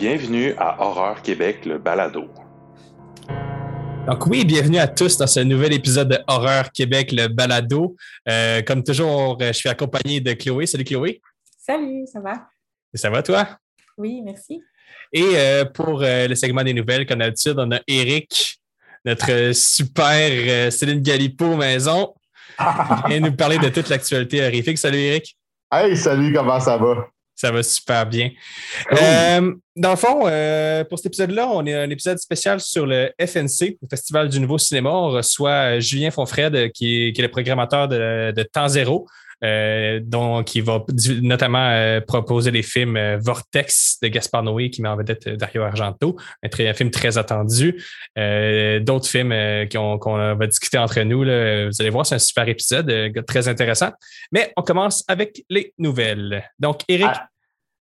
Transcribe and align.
Bienvenue 0.00 0.54
à 0.56 0.80
Horreur 0.82 1.20
Québec, 1.20 1.66
le 1.66 1.76
balado. 1.76 2.24
Donc 4.06 4.26
oui, 4.28 4.46
bienvenue 4.46 4.78
à 4.78 4.88
tous 4.88 5.18
dans 5.18 5.26
ce 5.26 5.40
nouvel 5.40 5.74
épisode 5.74 6.08
de 6.08 6.18
Horreur 6.26 6.72
Québec, 6.72 7.12
le 7.12 7.28
balado. 7.28 7.96
Euh, 8.26 8.62
comme 8.62 8.82
toujours, 8.82 9.36
je 9.38 9.52
suis 9.52 9.68
accompagné 9.68 10.22
de 10.22 10.32
Chloé. 10.32 10.64
Salut 10.64 10.84
Chloé. 10.84 11.20
Salut, 11.58 12.06
ça 12.10 12.18
va? 12.18 12.48
Ça 12.94 13.10
va 13.10 13.22
toi? 13.22 13.46
Oui, 13.98 14.22
merci. 14.24 14.62
Et 15.12 15.32
euh, 15.34 15.66
pour 15.66 16.00
euh, 16.02 16.28
le 16.28 16.34
segment 16.34 16.64
des 16.64 16.72
nouvelles, 16.72 17.04
comme 17.04 17.18
d'habitude, 17.18 17.56
on 17.58 17.70
a 17.70 17.80
Eric, 17.86 18.58
notre 19.04 19.52
super 19.52 20.72
Céline 20.72 21.02
Galipo 21.02 21.56
maison, 21.56 22.14
qui 22.58 23.10
vient 23.10 23.20
nous 23.20 23.36
parler 23.36 23.58
de 23.58 23.68
toute 23.68 23.90
l'actualité 23.90 24.42
horrifique. 24.46 24.78
Salut 24.78 24.96
Eric. 24.96 25.36
Hey, 25.70 25.94
salut, 25.94 26.32
comment 26.32 26.58
ça 26.58 26.78
va? 26.78 27.06
Ça 27.40 27.50
va 27.50 27.62
super 27.62 28.04
bien. 28.04 28.28
Euh, 28.92 29.54
dans 29.74 29.92
le 29.92 29.96
fond, 29.96 30.24
euh, 30.26 30.84
pour 30.84 30.98
cet 30.98 31.06
épisode-là, 31.06 31.48
on 31.48 31.64
est 31.64 31.72
un 31.72 31.88
épisode 31.88 32.18
spécial 32.18 32.60
sur 32.60 32.84
le 32.84 33.12
FNC, 33.18 33.78
le 33.80 33.88
Festival 33.88 34.28
du 34.28 34.40
Nouveau 34.40 34.58
Cinéma. 34.58 34.90
On 34.90 35.08
reçoit 35.08 35.76
euh, 35.76 35.80
Julien 35.80 36.10
Fonfred, 36.10 36.70
qui 36.72 37.08
est, 37.08 37.12
qui 37.14 37.20
est 37.22 37.24
le 37.24 37.30
programmateur 37.30 37.88
de, 37.88 38.32
de 38.36 38.42
Temps 38.42 38.68
Zéro. 38.68 39.06
Euh, 39.42 40.00
donc, 40.02 40.54
il 40.54 40.62
va 40.62 40.84
notamment 41.22 41.70
euh, 41.70 42.00
proposer 42.00 42.50
les 42.50 42.62
films 42.62 42.96
euh, 42.96 43.18
Vortex 43.18 43.98
de 44.02 44.08
Gaspard 44.08 44.42
Noé, 44.42 44.70
qui 44.70 44.82
met 44.82 44.88
en 44.88 44.96
vedette 44.96 45.28
Dario 45.28 45.62
Argento, 45.62 46.16
un, 46.42 46.48
très, 46.48 46.68
un 46.68 46.74
film 46.74 46.90
très 46.90 47.18
attendu. 47.18 47.82
D'autres 48.16 49.08
films 49.08 49.34
qu'on 49.70 50.34
va 50.34 50.46
discuter 50.46 50.78
entre 50.78 51.00
nous. 51.02 51.24
Là, 51.24 51.66
vous 51.66 51.80
allez 51.80 51.90
voir, 51.90 52.04
c'est 52.06 52.16
un 52.16 52.18
super 52.18 52.48
épisode, 52.48 53.12
très 53.26 53.48
intéressant. 53.48 53.90
Mais 54.32 54.52
on 54.56 54.62
commence 54.62 55.04
avec 55.08 55.42
les 55.48 55.72
nouvelles. 55.78 56.44
Donc, 56.58 56.80
Eric, 56.88 57.08
ah. 57.08 57.29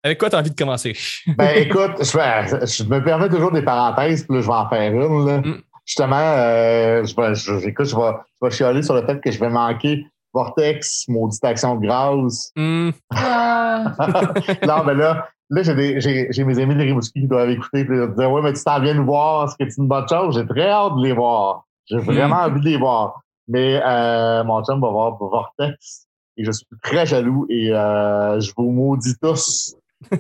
Avec 0.04 0.18
quoi 0.18 0.30
tu 0.30 0.36
as 0.36 0.40
envie 0.40 0.52
de 0.52 0.56
commencer? 0.56 0.96
ben, 1.38 1.58
écoute, 1.58 1.92
je, 2.00 2.84
me 2.84 3.04
permets 3.04 3.30
toujours 3.30 3.52
des 3.52 3.62
parenthèses, 3.62 4.24
puis 4.24 4.36
là, 4.36 4.42
je 4.42 4.48
vais 4.48 4.54
en 4.54 4.70
faire 4.70 4.92
une. 4.92 5.26
Là. 5.26 5.38
Mm. 5.40 5.62
Justement, 5.86 6.18
je, 6.18 7.16
vais, 7.16 7.36
je, 7.36 7.68
écoute, 7.68 7.88
je, 7.88 7.96
vais, 7.96 8.12
je 8.42 8.46
vais 8.48 8.52
chialer 8.52 8.84
sur 8.84 8.94
le 8.94 9.06
fait 9.06 9.20
que 9.20 9.32
je 9.32 9.40
vais 9.40 9.50
manquer 9.50 10.06
Vortex, 10.34 11.06
maudite 11.08 11.44
action 11.44 11.76
de 11.76 11.88
grâce. 11.88 12.52
Mm. 12.56 12.90
non, 14.68 14.84
mais 14.86 14.94
là, 14.94 15.28
là 15.50 15.64
j'ai 15.64 16.44
mes 16.44 16.60
amis 16.60 16.76
de 16.76 16.82
Rimouski 16.82 17.22
qui 17.22 17.28
doivent 17.28 17.50
écouter 17.50 17.80
et 17.80 17.86
dire 17.86 18.32
Ouais, 18.32 18.42
mais 18.42 18.54
tu 18.54 18.64
t'en 18.64 18.80
viens 18.80 18.94
nous 18.94 19.06
voir, 19.06 19.46
est-ce 19.46 19.56
que 19.58 19.70
c'est 19.70 19.82
une 19.82 19.88
bonne 19.88 20.08
chose? 20.08 20.36
J'ai 20.36 20.46
très 20.46 20.70
hâte 20.70 20.96
de 20.96 21.04
les 21.04 21.14
voir. 21.14 21.66
J'ai 21.86 21.98
mm. 21.98 22.02
vraiment 22.02 22.38
envie 22.38 22.60
de 22.60 22.66
les 22.66 22.78
voir. 22.78 23.22
Mais 23.48 23.82
euh, 23.84 24.44
mon 24.44 24.64
chum 24.64 24.80
va 24.80 24.90
voir 24.90 25.18
Vortex 25.18 26.08
et 26.38 26.46
je 26.46 26.52
suis 26.52 26.66
très 26.84 27.06
jaloux 27.06 27.48
et 27.50 27.74
euh, 27.74 28.40
je 28.40 28.54
vous 28.56 28.72
maudis 28.72 29.16
tous. 29.20 29.76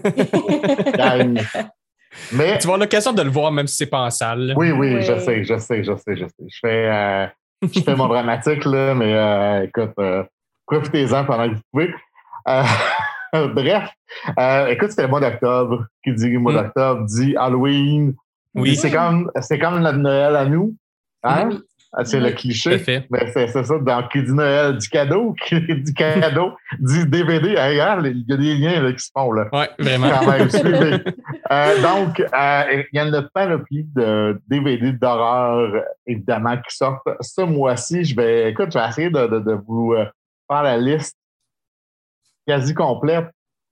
mais, 2.31 2.58
tu 2.58 2.67
vas 2.67 2.73
avoir 2.73 2.77
l'occasion 2.77 3.13
de 3.13 3.22
le 3.22 3.30
voir 3.30 3.52
même 3.52 3.67
si 3.67 3.77
c'est 3.77 3.85
pas 3.85 4.02
en 4.02 4.09
salle. 4.09 4.53
Oui, 4.58 4.72
oui, 4.72 5.02
je 5.02 5.17
sais, 5.19 5.44
je 5.44 5.58
sais, 5.58 5.83
je 5.83 5.95
sais, 5.95 6.16
je 6.17 6.25
sais. 6.25 6.45
Je 6.47 6.59
fais. 6.61 6.89
Euh, 6.89 7.27
je 7.61 7.80
fais 7.81 7.95
mon 7.95 8.07
dramatique, 8.09 8.66
là, 8.66 8.94
mais 8.95 9.13
euh, 9.13 9.63
écoute, 9.63 9.94
euh, 10.00 10.23
profitez-en 10.66 11.25
pendant 11.25 11.50
que 11.50 11.55
vous 11.55 11.61
pouvez. 11.72 11.94
Euh, 12.47 12.63
bref, 13.53 13.89
écoute, 14.69 14.89
c'était 14.89 15.03
le 15.03 15.09
mois 15.09 15.19
d'octobre. 15.19 15.85
Qui 16.03 16.13
dit 16.13 16.30
le 16.30 16.39
mois 16.39 16.53
mm. 16.53 16.55
d'octobre 16.55 17.05
dit 17.05 17.35
Halloween. 17.38 18.16
Oui. 18.55 18.75
C'est 18.75 18.91
comme, 18.91 19.30
c'est 19.41 19.59
comme 19.59 19.80
notre 19.80 19.97
Noël 19.97 20.35
à 20.35 20.45
nous. 20.45 20.75
Hein? 21.23 21.50
Oui. 21.52 21.59
Ah, 21.92 22.06
c'est 22.06 22.20
le 22.20 22.30
cliché. 22.32 23.04
Mais 23.09 23.32
c'est 23.34 23.48
ça, 23.48 23.64
dans 23.80 24.08
qui 24.09 24.22
dit 24.22 24.32
Noël, 24.32 24.78
du 24.78 24.88
cadeau, 24.90 25.34
qui 25.45 25.59
dit 25.59 25.94
cadeau, 25.94 26.52
dit 26.80 27.08
DVD. 27.08 27.50
il 27.50 27.76
y 27.76 27.81
a 27.81 28.38
des 28.38 28.56
liens 28.56 28.81
là, 28.84 28.94
qui 28.94 29.00
se 29.04 29.09
font. 29.12 29.31
Là. 29.31 29.48
Oui, 29.52 29.66
vraiment. 29.80 30.08
euh, 31.52 31.81
donc, 31.81 32.20
euh, 32.20 32.84
il 32.94 32.96
y 32.96 33.00
a 33.00 33.06
une 33.06 33.30
panoplie 33.34 33.86
de 33.96 34.40
DVD 34.47 34.91
d'horreur, 34.91 35.84
évidemment, 36.06 36.58
qui 36.58 36.75
sortent. 36.75 37.08
Ce 37.22 37.41
mois-ci, 37.41 38.03
je 38.03 38.16
vais, 38.16 38.52
écoute, 38.52 38.72
je 38.72 38.78
vais 38.78 38.88
essayer 38.88 39.09
de, 39.09 39.25
de, 39.25 39.40
de 39.40 39.53
vous 39.53 39.94
euh, 39.94 40.06
faire 40.47 40.62
la 40.62 40.78
liste 40.78 41.18
quasi 42.46 42.75
complète. 42.75 43.30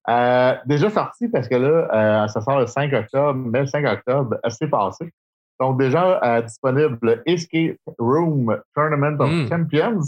Euh, 0.10 0.56
déjà 0.66 0.90
sorti 0.90 1.28
parce 1.28 1.48
que 1.48 1.56
là, 1.56 2.28
ça 2.30 2.42
sort 2.42 2.62
le 2.62 2.66
5 2.66 2.92
octobre, 2.94 3.34
mais 3.36 3.60
le 3.60 3.68
5 3.68 3.86
octobre, 3.86 4.38
assez 4.42 4.68
passé. 4.68 5.12
Donc, 5.60 5.80
déjà 5.80 6.22
euh, 6.24 6.42
disponible 6.42 7.24
Escape 7.26 7.78
Room 7.98 8.58
Tournament 8.76 9.20
of 9.20 9.30
hmm. 9.30 9.50
Champions, 9.50 10.04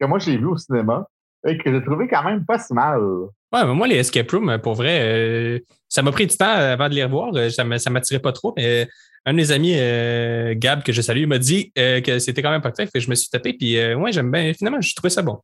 que 0.00 0.06
moi 0.06 0.18
j'ai 0.18 0.38
vu 0.38 0.46
au 0.46 0.56
cinéma 0.56 1.06
et 1.46 1.58
que 1.58 1.70
j'ai 1.70 1.84
trouvé 1.84 2.08
quand 2.08 2.24
même 2.24 2.44
pas 2.44 2.58
si 2.58 2.72
mal. 2.72 3.00
Ouais, 3.00 3.64
mais 3.66 3.74
moi, 3.74 3.86
les 3.86 3.96
Escape 3.96 4.30
Room, 4.30 4.58
pour 4.62 4.74
vrai, 4.74 5.00
euh, 5.02 5.58
ça 5.88 6.02
m'a 6.02 6.10
pris 6.10 6.26
du 6.26 6.36
temps 6.36 6.46
avant 6.46 6.88
de 6.88 6.94
les 6.94 7.04
revoir. 7.04 7.32
Euh, 7.34 7.50
ça 7.50 7.64
ne 7.64 7.90
m'attirait 7.90 8.20
pas 8.20 8.32
trop, 8.32 8.54
mais 8.56 8.88
un 9.26 9.32
de 9.32 9.36
mes 9.36 9.52
amis, 9.52 9.76
Gab, 10.58 10.82
que 10.82 10.92
je 10.92 11.02
salue, 11.02 11.26
m'a 11.26 11.38
dit 11.38 11.72
que 11.74 12.18
c'était 12.18 12.42
quand 12.42 12.50
même 12.50 12.60
pas 12.60 12.72
fait. 12.72 12.88
Je 12.94 13.08
me 13.08 13.14
suis 13.14 13.30
tapé, 13.30 13.54
puis 13.54 13.74
ouais, 13.94 14.12
j'aime 14.12 14.30
bien. 14.30 14.52
Finalement, 14.52 14.82
je 14.82 14.94
trouvais 14.94 15.10
ça 15.10 15.22
bon. 15.22 15.40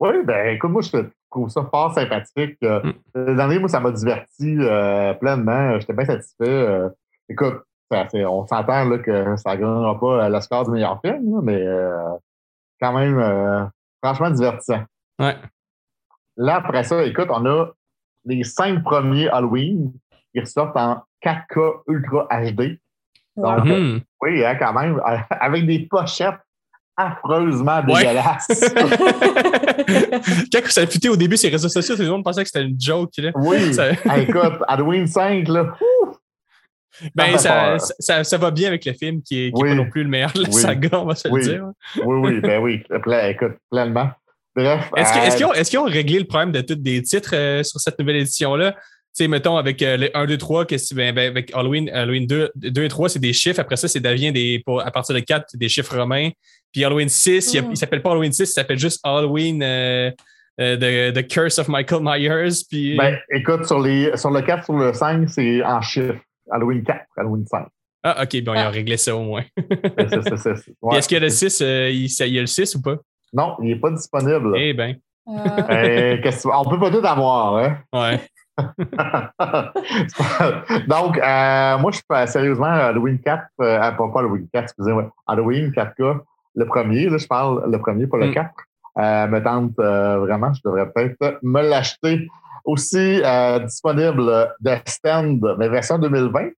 Oui, 0.00 0.10
ben 0.24 0.54
écoute, 0.54 0.70
moi, 0.70 0.82
je 0.82 0.98
trouve 1.30 1.48
ça 1.48 1.66
fort 1.70 1.94
sympathique. 1.94 2.58
Mm. 2.60 2.92
L'année, 3.14 3.58
moi, 3.58 3.70
ça 3.70 3.80
m'a 3.80 3.90
diverti 3.90 4.58
pleinement. 5.18 5.80
J'étais 5.80 5.94
bien 5.94 6.04
satisfait. 6.04 6.88
écoute, 7.30 7.62
on 7.90 8.46
s'entend 8.46 8.84
là, 8.84 8.98
que 8.98 9.36
ça 9.36 9.56
ne 9.56 9.60
gagnera 9.60 9.98
pas 9.98 10.28
la 10.28 10.40
score 10.40 10.64
du 10.64 10.70
meilleur 10.70 11.00
film, 11.04 11.40
mais 11.42 11.60
euh, 11.60 12.14
quand 12.80 12.92
même 12.92 13.18
euh, 13.18 13.64
franchement 14.02 14.30
divertissant. 14.30 14.84
Ouais. 15.18 15.36
Là, 16.36 16.56
après 16.56 16.84
ça, 16.84 17.02
écoute, 17.04 17.28
on 17.30 17.44
a 17.46 17.66
les 18.24 18.44
cinq 18.44 18.82
premiers 18.82 19.28
Halloween 19.28 19.92
qui 20.32 20.40
ressortent 20.40 20.76
en 20.76 21.02
4K 21.22 21.82
Ultra 21.88 22.28
HD. 22.30 22.78
Donc, 23.36 23.64
mm-hmm. 23.64 24.02
oui, 24.22 24.44
hein, 24.44 24.56
quand 24.56 24.72
même, 24.72 25.00
avec 25.30 25.66
des 25.66 25.80
pochettes 25.80 26.40
affreusement 26.96 27.82
dégueulasses. 27.82 28.72
Quand 30.52 30.60
ça 30.66 30.82
a 30.82 30.86
fuité 30.86 31.08
au 31.08 31.16
début, 31.16 31.36
ces 31.36 31.48
réseaux 31.48 31.68
sociaux, 31.68 31.96
tout 31.96 32.02
le 32.02 32.08
monde 32.08 32.24
pensait 32.24 32.42
que 32.42 32.48
c'était 32.48 32.66
une 32.66 32.78
joke. 32.78 33.10
Là. 33.18 33.30
Oui, 33.34 33.56
écoute, 34.16 34.62
Halloween 34.68 35.06
5, 35.06 35.48
là, 35.48 35.72
ben, 37.14 37.38
ça, 37.38 37.76
ça, 37.78 38.24
ça, 38.24 38.38
va 38.38 38.50
bien 38.50 38.68
avec 38.68 38.84
le 38.84 38.92
film 38.92 39.22
qui 39.22 39.46
n'est 39.46 39.50
pas 39.50 39.74
non 39.74 39.88
plus 39.88 40.02
le 40.02 40.08
meilleur 40.08 40.32
de 40.32 40.42
la 40.42 40.50
saga, 40.50 41.00
on 41.00 41.06
va 41.06 41.14
se 41.14 41.28
le 41.28 41.40
dire. 41.42 41.64
Oui, 42.04 42.16
oui, 42.16 42.40
ben 42.40 42.60
oui. 42.60 42.82
Écoute, 43.28 43.54
pleinement. 43.70 44.10
Bref. 44.54 44.90
Est-ce 44.96 45.42
euh, 45.42 45.62
qu'ils 45.64 45.78
ont, 45.78 45.84
réglé 45.84 46.18
le 46.18 46.24
problème 46.24 46.52
de 46.52 46.60
tous 46.60 46.74
des 46.74 47.02
titres 47.02 47.34
euh, 47.34 47.62
sur 47.62 47.80
cette 47.80 47.98
nouvelle 47.98 48.16
édition-là? 48.16 48.72
Tu 48.72 49.24
sais, 49.24 49.28
mettons, 49.28 49.56
avec 49.56 49.82
euh, 49.82 49.96
les 49.96 50.10
1, 50.14 50.26
2, 50.26 50.38
3, 50.38 50.66
que, 50.66 50.94
ben, 50.94 51.14
ben, 51.14 51.30
avec 51.30 51.52
Halloween, 51.54 51.88
Halloween 51.90 52.26
2, 52.26 52.50
2 52.54 52.84
et 52.84 52.88
3, 52.88 53.08
c'est 53.08 53.18
des 53.18 53.32
chiffres. 53.32 53.60
Après 53.60 53.76
ça, 53.76 53.88
c'est 53.88 54.00
devient 54.00 54.32
des, 54.32 54.62
pour, 54.64 54.84
à 54.84 54.90
partir 54.90 55.14
de 55.14 55.20
4, 55.20 55.56
des 55.56 55.68
chiffres 55.68 55.96
romains. 55.96 56.30
Puis 56.72 56.84
Halloween 56.84 57.08
6, 57.08 57.54
il 57.54 57.68
ne 57.70 57.74
s'appelle 57.74 58.02
pas 58.02 58.10
Halloween 58.10 58.32
6, 58.32 58.42
il 58.42 58.46
s'appelle 58.46 58.78
juste 58.78 59.00
Halloween 59.02 59.62
euh, 60.60 61.12
the, 61.12 61.26
Curse 61.26 61.58
of 61.58 61.68
Michael 61.68 62.02
Myers. 62.02 62.64
Puis... 62.68 62.96
Ben, 62.96 63.18
écoute, 63.30 63.66
sur, 63.66 63.80
les, 63.80 64.16
sur 64.16 64.30
le 64.30 64.42
4, 64.42 64.64
sur 64.64 64.74
le 64.74 64.92
5, 64.92 65.28
c'est 65.28 65.62
en 65.64 65.80
chiffres. 65.80 66.18
Halloween 66.52 66.82
4, 66.82 67.06
Halloween 67.16 67.46
5. 67.46 67.66
Ah, 68.02 68.22
OK, 68.22 68.42
bon, 68.42 68.54
ils 68.54 68.58
ont 68.58 68.66
ah. 68.66 68.70
réglé 68.70 68.96
ça 68.96 69.14
au 69.14 69.22
moins. 69.22 69.44
est, 69.56 69.58
Est-ce 70.96 71.08
qu'il 71.08 71.16
y 71.16 71.20
a 71.20 71.20
le 71.20 71.28
6, 71.28 71.60
euh, 71.60 71.90
il, 71.90 72.06
y 72.06 72.38
a 72.38 72.40
le 72.40 72.46
6 72.46 72.76
ou 72.76 72.82
pas? 72.82 72.96
Non, 73.32 73.56
il 73.60 73.68
n'est 73.68 73.76
pas 73.76 73.90
disponible. 73.90 74.54
Eh 74.56 74.72
bien. 74.72 74.96
Euh... 75.28 76.16
on 76.52 76.68
peut 76.68 76.80
pas 76.80 76.90
tout 76.90 77.06
avoir, 77.06 77.58
hein? 77.58 77.78
Ouais. 77.92 78.20
Donc, 80.88 81.18
euh, 81.18 81.78
moi, 81.78 81.90
je 81.90 81.96
suis 81.96 82.04
sérieusement 82.26 82.66
Halloween 82.66 83.18
4, 83.18 83.44
euh, 83.60 83.90
pas, 83.92 84.10
Halloween 84.16 84.46
4, 84.52 84.64
excusez-moi, 84.64 85.10
Halloween 85.26 85.70
4K, 85.70 86.20
le 86.56 86.66
premier, 86.66 87.08
là, 87.08 87.16
je 87.18 87.26
parle 87.26 87.70
le 87.70 87.78
premier, 87.78 88.06
pas 88.06 88.18
le 88.18 88.32
4. 88.32 88.48
Mm. 88.48 88.52
Euh, 88.98 89.26
me 89.28 89.42
tente 89.42 89.76
vraiment, 89.76 90.52
je 90.52 90.60
devrais 90.64 90.90
peut-être 90.90 91.38
me 91.42 91.62
l'acheter 91.62 92.28
aussi 92.64 93.22
euh, 93.24 93.58
disponible 93.60 94.54
de 94.60 94.70
Stand, 94.86 95.56
mais 95.58 95.68
version 95.68 95.98
2020. 95.98 96.50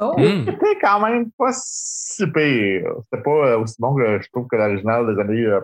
Oh. 0.00 0.14
C'était 0.16 0.78
quand 0.80 1.00
même 1.00 1.30
pas 1.36 1.50
si 1.52 2.26
pire. 2.26 2.92
C'était 3.04 3.22
pas 3.22 3.30
euh, 3.30 3.58
aussi 3.58 3.76
bon 3.78 3.94
que 3.94 4.20
je 4.20 4.28
trouve 4.32 4.46
que 4.48 4.56
l'original 4.56 5.14
des 5.14 5.20
années 5.20 5.58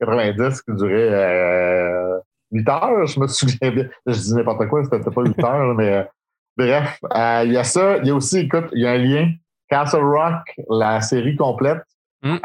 90 0.00 0.40
euh, 0.40 0.50
qui 0.50 0.76
durait 0.76 2.20
8 2.52 2.68
heures, 2.68 3.06
je 3.06 3.20
me 3.20 3.26
souviens 3.26 3.70
bien. 3.70 3.88
Je 4.06 4.12
dis 4.12 4.34
n'importe 4.34 4.68
quoi, 4.68 4.84
c'était 4.84 5.10
pas 5.10 5.22
8 5.22 5.44
heures, 5.44 5.74
mais 5.74 6.06
bref, 6.56 6.98
il 7.44 7.52
y 7.52 7.56
a 7.56 7.64
ça. 7.64 7.98
Il 7.98 8.06
y 8.06 8.10
a 8.10 8.14
aussi, 8.14 8.40
écoute, 8.40 8.68
il 8.72 8.82
y 8.82 8.86
a 8.86 8.92
un 8.92 8.98
lien. 8.98 9.32
Castle 9.68 10.04
Rock, 10.04 10.54
la 10.68 11.00
série 11.00 11.34
complète. 11.36 11.82
Hmm. 12.24 12.36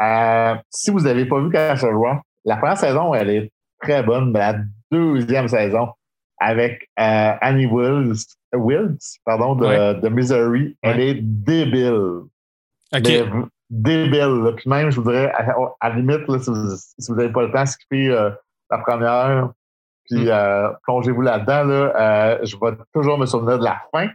si 0.70 0.90
vous 0.90 1.02
n'avez 1.02 1.24
pas 1.24 1.38
vu 1.38 1.50
Castle 1.50 1.94
Rock, 1.94 2.18
la 2.44 2.56
première 2.56 2.78
saison, 2.78 3.14
elle 3.14 3.30
est 3.30 3.52
très 3.80 4.02
bonne, 4.02 4.32
mais 4.32 4.40
la 4.40 4.54
deuxième 4.90 5.46
saison, 5.48 5.90
avec 6.40 6.88
euh, 6.98 7.32
Annie 7.40 7.66
Wills, 7.66 8.24
Wills 8.52 8.98
pardon, 9.24 9.54
de, 9.54 10.00
de 10.00 10.08
Misery. 10.08 10.76
Elle 10.82 11.00
est 11.00 11.14
débile. 11.14 12.22
Débile. 13.70 14.54
Puis 14.56 14.70
même, 14.70 14.90
je 14.90 14.96
voudrais, 14.96 15.30
à, 15.32 15.88
la 15.88 15.94
limite, 15.94 16.26
là, 16.28 16.38
si 16.38 17.10
vous 17.10 17.16
n'avez 17.16 17.32
pas 17.32 17.42
le 17.42 17.52
temps, 17.52 17.66
skipper 17.66 18.08
euh, 18.08 18.30
la 18.70 18.78
première, 18.78 19.50
puis 20.08 20.24
mm. 20.24 20.28
euh, 20.28 20.68
plongez-vous 20.84 21.22
là-dedans. 21.22 21.64
Là, 21.64 21.92
euh, 21.96 22.38
je 22.42 22.56
vais 22.56 22.76
toujours 22.94 23.18
me 23.18 23.26
souvenir 23.26 23.58
de 23.58 23.64
la 23.64 23.80
fin. 23.92 24.08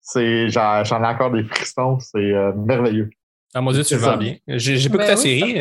c'est, 0.00 0.48
j'en, 0.48 0.84
j'en 0.84 1.02
ai 1.02 1.06
encore 1.06 1.30
des 1.30 1.44
frissons, 1.44 1.98
c'est 2.00 2.18
euh, 2.18 2.52
merveilleux. 2.52 3.10
Ah, 3.54 3.60
mon 3.60 3.72
Dieu, 3.72 3.84
tu 3.84 3.94
le 3.94 4.00
vends 4.00 4.18
bien. 4.18 4.36
J'ai 4.46 4.76
j'ai 4.76 4.90
pas 4.90 4.98
Ben 4.98 5.12
écouté 5.12 5.40
la 5.40 5.46
oui, 5.46 5.56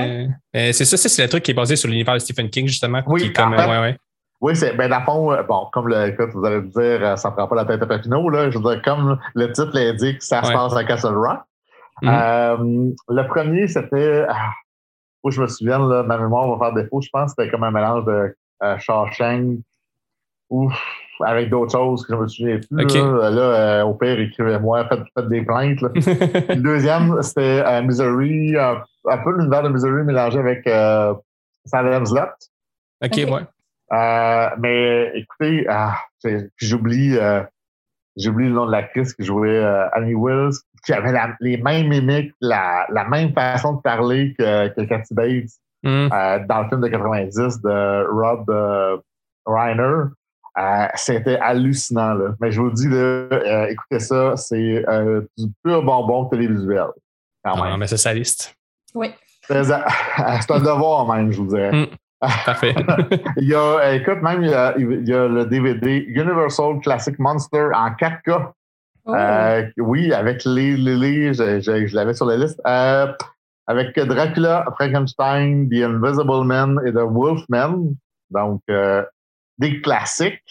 série. 0.54 0.74
c'est 0.74 0.86
ça, 0.86 0.98
ça, 0.98 1.08
c'est 1.08 1.22
le 1.22 1.30
truc 1.30 1.44
qui 1.44 1.52
est 1.52 1.56
basé 1.56 1.76
sur 1.76 1.90
l'univers 1.90 2.16
de 2.16 2.20
Stephen 2.20 2.50
King, 2.50 2.68
justement. 2.68 3.02
Oui, 3.08 3.22
qui 3.22 3.28
est 3.28 3.34
comme, 3.34 3.54
en 3.54 3.58
fait, 3.58 3.70
ouais, 3.70 3.80
ouais. 3.80 3.98
Oui, 4.42 4.56
c'est, 4.56 4.74
ben, 4.74 4.90
dans 4.90 5.00
le 5.00 5.06
fond, 5.06 5.32
euh, 5.32 5.44
bon, 5.44 5.68
comme 5.72 5.88
le, 5.88 6.08
écoute, 6.08 6.30
vous 6.34 6.46
allez 6.46 6.58
me 6.62 6.68
dire, 6.68 7.08
euh, 7.08 7.16
ça 7.16 7.32
prend 7.32 7.48
pas 7.48 7.56
la 7.56 7.66
tête 7.66 7.82
à 7.82 7.86
Papineau, 7.86 8.30
là. 8.30 8.50
Je 8.50 8.58
veux 8.58 8.64
dire, 8.64 8.82
comme 8.84 9.18
le 9.34 9.52
titre 9.52 9.72
l'indique, 9.74 10.22
ça 10.22 10.44
se 10.44 10.52
passe 10.52 10.76
à 10.76 10.84
Castle 10.84 11.16
Rock. 11.16 11.40
Mhm. 12.02 12.10
Euh, 12.10 12.58
le 13.10 13.28
premier, 13.28 13.68
c'était, 13.68 14.26
ah, 14.28 14.52
faut 15.22 15.30
que 15.30 15.36
je 15.36 15.42
me 15.42 15.48
souvienne, 15.48 15.88
là, 15.88 16.04
ma 16.04 16.18
mémoire 16.18 16.50
va 16.58 16.66
faire 16.66 16.76
défaut, 16.76 17.00
je 17.02 17.10
pense 17.12 17.34
que 17.34 17.42
c'était 17.42 17.50
comme 17.52 17.64
un 17.64 17.72
mélange 17.72 18.04
de 18.06 18.36
euh, 18.64 18.78
Shawshank 18.78 19.60
ou 20.50 20.70
avec 21.22 21.50
d'autres 21.50 21.72
choses 21.72 22.06
que 22.06 22.14
je 22.14 22.20
me 22.20 22.28
souviens 22.28 22.60
plus. 22.60 22.84
Ok. 22.84 22.94
Là, 22.94 23.30
Là, 23.30 23.42
euh, 23.42 23.84
au 23.84 23.94
pire, 23.94 24.20
écrivez-moi, 24.20 24.86
faites, 24.90 25.04
faites 25.18 25.30
des 25.30 25.42
plaintes. 25.44 25.80
là. 25.82 25.90
Le 25.96 26.56
deuxième, 26.62 27.22
c'était 27.22 27.64
euh, 27.66 27.82
Misery, 27.82 28.58
euh, 28.58 28.76
un 29.10 29.18
peu 29.20 29.32
l'univers 29.38 29.64
de 29.64 29.70
Misery 29.70 30.04
mélangé 30.04 30.38
avec 30.40 30.68
euh, 30.68 31.14
Salem's 31.66 32.12
Lot. 32.12 32.28
OK, 33.02 33.12
Ok. 33.12 33.32
ouais. 33.32 33.42
Euh, 33.96 34.50
mais 34.60 35.12
écoutez, 35.16 35.66
ah, 35.70 35.96
j'oublie 36.58 37.18
euh, 37.18 37.44
j'oublie 38.18 38.48
le 38.50 38.54
nom 38.54 38.66
de 38.66 38.72
l'actrice 38.72 39.14
qui 39.14 39.24
jouait 39.24 39.58
euh, 39.64 39.88
Annie 39.94 40.16
Wills, 40.16 40.52
qui 40.86 40.92
avait 40.94 41.12
la- 41.12 41.36
les 41.40 41.58
mêmes 41.58 41.88
mimiques, 41.88 42.34
la, 42.42 42.86
la 42.90 43.06
même 43.06 43.32
façon 43.34 43.74
de 43.74 43.82
parler 43.82 44.34
que, 44.38 44.68
que 44.70 44.82
Kathy 44.82 45.14
Bates 45.14 45.50
Hmm. 45.84 46.10
euh, 46.12 46.40
dans 46.50 46.64
le 46.64 46.70
film 46.70 46.82
de 46.82 46.88
90 46.88 47.62
de 47.62 48.08
Rob 48.12 48.50
euh, 48.50 48.98
Reiner. 49.46 50.06
Euh, 50.58 50.88
C'était 50.96 51.38
hallucinant. 51.38 52.16
Là. 52.16 52.30
Mais 52.42 52.50
je 52.50 52.60
vous 52.60 52.72
dis, 52.72 52.88
là, 52.90 52.96
euh, 52.96 53.68
écoutez 53.68 54.00
ça, 54.00 54.36
c'est 54.36 54.84
euh, 54.90 55.22
du 55.38 55.46
pur 55.64 55.84
bonbon 55.84 56.26
télévisuel. 56.26 56.88
Quand 57.44 57.62
Ah, 57.62 57.78
mais 57.78 57.86
c'est 57.86 57.98
sa 57.98 58.16
liste. 58.16 58.56
Oui. 58.96 59.14
C'est 59.44 59.64
c'est 59.64 60.52
un 60.52 60.60
devoir 60.60 61.06
même, 61.14 61.32
je 61.32 61.38
vous 61.38 61.48
dirais. 61.56 61.72
Mm. 61.72 61.86
Parfait. 62.20 62.74
Il 63.38 63.48
y 63.48 63.54
a, 63.54 63.60
euh, 63.60 63.94
écoute, 63.94 64.22
même, 64.22 64.42
il 64.44 64.50
y 64.50 64.54
a, 64.54 64.74
il 64.78 65.08
y 65.08 65.14
a 65.14 65.28
le 65.28 65.46
DVD 65.46 65.98
Universal 66.08 66.80
Classic 66.82 67.18
Monster 67.20 67.70
en 67.74 67.90
4K. 67.90 68.52
Oh. 69.06 69.14
Euh, 69.14 69.70
oui, 69.78 70.12
avec 70.14 70.44
les 70.46 70.76
Lily, 70.76 71.34
je, 71.34 71.60
je, 71.60 71.86
je 71.86 71.96
l'avais 71.96 72.14
sur 72.14 72.26
la 72.26 72.38
liste. 72.38 72.60
Euh, 72.66 73.12
avec 73.68 73.98
Dracula, 74.00 74.66
Frankenstein, 74.76 75.70
The 75.70 75.84
Invisible 75.84 76.44
Man 76.46 76.80
et 76.86 76.92
The 76.92 77.04
Wolfman. 77.04 77.94
Donc, 78.32 78.62
euh, 78.70 79.04
des 79.58 79.82
classiques. 79.82 80.42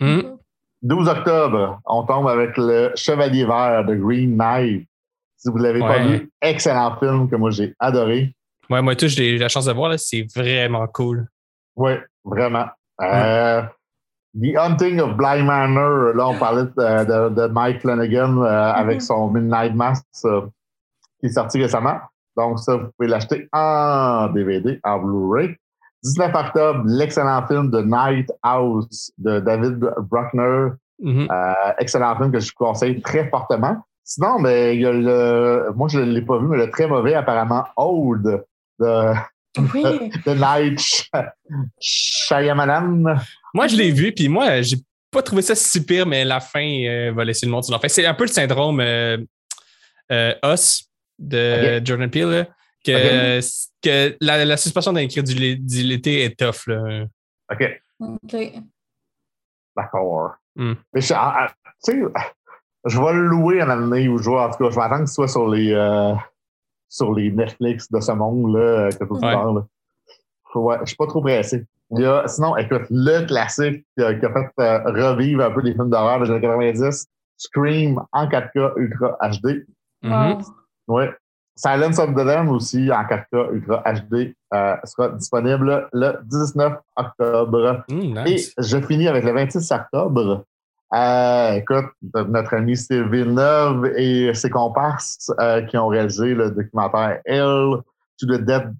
Hmm. 0.00 0.36
12 0.82 1.08
octobre, 1.08 1.80
on 1.86 2.02
tombe 2.04 2.28
avec 2.28 2.58
le 2.58 2.92
Chevalier 2.94 3.46
Vert 3.46 3.86
de 3.86 3.94
Green 3.94 4.36
Knight. 4.36 4.86
Si 5.38 5.48
vous 5.48 5.58
ne 5.58 5.62
l'avez 5.62 5.80
pas 5.80 5.98
vu, 5.98 6.30
excellent 6.42 6.96
film 6.98 7.28
que 7.28 7.36
moi 7.36 7.50
j'ai 7.50 7.74
adoré. 7.78 8.34
Ouais, 8.70 8.82
moi, 8.82 8.94
tout, 8.96 9.08
j'ai 9.08 9.34
eu 9.34 9.38
la 9.38 9.48
chance 9.48 9.66
de 9.66 9.72
voir, 9.72 9.90
là, 9.90 9.98
c'est 9.98 10.26
vraiment 10.34 10.86
cool. 10.88 11.28
Oui, 11.76 11.92
vraiment. 12.24 12.66
Euh, 13.02 13.62
The 14.40 14.56
Hunting 14.56 15.00
of 15.00 15.16
Bly 15.16 15.42
Manor, 15.42 16.14
là, 16.14 16.28
on 16.28 16.38
parlait 16.38 16.64
de, 16.64 17.04
de- 17.04 17.34
de 17.34 17.46
Mike 17.48 17.80
Flanagan 17.80 18.42
euh, 18.42 18.72
avec 18.72 19.00
son 19.02 19.30
Midnight 19.30 19.74
Mass 19.74 20.02
euh, 20.24 20.42
qui 21.20 21.26
est 21.26 21.30
sorti 21.32 21.60
récemment. 21.62 21.98
Donc, 22.36 22.58
ça, 22.58 22.76
vous 22.76 22.88
pouvez 22.96 23.08
l'acheter 23.08 23.48
en 23.52 24.28
DVD, 24.28 24.80
en 24.82 24.98
Blu-ray. 24.98 25.56
19 26.02 26.34
octobre, 26.34 26.82
l'excellent 26.86 27.46
film 27.46 27.70
de 27.70 27.80
Night 27.80 28.30
House 28.42 29.12
de 29.18 29.40
David 29.40 29.78
Bruckner. 30.10 30.70
Mhm. 31.00 31.28
Euh, 31.30 31.52
excellent 31.78 32.16
film 32.16 32.30
que 32.32 32.40
je 32.40 32.46
vous 32.48 32.64
conseille 32.64 33.00
très 33.02 33.28
fortement. 33.30 33.76
Sinon, 34.02 34.40
ben, 34.42 34.74
il 34.74 34.82
y 34.82 34.86
a 34.86 34.92
le, 34.92 35.72
moi, 35.74 35.88
je 35.88 35.98
ne 36.00 36.04
l'ai 36.04 36.22
pas 36.22 36.38
vu, 36.38 36.46
mais 36.46 36.58
le 36.58 36.70
très 36.70 36.86
mauvais, 36.86 37.14
apparemment, 37.14 37.64
Old 37.76 38.44
de, 38.78 39.14
Oui. 39.74 40.10
de 40.26 40.34
Night 40.34 40.78
Shy- 40.80 41.10
Shyamalan. 41.80 43.16
Moi, 43.52 43.66
je 43.68 43.76
l'ai 43.76 43.90
vu, 43.90 44.12
puis 44.12 44.28
moi, 44.28 44.62
j'ai 44.62 44.76
pas 45.10 45.22
trouvé 45.22 45.42
ça 45.42 45.54
si 45.54 45.84
pire, 45.84 46.06
mais 46.06 46.24
la 46.24 46.40
fin 46.40 46.66
euh, 46.88 47.12
va 47.14 47.24
laisser 47.24 47.46
le 47.46 47.52
monde 47.52 47.64
sur. 47.64 47.78
C'est 47.88 48.06
un 48.06 48.14
peu 48.14 48.24
le 48.24 48.30
syndrome 48.30 48.80
euh, 48.80 49.18
euh, 50.10 50.34
Us 50.44 50.88
de 51.18 51.80
Jordan 51.84 52.10
Peele, 52.10 52.30
là, 52.30 52.46
que, 52.84 53.40
que 53.82 54.16
la, 54.20 54.44
la 54.44 54.56
suspension 54.56 54.92
d'incrédulité 54.92 56.24
est 56.24 56.38
tough. 56.38 56.66
Là. 56.66 57.04
OK, 57.52 57.80
OK. 58.00 58.36
d'accord. 59.76 60.34
Hmm. 60.56 60.74
Mais 60.92 61.00
ah, 61.12 61.46
ah, 61.46 61.52
tu 61.84 61.92
sais, 61.92 62.02
je 62.86 63.00
vais 63.00 63.12
le 63.12 63.26
louer 63.26 63.62
en 63.62 63.70
année 63.70 64.08
ou 64.08 64.18
je 64.18 64.28
vais, 64.30 64.36
en 64.36 64.50
tout 64.50 64.64
cas, 64.64 64.70
je 64.70 64.74
vais 64.76 64.82
attendre 64.82 65.04
qu'il 65.04 65.08
soit 65.08 65.28
sur 65.28 65.48
les, 65.48 65.72
euh, 65.72 66.14
sur 66.94 67.12
les 67.12 67.30
Netflix 67.32 67.90
de 67.90 67.98
ce 67.98 68.12
monde-là, 68.12 68.90
que 68.92 69.04
tout 69.04 69.14
Ouais. 69.14 69.20
parle. 69.32 69.64
Ouais, 70.54 70.76
je 70.82 70.86
suis 70.86 70.96
pas 70.96 71.08
trop 71.08 71.20
pressé. 71.20 71.64
Il 71.90 72.00
y 72.02 72.06
a, 72.06 72.26
sinon, 72.28 72.56
écoute, 72.56 72.82
le 72.90 73.26
classique 73.26 73.84
qui 73.96 74.04
a, 74.04 74.14
qui 74.14 74.24
a 74.24 74.32
fait 74.32 74.48
euh, 74.60 74.78
revivre 75.10 75.44
un 75.44 75.50
peu 75.50 75.60
les 75.60 75.72
films 75.72 75.90
d'horreur 75.90 76.20
des 76.22 76.30
années 76.30 76.40
90, 76.40 77.06
Scream 77.36 78.00
en 78.12 78.26
4K 78.28 78.72
Ultra 78.76 79.18
HD. 79.20 79.66
Wow. 80.04 80.38
Ouais. 80.86 81.12
Silence 81.56 81.98
of 81.98 82.14
the 82.14 82.18
Lambs 82.24 82.50
aussi 82.52 82.90
en 82.92 83.02
4K 83.02 83.52
Ultra 83.54 83.82
HD 83.92 84.34
euh, 84.54 84.76
sera 84.84 85.08
disponible 85.10 85.88
le 85.92 86.12
19 86.24 86.74
octobre. 86.96 87.84
Mm, 87.90 88.18
Et 88.26 88.36
je 88.58 88.80
finis 88.82 89.08
avec 89.08 89.24
le 89.24 89.32
26 89.32 89.72
octobre. 89.72 90.44
Euh, 90.94 91.54
écoute, 91.54 91.86
notre 92.28 92.54
ami 92.54 92.76
Steve 92.76 93.10
Villeneuve 93.10 93.86
et 93.96 94.32
ses 94.34 94.48
comparses 94.48 95.32
euh, 95.40 95.62
qui 95.62 95.76
ont 95.76 95.88
réalisé 95.88 96.34
le 96.34 96.50
documentaire 96.50 97.20
Hell 97.24 97.80
to 98.18 98.26
the 98.26 98.40
Dead, 98.40 98.72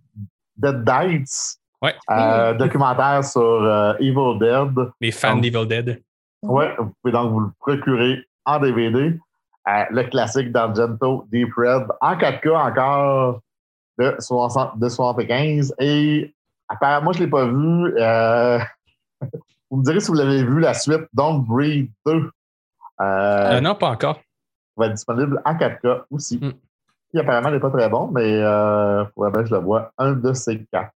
Dead 0.56 0.84
Dites. 0.84 1.58
Ouais. 1.82 1.94
Euh, 2.10 2.54
documentaire 2.54 3.24
sur 3.24 3.42
euh, 3.42 3.94
Evil 3.98 4.38
Dead. 4.38 4.90
Les 5.00 5.10
fans 5.10 5.36
d'Evil 5.36 5.66
Dead. 5.66 6.02
Ouais, 6.42 6.72
vous 6.78 6.92
pouvez 7.02 7.12
donc 7.12 7.32
vous 7.32 7.40
le 7.40 7.50
procurer 7.58 8.18
en 8.44 8.60
DVD. 8.60 9.18
Euh, 9.66 9.84
le 9.90 10.04
classique 10.04 10.52
d'Argento, 10.52 11.26
Deep 11.32 11.48
Red, 11.56 11.86
en 12.00 12.14
4K 12.14 12.70
encore 12.70 13.40
de, 13.98 14.14
60, 14.18 14.78
de 14.78 14.88
75. 14.88 15.74
Et 15.80 16.34
apparemment, 16.68 17.04
moi, 17.04 17.12
je 17.14 17.20
ne 17.20 17.24
l'ai 17.24 17.30
pas 17.30 17.46
vu. 17.46 18.62
Euh, 19.74 19.76
vous 19.76 19.80
me 19.80 19.84
direz 19.84 20.00
si 20.00 20.08
vous 20.08 20.14
l'avez 20.14 20.44
vu, 20.44 20.60
la 20.60 20.74
suite 20.74 21.02
Don't 21.12 21.44
Breathe 21.44 21.90
2 22.06 22.12
euh, 22.12 22.30
Euh, 23.00 23.60
non, 23.60 23.74
pas 23.74 23.90
encore. 23.90 24.20
va 24.76 24.86
être 24.86 24.94
disponible 24.94 25.40
en 25.44 25.54
4K 25.54 26.04
aussi. 26.10 26.38
Mm. 26.38 26.52
Qui 27.10 27.18
apparemment 27.20 27.50
n'est 27.50 27.60
pas 27.60 27.70
très 27.70 27.88
bon, 27.88 28.08
mais 28.08 28.40
euh, 28.42 29.04
faudrait 29.14 29.30
bien 29.30 29.42
que 29.42 29.48
je 29.48 29.54
le 29.54 29.60
vois. 29.60 29.92
Un 29.98 30.12
de 30.12 30.32
ces 30.32 30.64
quatre. 30.72 30.92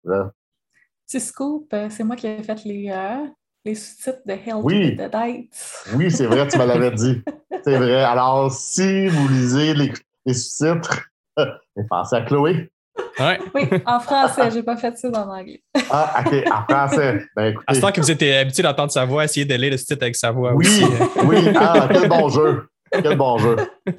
Petit 1.05 1.19
scoop, 1.19 1.69
euh, 1.73 1.89
c'est 1.89 2.03
moi 2.03 2.15
qui 2.15 2.27
ai 2.27 2.43
fait 2.43 2.63
les, 2.65 2.89
euh, 2.91 3.27
les 3.63 3.75
sous-titres 3.75 4.21
de 4.25 4.33
Hell 4.33 4.55
Oui. 4.63 4.95
to 4.95 5.03
the 5.03 5.11
Dites. 5.11 5.85
Oui, 5.95 6.11
c'est 6.11 6.25
vrai, 6.25 6.47
tu 6.47 6.57
me 6.57 6.65
l'avais 6.65 6.91
dit. 6.91 7.21
C'est 7.63 7.77
vrai. 7.77 8.03
Alors, 8.03 8.51
si 8.51 9.07
vous 9.07 9.27
lisez 9.27 9.73
les, 9.73 9.91
les 10.25 10.33
sous-titres, 10.33 11.09
pensez 11.89 12.15
à 12.15 12.21
Chloé. 12.21 12.71
Ouais. 13.19 13.39
Oui, 13.55 13.67
en 13.85 13.99
français, 13.99 14.51
j'ai 14.51 14.61
pas 14.63 14.77
fait 14.77 14.95
ça 14.97 15.09
dans 15.09 15.25
l'anglais. 15.25 15.61
Ah, 15.89 16.21
OK, 16.25 16.33
en 16.51 16.71
français. 16.73 17.25
Ben, 17.35 17.43
À 17.45 17.47
écoutez. 17.49 17.73
ce 17.75 17.81
temps 17.81 17.91
que 17.91 18.01
vous 18.01 18.11
êtes 18.11 18.21
habitué 18.21 18.63
d'entendre 18.63 18.91
sa 18.91 19.05
voix, 19.05 19.23
essayez 19.23 19.45
de 19.45 19.55
lire 19.55 19.71
le 19.71 19.77
titre 19.77 19.97
avec 20.03 20.15
sa 20.15 20.31
voix 20.31 20.53
Oui, 20.53 20.65
aussi. 20.67 20.83
hein. 20.83 21.07
oui. 21.25 21.37
Ah, 21.55 21.87
quel 21.91 22.07
bon 22.09 22.29
jeu. 22.29 22.67
Quel 22.91 23.17
bon 23.17 23.37
jeu. 23.37 23.55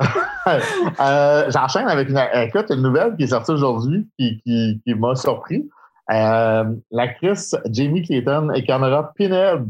Euh, 1.01 1.51
J'enchaîne 1.51 1.89
avec 1.89 2.09
une, 2.09 2.19
écoute, 2.33 2.67
une 2.71 2.81
nouvelle 2.81 3.15
qui 3.17 3.25
est 3.25 3.29
sortie 3.29 3.51
aujourd'hui 3.51 4.09
qui, 4.19 4.41
qui, 4.47 4.81
qui 4.87 4.95
m'a 4.95 5.15
surpris. 5.15 5.69
Euh, 6.11 6.65
L'actrice 6.91 7.55
Jamie 7.71 8.01
Clayton 8.03 8.49
incarnera 8.55 9.13
Pinhead 9.15 9.67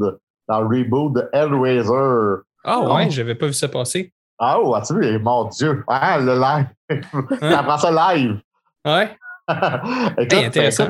dans 0.48 0.60
le 0.60 0.66
reboot 0.78 1.14
de 1.14 1.28
Hellraiser. 1.32 2.42
Ah 2.64 2.80
Non. 2.84 2.94
ouais, 2.94 3.10
j'avais 3.10 3.34
pas 3.34 3.46
vu 3.46 3.52
ça 3.54 3.66
passer. 3.66 4.12
Ah, 4.38 4.58
oh, 4.62 4.72
as-tu 4.76 4.94
vu? 5.00 5.18
Mon 5.18 5.46
Dieu. 5.46 5.82
Ah, 5.88 6.18
le 6.20 6.38
live. 6.38 6.66
Ça 7.40 7.62
prend 7.64 7.76
ça 7.78 7.90
live. 8.14 8.38
Ouais. 8.86 9.10
Écoute, 9.48 10.32
Hey, 10.32 10.44
intéressant. 10.46 10.88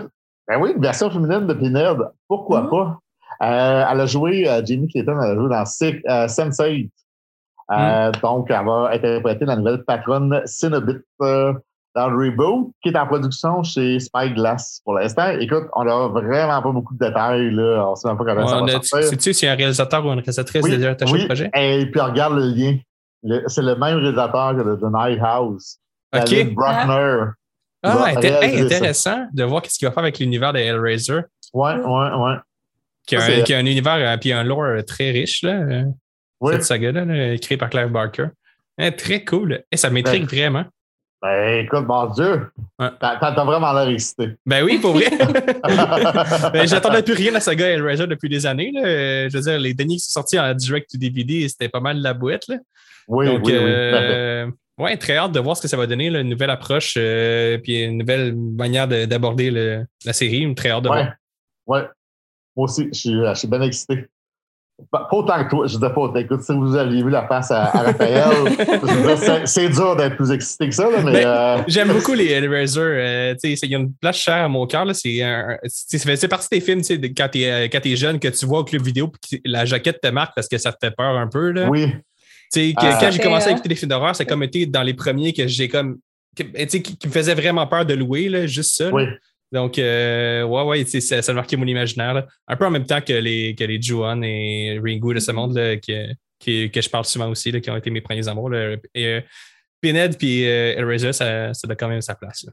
ben 0.49 0.61
oui, 0.61 0.73
une 0.75 0.83
version 0.83 1.11
féminine 1.11 1.47
de 1.47 1.55
Pinhead. 1.55 1.99
Pourquoi 2.27 2.63
Mhm. 2.63 2.71
pas? 2.71 2.99
Euh, 3.43 3.85
elle 3.91 4.01
a 4.01 4.07
joué, 4.07 4.49
euh, 4.49 4.63
Jamie 4.65 4.89
Clayton, 4.89 5.21
elle 5.23 5.31
a 5.31 5.35
joué 5.37 5.49
dans 5.49 5.65
Sick- 5.65 6.03
euh, 6.09 6.27
Sense8. 6.27 6.91
Euh, 7.71 8.11
Donc, 8.23 8.51
elle 8.51 8.65
va 8.65 8.91
interpréter 8.93 9.45
la 9.45 9.57
nouvelle 9.57 9.85
patronne 9.85 10.41
Cinnabit 10.47 10.97
euh, 11.21 11.53
dans 11.95 12.09
le 12.09 12.17
reboot 12.31 12.73
qui 12.83 12.89
est 12.89 12.97
en 12.97 13.07
production 13.07 13.63
chez 13.63 14.01
Spyglass 14.01 14.81
pour 14.85 14.95
l'instant. 14.95 15.29
Écoute, 15.39 15.65
on 15.75 15.85
n'a 15.85 16.09
vraiment 16.09 16.63
pas 16.63 16.73
beaucoup 16.73 16.95
de 16.95 16.99
détails. 17.07 17.51
Là. 17.51 17.85
On 17.87 17.91
ne 17.91 17.97
sait 17.97 18.09
même 18.09 18.17
pas 18.17 18.25
comment 18.25 18.47
ça 18.47 18.63
On 18.63 18.65
va 18.65 18.73
sortir. 18.73 19.03
Sais-tu 19.05 19.35
si 19.35 19.47
un 19.47 19.55
réalisateur 19.55 20.03
ou 20.05 20.09
une 20.09 20.15
réalisatrice 20.21 20.63
Oui, 20.65 20.71
déjà 20.71 20.91
attaché 20.93 21.13
oui. 21.13 21.23
au 21.25 21.27
projet? 21.27 21.51
Et 21.55 21.87
puis, 21.91 22.01
regarde 22.01 22.35
le 22.35 22.47
lien. 22.47 22.79
Le- 23.23 23.43
C'est 23.49 23.63
le 23.63 23.75
même 23.77 23.99
réalisateur 23.99 24.57
que 24.57 24.77
The 24.77 24.91
Night 24.93 25.21
House. 25.23 25.79
David 26.13 26.49
OK. 26.49 26.55
Bruckner. 26.55 27.25
Ah, 27.83 28.13
hey, 28.21 28.59
ça. 28.59 28.65
intéressant 28.65 29.27
de 29.33 29.45
voir 29.45 29.65
ce 29.67 29.79
qu'il 29.79 29.87
va 29.87 29.93
faire 29.93 30.03
avec 30.03 30.19
l'univers 30.19 30.53
de 30.53 30.59
Hellraiser, 30.59 31.21
Ouais, 31.55 31.75
ouais, 31.75 32.11
ouais. 32.17 32.35
qui 33.07 33.17
a, 33.17 33.21
un, 33.21 33.27
c'est- 33.27 33.45
qui 33.45 33.55
a 33.55 33.59
un 33.59 33.67
univers 33.67 34.19
et 34.23 34.33
un 34.33 34.43
lore 34.45 34.65
euh, 34.65 34.83
très 34.83 35.11
riche, 35.11 35.43
là, 35.43 35.53
euh, 35.53 35.85
Oui. 36.41 36.55
cette 36.55 36.65
saga-là, 36.65 37.05
là, 37.05 37.39
créée 37.39 37.57
par 37.57 37.71
Clive 37.71 37.89
Barker. 37.89 38.27
Hein, 38.79 38.91
très 38.93 39.25
cool. 39.25 39.63
Et 39.73 39.77
ça 39.77 39.91
m'intrigue 39.91 40.25
vraiment. 40.29 40.65
Ben, 41.21 41.65
écoute, 41.65 41.85
mon 41.89 42.07
Dieu, 42.07 42.49
Ouais. 42.79 42.89
t'as 43.01 43.45
vraiment 43.45 43.73
l'air 43.73 43.89
excité. 43.89 44.37
Ben 44.47 44.63
oui, 44.65 44.79
pour 44.79 44.93
vrai. 44.93 45.07
ben, 46.53 46.67
J'attendais 46.67 47.03
plus 47.03 47.15
rien 47.15 47.35
à 47.35 47.41
saga 47.41 47.67
Hellraiser 47.67 48.07
depuis 48.07 48.29
des 48.29 48.47
années. 48.47 48.71
Là. 48.73 48.83
Euh, 48.87 49.29
Je 49.29 49.37
veux 49.37 49.43
dire, 49.43 49.59
les 49.59 49.75
derniers 49.75 49.97
qui 49.97 50.01
sont 50.03 50.13
sortis 50.21 50.39
en 50.39 50.55
direct 50.55 50.91
to 50.93 50.97
DVD, 50.99 51.49
c'était 51.49 51.69
pas 51.69 51.81
mal 51.81 52.01
la 52.01 52.15
boîte. 52.15 52.47
Là. 52.49 52.57
Oui, 53.09 53.27
Donc, 53.27 53.47
oui, 53.47 53.53
oui. 53.53 54.53
Euh, 54.79 54.83
ouais, 54.85 54.97
très 54.97 55.17
hâte 55.17 55.33
de 55.33 55.41
voir 55.41 55.57
ce 55.57 55.63
que 55.63 55.69
ça 55.69 55.77
va 55.77 55.87
donner, 55.87 56.11
là, 56.11 56.21
une 56.21 56.29
nouvelle 56.29 56.51
approche, 56.51 56.95
euh, 56.97 57.59
puis 57.59 57.83
une 57.83 57.99
nouvelle 57.99 58.35
manière 58.37 58.87
de- 58.89 59.05
d'aborder 59.05 59.51
la 60.05 60.13
série. 60.13 60.55
Très 60.55 60.71
hâte 60.71 60.85
de 60.85 60.89
Ouais. 60.89 61.03
voir. 61.67 61.83
Ouais. 61.83 61.89
Moi 62.57 62.65
aussi, 62.65 62.89
je 62.93 62.99
suis, 62.99 63.11
je 63.13 63.35
suis 63.35 63.49
bien 63.49 63.63
excité. 63.63 64.07
Pas 64.93 65.09
pas 65.11 65.17
autant 65.17 65.45
que 65.45 65.51
toi, 65.51 65.67
je 65.67 65.75
disais 65.75 65.93
pas. 65.93 66.13
Écoute, 66.21 66.43
si 66.43 66.53
vous 66.53 66.77
aviez 66.77 67.03
vu 67.03 67.11
la 67.11 67.27
face 67.27 67.51
à, 67.51 67.65
à 67.65 67.83
Raphaël, 67.83 68.31
c'est- 69.47 69.69
dur 69.71 69.97
d'être 69.97 70.15
plus 70.17 70.31
excité 70.31 70.69
que 70.69 70.75
ça, 70.75 70.89
là, 70.89 70.99
mais. 71.03 71.13
Ben, 71.25 71.27
euh, 71.27 71.63
J'aime 71.67 71.93
beaucoup 71.93 72.15
les 72.15 72.31
Hellraiser. 72.31 72.81
Euh, 72.81 73.35
il 73.43 73.69
y 73.71 73.75
a 73.75 73.79
une 73.79 73.93
place 73.95 74.19
chère 74.19 74.45
à 74.45 74.49
mon 74.49 74.67
cœur. 74.69 74.87
C'est 74.95 76.29
partie 76.31 76.49
des 76.53 76.61
films 76.61 76.83
quand 77.17 77.29
tu 77.29 77.41
es, 77.43 77.97
jeune 77.97 78.21
que 78.21 78.29
tu 78.29 78.47
vois 78.47 78.61
au 78.61 78.65
club 78.65 78.83
vidéo 78.83 79.09
puis 79.09 79.41
la 79.45 79.65
jaquette 79.65 80.01
te 80.01 80.09
marque 80.09 80.33
parce 80.37 80.47
que 80.49 80.59
ça 80.59 80.71
te 80.73 80.79
fait 80.81 80.95
peur 80.95 81.17
un 81.17 81.27
peu. 81.27 81.51
Là. 81.51 81.69
oui, 81.69 81.93
sais, 82.51 82.73
Ah. 82.77 82.99
quand 83.01 83.11
j'ai 83.11 83.19
commencé 83.23 83.49
à 83.49 83.53
écouter 83.53 83.69
des 83.69 83.75
films 83.75 83.91
d'horreur, 83.91 84.15
c'est 84.17 84.27
comme 84.27 84.43
été 84.43 84.67
dans 84.67 84.83
les 84.83 84.95
premiers 84.95 85.33
que 85.33 85.47
j'ai 85.47 85.69
comme. 85.69 85.99
que- 86.37 86.43
tu 86.43 86.69
sais, 86.69 86.83
qui, 86.83 86.97
qui 86.97 87.07
me 87.09 87.13
faisait 87.13 87.35
vraiment 87.35 87.67
peur 87.67 87.85
de 87.85 87.95
louer, 87.95 88.29
là, 88.29 88.47
juste 88.47 88.77
ça. 88.77 88.91
oui. 88.93 89.05
Donc, 89.51 89.79
euh, 89.79 90.43
ouais, 90.43 90.63
ouais, 90.63 90.85
ça, 90.85 91.23
ça 91.23 91.33
a 91.33 91.35
marqué 91.35 91.57
mon 91.57 91.67
imaginaire. 91.67 92.13
là. 92.13 92.27
Un 92.49 92.57
peu 92.57 92.67
en 92.67 92.71
même 92.71 92.85
temps 92.85 93.01
que 93.01 93.15
les, 93.15 93.55
que 93.55 93.65
les 93.65 93.81
Ju-On 93.81 94.21
et 94.23 94.79
Ringu 94.79 95.15
de 95.15 95.21
ce 95.21 95.33
monde 95.33 95.57
là, 95.57 95.77
que, 95.79 96.13
que, 96.39 96.67
que 96.67 96.83
je 96.83 96.91
parle 96.91 97.07
souvent 97.07 97.31
aussi, 97.31 97.51
là, 97.51 97.59
qui 97.61 97.71
ont 97.71 97.77
été 97.79 97.89
mes 97.91 98.03
premiers 98.03 98.29
amours. 98.29 98.51
Là. 98.51 98.77
Et, 98.95 99.07
euh, 99.07 99.21
Pinhead 99.81 100.19
puis 100.19 100.47
euh, 100.47 100.75
Hellraiser, 100.77 101.15
ça, 101.15 101.55
ça 101.55 101.67
a 101.67 101.75
quand 101.75 101.89
même 101.89 102.03
sa 102.03 102.15
place. 102.15 102.45
là. 102.45 102.53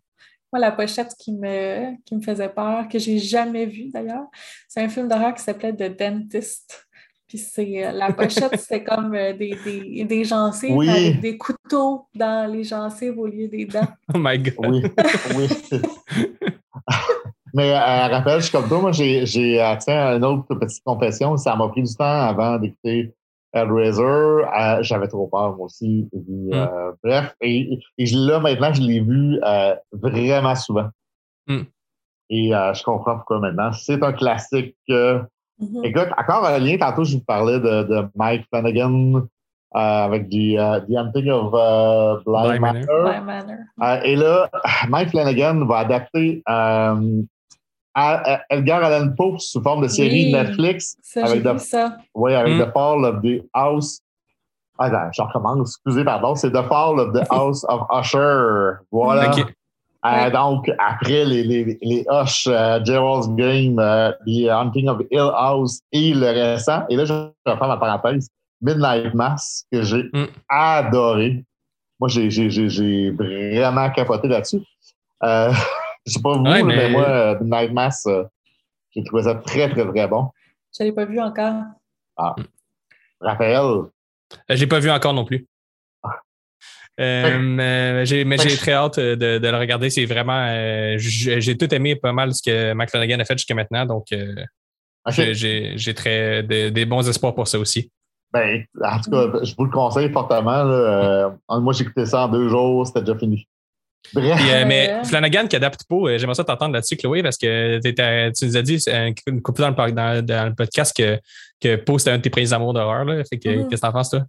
Moi, 0.53 0.61
la 0.61 0.71
pochette 0.71 1.11
qui 1.19 1.33
me, 1.33 2.01
qui 2.05 2.15
me 2.15 2.21
faisait 2.21 2.47
peur, 2.47 2.87
que 2.87 2.97
j'ai 2.97 3.19
jamais 3.19 3.65
vue 3.65 3.89
d'ailleurs, 3.93 4.27
c'est 4.69 4.81
un 4.81 4.87
film 4.87 5.09
d'horreur 5.09 5.33
qui 5.33 5.43
s'appelait 5.43 5.73
The 5.73 5.99
Dentist. 5.99 6.84
Puis 7.27 7.37
c'est 7.39 7.85
euh, 7.85 7.91
la 7.91 8.13
pochette, 8.13 8.55
c'était 8.59 8.83
comme 8.83 9.13
euh, 9.15 9.33
des, 9.33 9.57
des, 9.65 10.03
des 10.05 10.23
gencives 10.23 10.75
Oui. 10.75 10.89
avec 10.89 11.21
des 11.21 11.37
couteaux 11.37 12.05
dans 12.13 12.51
les 12.51 12.63
gencives 12.63 13.17
au 13.17 13.25
lieu 13.25 13.47
des 13.47 13.65
dents. 13.65 13.87
Oh 14.13 14.17
my 14.19 14.37
God. 14.37 14.53
Oui, 14.59 14.83
oui. 15.35 15.47
Mais 17.53 17.71
euh, 17.71 17.77
Raphaël, 17.79 18.41
je 18.41 18.47
suis 18.47 18.51
comme 18.51 18.67
toi, 18.67 18.81
moi 18.81 18.91
j'ai 18.91 19.25
j'ai 19.25 19.63
tiens, 19.79 20.17
une 20.17 20.25
autre 20.25 20.53
petite 20.55 20.83
confession. 20.83 21.37
Ça 21.37 21.55
m'a 21.55 21.67
pris 21.69 21.83
du 21.83 21.95
temps 21.95 22.03
avant 22.03 22.57
d'écouter 22.59 23.13
Hellraiser. 23.53 24.03
Euh, 24.03 24.83
J'avais 24.83 25.07
trop 25.07 25.27
peur 25.27 25.55
moi 25.55 25.65
aussi. 25.67 26.09
Et 26.11 26.19
puis, 26.19 26.49
euh, 26.53 26.91
Bref, 27.01 27.33
et, 27.41 27.79
là 27.97 28.39
maintenant, 28.41 28.73
je 28.73 28.81
l'ai 28.81 28.99
vu 28.99 29.39
euh, 29.41 29.73
vraiment 29.93 30.53
souvent. 30.55 30.89
Mm. 31.47 31.61
Et 32.29 32.53
euh, 32.53 32.73
je 32.73 32.83
comprends 32.83 33.15
pourquoi 33.15 33.39
maintenant. 33.39 33.71
C'est 33.71 34.03
un 34.03 34.11
classique. 34.11 34.75
euh, 34.89 35.21
Mhm. 35.59 35.85
Écoute, 35.85 36.09
encore 36.17 36.45
un 36.45 36.59
lien, 36.59 36.77
tantôt 36.77 37.03
je 37.05 37.15
vous 37.17 37.23
parlais 37.23 37.59
de, 37.59 37.83
de 37.83 38.07
Mike 38.15 38.45
Flanagan 38.51 39.13
euh, 39.15 39.79
avec 39.79 40.27
du, 40.29 40.57
euh, 40.59 40.79
The 40.81 40.95
Hunting 40.97 41.29
of 41.29 41.53
euh, 41.53 42.17
Bly 42.25 42.59
Manor. 42.59 42.85
Manor. 42.85 43.03
Bly 43.11 43.21
Manor. 43.21 43.57
Euh, 43.81 43.99
et 44.03 44.15
là, 44.15 44.49
Mike 44.89 45.09
Flanagan 45.11 45.65
va 45.65 45.77
adapter 45.79 46.43
euh, 46.49 47.21
à- 47.93 48.33
à 48.35 48.41
Edgar 48.49 48.83
Allan 48.83 49.11
Poe 49.17 49.37
sous 49.39 49.61
forme 49.61 49.83
de 49.83 49.87
série 49.87 50.25
Oui. 50.25 50.33
Netflix. 50.33 50.97
Ça, 51.01 51.23
avec 51.25 51.43
j'ai 51.43 51.51
vu 51.53 51.59
ça. 51.59 51.97
Oui, 52.13 52.33
avec 52.33 52.53
Mm. 52.55 52.65
The 52.65 52.73
Fall 52.73 53.05
of 53.05 53.21
the 53.21 53.43
House. 53.53 53.99
Ah, 54.77 54.89
non, 54.89 54.99
je 55.13 55.21
recommence, 55.21 55.69
excusez, 55.77 56.03
pardon. 56.03 56.35
C'est 56.35 56.51
The 56.51 56.63
Fall 56.63 56.99
of 56.99 57.13
the 57.13 57.23
House 57.31 57.65
of 57.69 57.83
Usher. 57.97 58.79
Voilà. 58.91 59.31
Euh, 60.05 60.29
donc, 60.29 60.69
après 60.77 61.25
les, 61.25 61.43
les, 61.43 61.77
les 61.81 62.05
Hush, 62.09 62.47
euh, 62.47 62.79
Gerald's 62.85 63.27
Game, 63.35 63.79
euh, 63.79 64.11
The 64.27 64.49
Hunting 64.49 64.87
of 64.87 65.01
Hill 65.09 65.31
House 65.35 65.79
et 65.91 66.13
le 66.13 66.27
récent, 66.27 66.83
et 66.89 66.95
là, 66.95 67.05
je 67.05 67.13
vais 67.13 67.31
faire 67.45 67.67
ma 67.67 67.77
parenthèse, 67.77 68.29
Midnight 68.61 69.13
Mass, 69.15 69.65
que 69.71 69.81
j'ai 69.81 70.03
Mm. 70.13 70.25
adoré. 70.49 71.43
Moi, 71.99 72.09
j'ai, 72.09 72.29
j'ai, 72.29 72.49
j'ai, 72.49 72.69
j'ai 72.69 73.11
vraiment 73.11 73.89
capoté 73.89 74.27
là-dessus. 74.27 74.61
Euh, 75.23 75.51
je 76.05 76.11
sais 76.13 76.21
pas 76.21 76.33
vous, 76.37 76.43
Ouais, 76.43 76.61
mais... 76.61 76.75
mais- 76.75 76.89
moi, 76.89 77.03
euh, 77.05 77.39
Midnight 77.39 77.73
Mass, 77.73 78.05
euh, 78.05 78.23
j'ai 78.91 79.03
trouvé 79.03 79.23
ça 79.23 79.35
très, 79.35 79.69
très, 79.71 79.87
très 79.87 80.07
bon. 80.07 80.29
Je 80.77 80.83
ne 80.83 80.89
l'ai 80.89 80.93
pas 80.95 81.05
vu 81.05 81.19
encore. 81.19 81.63
Raphaël, 83.21 83.59
Euh, 83.61 83.85
J'ai 84.49 84.67
pas 84.67 84.79
vu 84.79 84.89
encore 84.91 85.13
non 85.13 85.25
plus. 85.25 85.47
Euh, 86.99 87.57
euh, 87.59 88.05
j'ai- 88.05 88.23
mais 88.23 88.37
j'ai 88.37 88.55
très 88.55 88.71
hâte 88.73 88.99
de, 88.99 89.15
de 89.37 89.47
le 89.47 89.57
regarder. 89.57 89.89
C'est 89.89 90.05
vraiment. 90.05 90.45
euh, 90.49 90.95
j'ai 90.97 91.57
tout 91.57 91.73
aimé 91.73 91.95
pas 91.95 92.13
mal 92.13 92.33
ce 92.33 92.41
que 92.41 92.73
Mac 92.73 92.89
Flanagan 92.89 93.19
a 93.19 93.25
fait 93.25 93.37
jusqu'à 93.37 93.53
maintenant. 93.55 93.85
Donc, 93.85 94.05
euh, 94.13 94.33
j'ai- 95.09 95.33
j'ai 95.33 95.73
j'ai 95.75 95.93
très 95.93 96.41
de- 96.43 96.69
des 96.69 96.85
bons 96.85 97.07
espoirs 97.07 97.35
pour 97.35 97.47
ça 97.47 97.59
aussi. 97.59 97.91
Ben, 98.33 98.63
en 98.83 98.99
tout 98.99 99.11
cas, 99.11 99.27
je 99.43 99.53
vous 99.57 99.65
le 99.65 99.71
conseille 99.71 100.11
fortement. 100.11 100.63
là. 100.63 101.29
Euh, 101.49 101.59
moi, 101.59 101.73
j'ai 101.73 101.83
écouté 101.83 102.05
ça 102.05 102.25
en 102.25 102.27
deux 102.29 102.49
jours, 102.49 102.85
c'était 102.87 103.01
déjà 103.01 103.17
fini. 103.17 103.47
Bref. 104.13 104.35
Puis, 104.39 104.49
euh, 104.51 104.53
Ouais. 104.59 104.65
mais 104.65 105.03
Flanagan 105.03 105.47
qui 105.47 105.55
adapte 105.55 105.81
pas, 105.89 105.95
euh, 105.95 106.17
j'aimerais 106.17 106.35
ça 106.35 106.43
t'entendre 106.43 106.73
là-dessus, 106.75 106.95
Chloé, 106.95 107.23
parce 107.23 107.37
que 107.37 107.79
tu 107.79 108.45
nous 108.45 108.57
as 108.57 108.61
dit 108.61 108.77
euh, 108.87 109.11
une 109.27 109.41
couple 109.41 109.61
dans 109.61 109.69
le, 109.69 109.75
par- 109.75 109.91
dans, 109.91 110.23
dans 110.23 110.49
le 110.49 110.53
podcast 110.55 110.95
que, 110.95 111.19
que 111.59 111.75
Poe, 111.77 111.97
c'était 111.97 112.11
un 112.11 112.17
de 112.17 112.21
tes 112.21 112.29
premiers 112.29 112.53
amours 112.53 112.73
d'horreur. 112.73 113.03
là. 113.05 113.23
Fait 113.29 113.37
que, 113.39 113.49
Mhm. 113.49 113.67
Qu'est-ce 113.69 113.81
que 113.81 113.87
t'en 113.87 113.93
penses, 113.93 114.09
toi? 114.11 114.21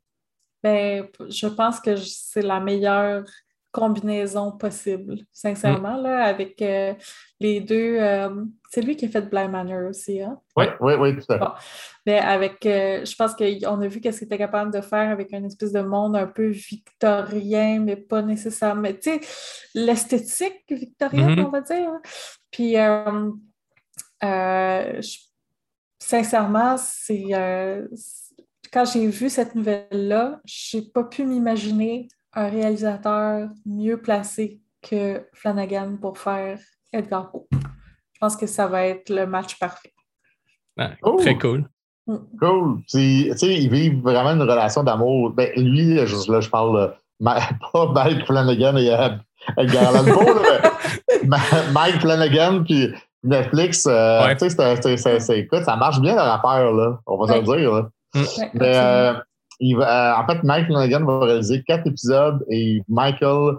Ben, 0.66 1.06
je 1.28 1.46
pense 1.46 1.78
que 1.80 1.94
c'est 1.96 2.42
la 2.42 2.58
meilleure 2.58 3.22
combinaison 3.70 4.50
possible, 4.52 5.18
sincèrement, 5.32 5.96
là, 5.96 6.24
avec 6.24 6.60
euh, 6.62 6.92
les 7.38 7.60
deux. 7.60 7.98
euh, 8.00 8.44
c'est 8.70 8.80
lui 8.80 8.96
qui 8.96 9.04
a 9.04 9.08
fait 9.10 9.20
Blind 9.30 9.50
Manor 9.52 9.90
aussi, 9.90 10.20
hein? 10.22 10.40
Oui, 10.56 10.64
oui, 10.80 10.94
oui, 10.94 11.14
tout 11.14 11.24
à 11.32 11.34
fait. 11.34 11.38
Bon. 11.38 11.50
Mais 12.06 12.18
avec, 12.18 12.64
euh, 12.66 13.04
je 13.04 13.14
pense 13.14 13.34
qu'on 13.36 13.80
a 13.80 13.86
vu 13.86 14.00
qu'est-ce 14.00 14.18
qu'il 14.18 14.26
était 14.26 14.38
capable 14.38 14.72
de 14.72 14.80
faire 14.80 15.10
avec 15.10 15.30
une 15.32 15.44
espèce 15.44 15.72
de 15.72 15.82
monde 15.82 16.16
un 16.16 16.26
peu 16.26 16.48
victorien, 16.48 17.78
mais 17.80 17.96
pas 17.96 18.22
nécessairement. 18.22 18.88
Tu 18.94 19.20
sais, 19.20 19.20
l'esthétique 19.74 20.64
victorienne, 20.70 21.38
Mhm. 21.38 21.44
on 21.46 21.50
va 21.50 21.60
dire. 21.60 21.88
hein? 21.90 22.00
Puis, 22.50 22.72
je- 25.02 25.18
sincèrement, 26.00 26.76
c'est. 26.78 27.26
Quand 28.76 28.84
j'ai 28.84 29.06
vu 29.06 29.30
cette 29.30 29.54
nouvelle-là, 29.54 30.38
j'ai 30.44 30.82
pas 30.82 31.04
pu 31.04 31.24
m'imaginer 31.24 32.08
un 32.34 32.50
réalisateur 32.50 33.48
mieux 33.64 33.96
placé 34.02 34.60
que 34.82 35.26
Flanagan 35.32 35.96
pour 35.98 36.18
faire 36.18 36.58
Edgar 36.92 37.30
Poe. 37.30 37.46
Je 37.52 38.18
pense 38.20 38.36
que 38.36 38.46
ça 38.46 38.66
va 38.66 38.84
être 38.86 39.08
le 39.08 39.26
match 39.26 39.58
parfait. 39.58 39.94
Ouais, 40.76 40.90
Oh. 41.02 41.16
Très 41.18 41.38
cool. 41.38 41.66
Cool. 42.38 42.82
Puis, 42.92 43.28
Tu 43.32 43.38
sais, 43.38 43.54
ils 43.54 43.70
vivent 43.70 44.02
vraiment 44.02 44.32
une 44.32 44.42
relation 44.42 44.82
d'amour. 44.84 45.30
Ben, 45.30 45.50
lui, 45.56 45.96
je, 46.06 46.30
là, 46.30 46.40
je 46.40 46.50
parle 46.50 46.76
euh, 46.76 46.88
Ma- 47.18 47.40
pas 47.72 47.92
Mike 47.94 48.26
Flanagan 48.26 48.76
et 48.76 48.92
euh, 48.92 49.08
Edgar 49.56 49.88
Allan 49.96 50.04
Poe, 50.04 50.34
mais 50.34 51.24
Ma- 51.28 51.70
Mike 51.72 52.00
Flanagan 52.02 52.62
puis 52.64 52.92
Netflix. 53.24 53.86
euh, 53.86 54.26
Ouais. 54.26 54.36
tu 54.36 54.50
sais, 54.50 54.50
c'est- 54.50 54.82
c'est- 54.82 54.96
c'est- 54.98 55.20
c'est- 55.20 55.38
écoute, 55.40 55.64
ça 55.64 55.76
marche 55.76 55.98
bien 56.02 56.14
leur 56.14 56.26
affaire, 56.26 56.70
là. 56.72 57.00
On 57.06 57.16
va 57.16 57.26
se 57.32 57.40
le 57.40 57.48
Ouais. 57.48 57.58
dire, 57.58 57.72
là. 57.72 57.88
Ouais, 58.16 58.50
Mais 58.54 58.76
euh, 58.76 59.14
il 59.60 59.76
va, 59.76 60.18
euh, 60.18 60.22
en 60.22 60.26
fait, 60.26 60.42
Mike 60.42 60.66
Flanagan 60.66 61.04
va 61.04 61.20
réaliser 61.26 61.62
quatre 61.62 61.86
épisodes 61.86 62.44
et 62.50 62.82
Michael 62.88 63.56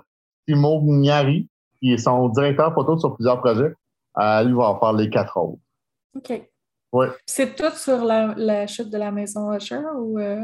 Timognari, 0.48 1.50
qui 1.80 1.94
est 1.94 1.98
son 1.98 2.30
directeur 2.30 2.74
photo 2.74 2.98
sur 2.98 3.16
plusieurs 3.16 3.40
projets, 3.42 3.74
euh, 4.20 4.44
lui 4.44 4.54
va 4.54 4.78
faire 4.80 4.94
les 4.94 5.10
quatre 5.10 5.38
autres. 5.38 5.60
OK. 6.16 6.42
Ouais. 6.94 7.08
C'est 7.26 7.56
tout 7.56 7.76
sur 7.76 8.04
la, 8.04 8.34
la 8.38 8.66
chute 8.66 8.90
de 8.90 8.98
la 8.98 9.12
maison 9.12 9.54
Usher 9.54 9.82
ou. 9.98 10.18
euh? 10.20 10.42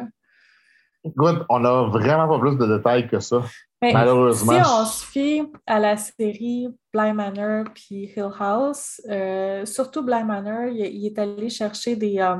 Écoute, 1.06 1.44
on 1.50 1.66
a 1.66 1.88
vraiment 1.90 2.30
pas 2.30 2.40
plus 2.40 2.58
de 2.58 2.78
détails 2.78 3.08
que 3.08 3.20
ça. 3.20 3.42
Ben, 3.82 3.92
Malheureusement. 3.94 4.54
Si 4.54 4.70
on 4.72 4.86
se 4.86 5.06
fie 5.06 5.42
à 5.66 5.80
la 5.80 5.98
série 5.98 6.70
Bly 6.94 7.12
Manor 7.14 7.66
puis 7.74 8.14
Hill 8.16 8.30
House, 8.40 9.02
euh, 9.10 9.66
surtout 9.66 10.02
Bly 10.04 10.24
Manor, 10.24 10.68
il, 10.68 10.86
il 10.86 11.06
est 11.08 11.20
allé 11.20 11.50
chercher 11.50 11.96
des, 11.98 12.20
euh, 12.20 12.36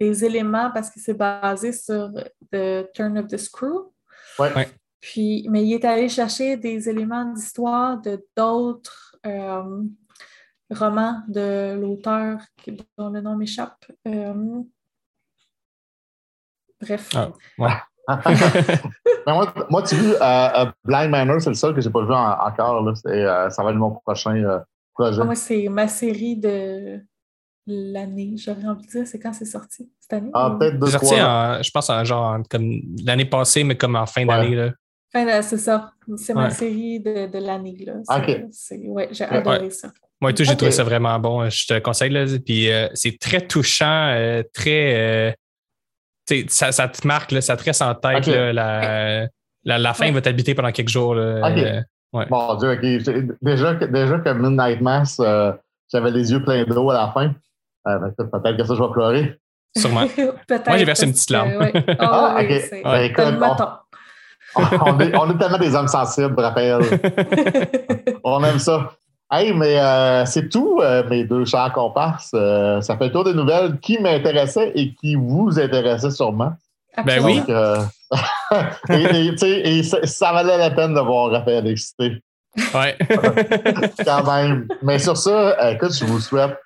des 0.00 0.24
éléments 0.24 0.70
parce 0.72 0.90
que 0.90 1.00
c'est 1.00 1.14
basé 1.14 1.72
sur 1.72 2.10
The 2.52 2.90
Turn 2.94 3.18
of 3.18 3.26
the 3.26 3.36
Screw. 3.36 3.92
Ouais. 4.38 4.52
Ouais. 4.54 4.68
Puis, 5.00 5.46
mais 5.50 5.64
il 5.64 5.74
est 5.74 5.84
allé 5.84 6.08
chercher 6.08 6.56
des 6.56 6.88
éléments 6.88 7.24
d'histoire 7.24 8.00
de 8.00 8.24
d'autres 8.36 9.16
euh, 9.26 9.82
romans 10.70 11.22
de 11.28 11.78
l'auteur 11.80 12.40
dont 12.96 13.08
le 13.10 13.20
nom 13.20 13.36
m'échappe. 13.36 13.84
Euh, 14.06 14.62
bref. 16.80 17.10
Ah, 17.14 17.30
ouais. 17.58 17.70
Mais 19.26 19.32
moi, 19.34 19.52
moi, 19.70 19.82
tu 19.82 19.94
vois, 19.96 20.16
euh, 20.22 20.64
euh, 20.66 20.72
Blind 20.84 21.10
Manor, 21.10 21.40
c'est 21.40 21.50
le 21.50 21.54
seul 21.54 21.74
que 21.74 21.80
j'ai 21.80 21.90
pas 21.90 22.02
vu 22.04 22.12
en- 22.12 22.38
encore. 22.40 22.82
Là. 22.82 22.92
Euh, 23.06 23.50
ça 23.50 23.62
va 23.62 23.70
être 23.70 23.76
mon 23.76 23.90
prochain 23.96 24.34
euh, 24.36 24.58
projet. 24.94 25.20
Ah, 25.20 25.24
Moi, 25.24 25.34
c'est 25.34 25.68
ma 25.68 25.88
série 25.88 26.36
de, 26.36 27.00
l'année, 27.68 28.34
j'aurais 28.36 28.66
envie 28.66 28.86
de 28.86 28.90
dire. 28.90 29.06
C'est 29.06 29.18
quand 29.18 29.32
c'est 29.32 29.44
sorti 29.44 29.90
cette 30.00 30.12
année? 30.14 30.30
Ah, 30.34 30.56
peut-être 30.58 30.78
deux, 30.78 30.86
C'est 30.86 30.92
sorti, 30.92 31.06
trois. 31.16 31.22
en- 31.58 31.62
je 31.62 31.70
pense, 31.70 31.90
en 31.90 32.04
genre 32.04 32.38
comme 32.50 32.80
l'année 33.04 33.24
passée, 33.24 33.64
mais 33.64 33.76
comme 33.76 33.96
en 33.96 34.06
fin 34.06 34.24
d'année. 34.26 34.54
là. 34.56 34.70
Là, 35.14 35.42
c'est 35.42 35.56
ça. 35.58 35.92
C'est 36.16 36.34
ma 36.34 36.44
Ouais. 36.44 36.50
série 36.50 37.00
de, 37.00 37.26
de 37.30 37.38
l'année. 37.38 37.76
là. 37.86 37.94
Ok. 38.16 38.40
Ouais, 38.88 39.08
j'ai 39.10 39.24
adoré 39.24 39.70
ça. 39.70 39.88
Moi, 40.20 40.30
et 40.32 40.34
tout, 40.34 40.44
j'ai 40.44 40.56
trouvé 40.56 40.70
ça 40.72 40.84
vraiment 40.84 41.18
bon. 41.18 41.48
Je 41.48 41.66
te 41.66 41.78
conseille. 41.78 42.10
Là. 42.10 42.26
Puis 42.44 42.70
euh, 42.70 42.88
c'est 42.94 43.18
très 43.18 43.40
touchant, 43.46 44.08
euh, 44.14 44.42
très. 44.52 45.28
euh, 45.28 45.32
tu 46.26 46.40
sais, 46.40 46.46
ça, 46.48 46.72
ça 46.72 46.88
te 46.88 47.06
marque, 47.06 47.32
là, 47.32 47.40
ça 47.40 47.56
te 47.56 47.64
reste 47.64 47.80
en 47.82 47.94
tête. 47.94 48.26
Là, 48.26 48.52
la, 48.52 49.28
la, 49.64 49.78
la 49.78 49.94
fin 49.94 50.06
Ouais. 50.06 50.10
va 50.12 50.20
t'habiter 50.20 50.54
pendant 50.54 50.72
quelques 50.72 50.88
jours. 50.90 51.14
là. 51.14 51.40
Ok. 51.50 51.58
Euh, 51.58 51.80
Mon 52.30 52.54
Dieu, 52.56 52.72
OK. 52.72 53.36
Déjà, 53.42 53.74
que- 53.76 53.84
déjà 53.86 54.18
que 54.18 54.30
Midnight 54.32 54.80
Mass, 54.80 55.18
euh, 55.20 55.52
j'avais 55.92 56.10
les 56.10 56.32
yeux 56.32 56.42
pleins 56.42 56.64
d'eau 56.64 56.90
à 56.90 56.94
la 56.94 57.12
fin. 57.12 57.34
Euh, 57.88 57.98
ben, 57.98 58.12
peut-être 58.16 58.56
que 58.56 58.64
ça, 58.64 58.74
je 58.74 58.82
vais 58.82 58.90
pleurer. 58.92 59.38
Sûrement. 59.76 60.06
Peut-être. 60.48 60.66
Moi, 60.68 60.78
j'ai 60.78 60.84
versé 60.84 61.06
une 61.06 61.12
petite 61.12 61.30
larme. 61.30 61.50
que, 61.50 61.58
ouais. 61.58 61.72
Ah, 61.88 61.94
Ah, 62.00 62.36
oui, 62.38 62.44
ok. 62.56 62.62
c'est 62.68 62.82
Ben, 62.82 63.00
écoute, 63.02 63.24
on- 63.40 64.62
on, 64.80 65.00
est, 65.00 65.16
on 65.16 65.30
est 65.30 65.38
tellement 65.38 65.58
des 65.58 65.74
hommes 65.74 65.88
sensibles, 65.88 66.40
rappelle. 66.40 66.80
On 68.24 68.42
aime 68.44 68.58
ça. 68.58 68.92
Hey, 69.30 69.52
mais 69.52 69.78
euh, 69.78 70.24
c'est 70.24 70.48
tout, 70.48 70.80
euh, 70.82 71.06
mes 71.10 71.24
deux 71.24 71.44
chers 71.44 71.70
comparses. 71.74 72.30
Euh, 72.34 72.80
ça 72.80 72.96
fait 72.96 73.06
le 73.06 73.12
tour 73.12 73.24
des 73.24 73.34
nouvelles 73.34 73.78
qui 73.78 73.98
m'intéressaient 74.00 74.72
et 74.74 74.94
qui 74.94 75.16
vous 75.16 75.58
intéressaient 75.60 76.10
sûrement. 76.10 76.52
Ben 77.04 77.22
oui. 77.22 77.40
Donc, 77.40 77.50
euh, 77.50 77.76
et, 78.88 79.82
ça, 79.82 79.98
ça 80.04 80.32
valait 80.32 80.56
la 80.56 80.70
peine 80.70 80.94
de 80.94 81.00
voir 81.00 81.30
Raphaël 81.30 81.66
excité, 81.66 82.22
ouais. 82.74 82.96
quand 84.04 84.24
même. 84.32 84.66
Mais 84.82 84.98
sur 84.98 85.16
ça, 85.16 85.70
écoute, 85.72 85.92
je 85.94 86.06
vous 86.06 86.20
souhaite 86.20 86.56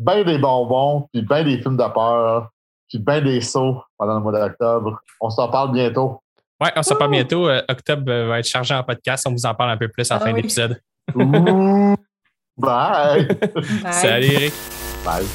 bien 0.00 0.24
des 0.24 0.38
bonbons, 0.38 1.06
puis 1.12 1.22
bien 1.22 1.44
des 1.44 1.60
films 1.60 1.76
de 1.76 1.84
peur, 1.92 2.48
puis 2.88 2.98
bien 2.98 3.20
des 3.20 3.40
sauts 3.40 3.82
pendant 3.98 4.14
le 4.14 4.20
mois 4.20 4.32
d'octobre. 4.32 4.98
On 5.20 5.28
s'en 5.30 5.48
parle 5.48 5.72
bientôt. 5.72 6.20
ouais, 6.60 6.72
on 6.74 6.82
se 6.82 6.92
reparle 6.94 7.10
bientôt. 7.10 7.48
Euh, 7.48 7.62
octobre 7.68 8.10
euh, 8.10 8.26
va 8.28 8.38
être 8.38 8.48
chargé 8.48 8.74
en 8.74 8.82
podcast. 8.82 9.26
On 9.28 9.32
vous 9.32 9.44
en 9.46 9.54
parle 9.54 9.70
un 9.70 9.76
peu 9.76 9.88
plus 9.88 10.10
en 10.10 10.16
Ah 10.16 10.20
fin 10.20 10.32
oui. 10.32 10.40
d'épisode. 10.42 10.80
Bye! 11.14 11.96
Bye. 12.56 13.92
Salut, 13.92 14.26
Eric. 14.26 14.52
Bye. 15.04 15.26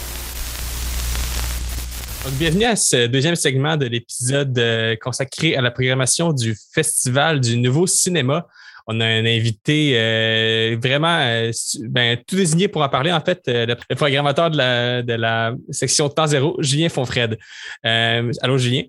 Donc, 2.23 2.33
bienvenue 2.33 2.65
à 2.65 2.75
ce 2.75 3.05
deuxième 3.05 3.35
segment 3.35 3.77
de 3.77 3.85
l'épisode 3.85 4.57
euh, 4.57 4.95
consacré 4.99 5.55
à 5.55 5.61
la 5.61 5.69
programmation 5.69 6.33
du 6.33 6.55
Festival 6.73 7.39
du 7.39 7.57
Nouveau 7.57 7.85
Cinéma. 7.85 8.47
On 8.87 8.99
a 8.99 9.05
un 9.05 9.25
invité 9.25 9.93
euh, 9.95 10.77
vraiment 10.79 11.17
euh, 11.19 11.51
ben, 11.89 12.17
tout 12.27 12.35
désigné 12.35 12.67
pour 12.67 12.83
en 12.83 12.89
parler. 12.89 13.11
En 13.11 13.21
fait, 13.21 13.41
euh, 13.47 13.65
le, 13.65 13.95
programmateur 13.95 14.51
de 14.51 14.57
la, 14.57 15.01
de 15.01 15.13
la 15.13 15.53
section 15.71 16.07
Temps 16.07 16.27
Zéro, 16.27 16.55
Julien 16.59 16.89
Fonfred. 16.89 17.37
Allô, 17.83 18.57
Julien? 18.57 18.83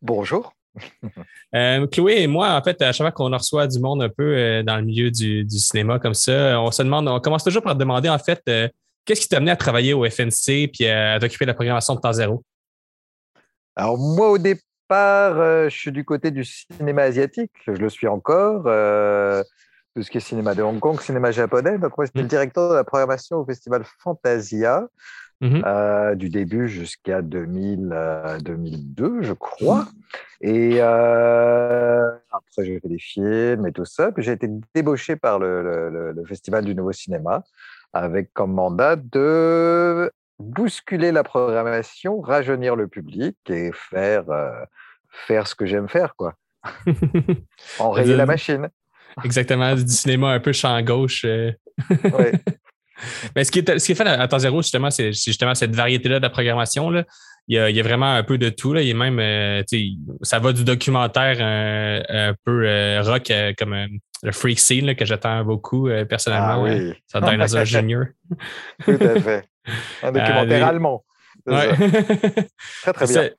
Bonjour. 0.00 0.52
Chloé 1.90 2.22
et 2.22 2.26
moi, 2.28 2.54
en 2.54 2.62
fait, 2.62 2.80
à 2.80 2.92
chaque 2.92 3.06
fois 3.06 3.10
qu'on 3.12 3.36
reçoit 3.36 3.66
du 3.66 3.80
monde 3.80 4.02
un 4.02 4.08
peu 4.08 4.62
dans 4.62 4.76
le 4.76 4.82
milieu 4.82 5.10
du, 5.10 5.44
du 5.44 5.58
cinéma 5.58 5.98
comme 5.98 6.14
ça, 6.14 6.60
on 6.60 6.70
se 6.70 6.82
demande, 6.82 7.08
on 7.08 7.18
commence 7.18 7.42
toujours 7.42 7.62
par 7.62 7.74
demander 7.74 8.08
en 8.08 8.18
fait, 8.18 8.40
qu'est-ce 9.04 9.22
qui 9.22 9.28
t'a 9.28 9.38
amené 9.38 9.50
à 9.50 9.56
travailler 9.56 9.94
au 9.94 10.08
FNC 10.08 10.70
puis 10.72 10.86
à 10.86 11.18
t'occuper 11.18 11.46
de 11.46 11.50
la 11.50 11.54
programmation 11.54 11.96
de 11.96 12.00
Temps 12.00 12.12
Zéro? 12.12 12.44
Alors 13.74 13.98
moi 13.98 14.30
au 14.30 14.38
départ, 14.38 14.62
euh, 14.96 15.68
je 15.68 15.76
suis 15.76 15.92
du 15.92 16.04
côté 16.04 16.30
du 16.30 16.44
cinéma 16.44 17.02
asiatique, 17.02 17.52
je 17.66 17.72
le 17.72 17.88
suis 17.88 18.08
encore. 18.08 18.64
euh, 18.66 19.42
tout 19.94 20.02
ce 20.02 20.10
qui 20.10 20.18
est 20.18 20.20
cinéma 20.20 20.54
de 20.54 20.62
Hong 20.62 20.78
Kong, 20.80 21.00
cinéma 21.00 21.32
japonais. 21.32 21.78
Donc 21.78 21.96
moi 21.98 22.06
j'étais 22.06 22.22
le 22.22 22.28
directeur 22.28 22.70
de 22.70 22.74
la 22.74 22.84
programmation 22.84 23.38
au 23.38 23.44
festival 23.46 23.82
Fantasia 24.02 24.86
Mhm. 25.40 25.64
euh, 25.64 26.14
du 26.14 26.30
début 26.30 26.68
jusqu'à 26.68 27.22
2000, 27.22 27.90
euh, 27.92 28.38
2002, 28.40 29.22
je 29.22 29.32
crois. 29.34 29.86
Et 30.40 30.78
euh, 30.80 32.10
après 32.30 32.64
j'ai 32.64 32.80
fait 32.80 32.88
des 32.88 32.98
films 32.98 33.66
et 33.66 33.72
tout 33.72 33.84
ça. 33.84 34.12
Puis 34.12 34.22
j'ai 34.22 34.32
été 34.32 34.48
débauché 34.74 35.16
par 35.16 35.38
le, 35.38 35.62
le- 35.62 35.90
le- 35.90 36.12
le 36.12 36.24
festival 36.26 36.64
du 36.64 36.74
Nouveau 36.74 36.92
Cinéma 36.92 37.42
avec 37.92 38.32
comme 38.34 38.52
mandat 38.54 38.96
de 38.96 40.10
bousculer 40.38 41.12
la 41.12 41.24
programmation, 41.24 42.20
rajeunir 42.20 42.76
le 42.76 42.88
public 42.88 43.36
et 43.48 43.70
faire, 43.72 44.30
euh, 44.30 44.50
faire 45.10 45.46
ce 45.46 45.54
que 45.54 45.66
j'aime 45.66 45.88
faire, 45.88 46.14
quoi. 46.16 46.34
Enrayer 47.78 48.16
la 48.16 48.26
machine. 48.26 48.68
Exactement, 49.24 49.74
du 49.74 49.88
cinéma 49.88 50.30
un 50.32 50.40
peu 50.40 50.52
champ 50.52 50.80
gauche. 50.82 51.24
euh. 51.24 51.52
Ouais. 52.04 52.32
Mais 53.36 53.44
ce 53.44 53.50
qui 53.52 53.60
est, 53.60 53.78
ce 53.78 53.86
qui 53.86 53.92
est 53.92 53.94
fait 53.94 54.06
à, 54.06 54.20
à 54.20 54.28
Temps 54.28 54.38
Zéro, 54.38 54.60
justement, 54.62 54.90
c'est 54.90 55.12
justement 55.12 55.54
cette 55.54 55.74
variété-là 55.74 56.18
de 56.18 56.22
la 56.22 56.30
programmation. 56.30 56.90
Là. 56.90 57.04
Il, 57.46 57.56
y 57.56 57.58
a, 57.58 57.70
il 57.70 57.76
y 57.76 57.80
a 57.80 57.82
vraiment 57.82 58.12
un 58.12 58.22
peu 58.22 58.38
de 58.38 58.48
tout. 58.48 58.72
Là. 58.72 58.82
Il 58.82 58.88
y 58.88 58.90
a 58.90 58.94
même, 58.94 59.18
euh, 59.18 59.62
tu 59.68 59.78
sais, 59.78 59.86
ça 60.22 60.38
va 60.38 60.52
du 60.52 60.64
documentaire 60.64 61.38
euh, 61.40 62.02
un 62.08 62.34
peu 62.44 62.66
euh, 62.66 63.02
rock, 63.02 63.32
comme 63.56 63.86
le 64.22 64.32
Freak 64.32 64.58
Scene, 64.58 64.86
là, 64.86 64.94
que 64.94 65.04
j'attends 65.04 65.44
beaucoup 65.44 65.88
personnellement. 66.08 66.64
Ah 66.66 66.74
oui, 66.74 66.92
sur 67.06 67.20
Dinosaur 67.20 67.64
Junior. 67.64 68.04
tout 68.84 68.98
à 69.00 69.20
fait. 69.20 69.48
Un 70.02 70.12
documentaire 70.12 70.46
des- 70.46 70.54
allemand. 70.56 71.04
Ouais. 71.46 71.68
Très, 72.82 72.92
très 72.92 73.06
bien. 73.06 73.30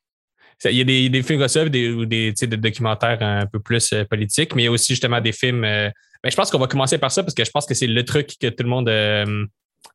Il 0.66 0.72
y 0.78 0.82
a 0.82 0.84
des, 0.84 1.10
des 1.10 1.24
films 1.24 1.40
comme 1.40 1.48
ça, 1.48 1.68
des, 1.70 1.90
ou 1.90 2.06
des, 2.06 2.30
tu 2.34 2.40
sais, 2.42 2.48
des 2.48 2.58
documentaires 2.58 3.18
un 3.22 3.46
peu 3.46 3.60
plus 3.60 3.94
euh, 3.94 4.04
politiques, 4.04 4.56
mais 4.56 4.64
il 4.64 4.66
y 4.66 4.68
a 4.68 4.72
aussi 4.72 4.94
justement 4.94 5.22
des 5.22 5.32
films. 5.32 5.64
euh, 5.64 5.90
ben, 6.22 6.30
je 6.30 6.36
pense 6.36 6.52
qu'on 6.52 6.60
va 6.60 6.68
commencer 6.68 6.98
par 6.98 7.12
ça 7.12 7.24
parce 7.24 7.34
que 7.34 7.46
je 7.46 7.52
pense 7.52 7.66
que 7.66 7.74
c'est 7.74 7.88
le 7.88 8.04
truc 8.04 8.32
que 8.42 8.48
tout 8.48 8.64
le 8.64 8.70
monde 8.70 8.90
euh, 8.90 9.46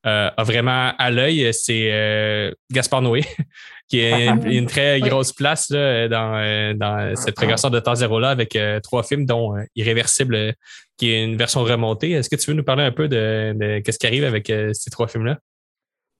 euh, 0.06 0.30
a 0.34 0.42
vraiment 0.42 0.94
à 0.98 1.10
l'œil. 1.10 1.52
C'est 1.52 1.90
euh, 1.92 2.50
Gaspard 2.72 3.02
Noé, 3.02 3.24
qui 3.88 4.00
a 4.06 4.18
une, 4.32 4.46
une 4.50 4.66
très 4.66 5.02
Oui. 5.02 5.08
grosse 5.10 5.32
place 5.34 5.68
là, 5.68 6.08
dans, 6.08 6.34
euh, 6.36 6.72
dans 6.72 7.14
cette 7.14 7.34
progression 7.34 7.68
de 7.68 7.78
temps 7.80 7.94
zéro-là 7.94 8.30
avec 8.30 8.56
euh, 8.56 8.80
trois 8.80 9.02
films, 9.02 9.26
dont 9.26 9.54
euh, 9.56 9.64
Irréversible, 9.76 10.34
euh, 10.34 10.52
qui 10.96 11.10
est 11.10 11.24
une 11.24 11.36
version 11.36 11.62
remontée. 11.62 12.12
Est-ce 12.12 12.30
que 12.30 12.36
tu 12.36 12.50
veux 12.50 12.56
nous 12.56 12.64
parler 12.64 12.84
un 12.84 12.92
peu 12.92 13.06
de, 13.08 13.52
de 13.54 13.82
ce 13.92 13.98
qui 13.98 14.06
arrive 14.06 14.24
avec 14.24 14.48
euh, 14.48 14.70
ces 14.72 14.88
trois 14.90 15.08
films-là? 15.08 15.38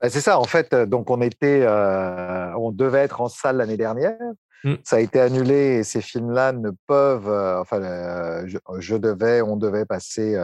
Bah, 0.01 0.11
C'est 0.11 0.21
ça, 0.21 0.39
en 0.39 0.45
fait. 0.45 0.75
Donc, 0.75 1.11
on 1.11 1.21
était, 1.21 1.63
euh, 1.63 2.53
on 2.57 2.73
devait 2.73 3.01
être 3.01 3.21
en 3.21 3.29
salle 3.29 3.57
l'année 3.59 3.77
dernière. 3.77 4.19
Mm. 4.65 4.75
Ça 4.85 4.97
a 4.97 5.01
été 5.01 5.21
annulé 5.21 5.79
et 5.79 5.85
ces 5.85 6.01
films-là 6.01 6.53
ne 6.53 6.71
peuvent. 6.87 7.29
euh, 7.29 7.61
enfin, 7.61 7.83
euh, 7.83 8.45
je, 8.47 8.59
je 8.79 8.97
devais, 8.97 9.43
on 9.43 9.57
devait 9.57 9.85
passer 9.87 10.39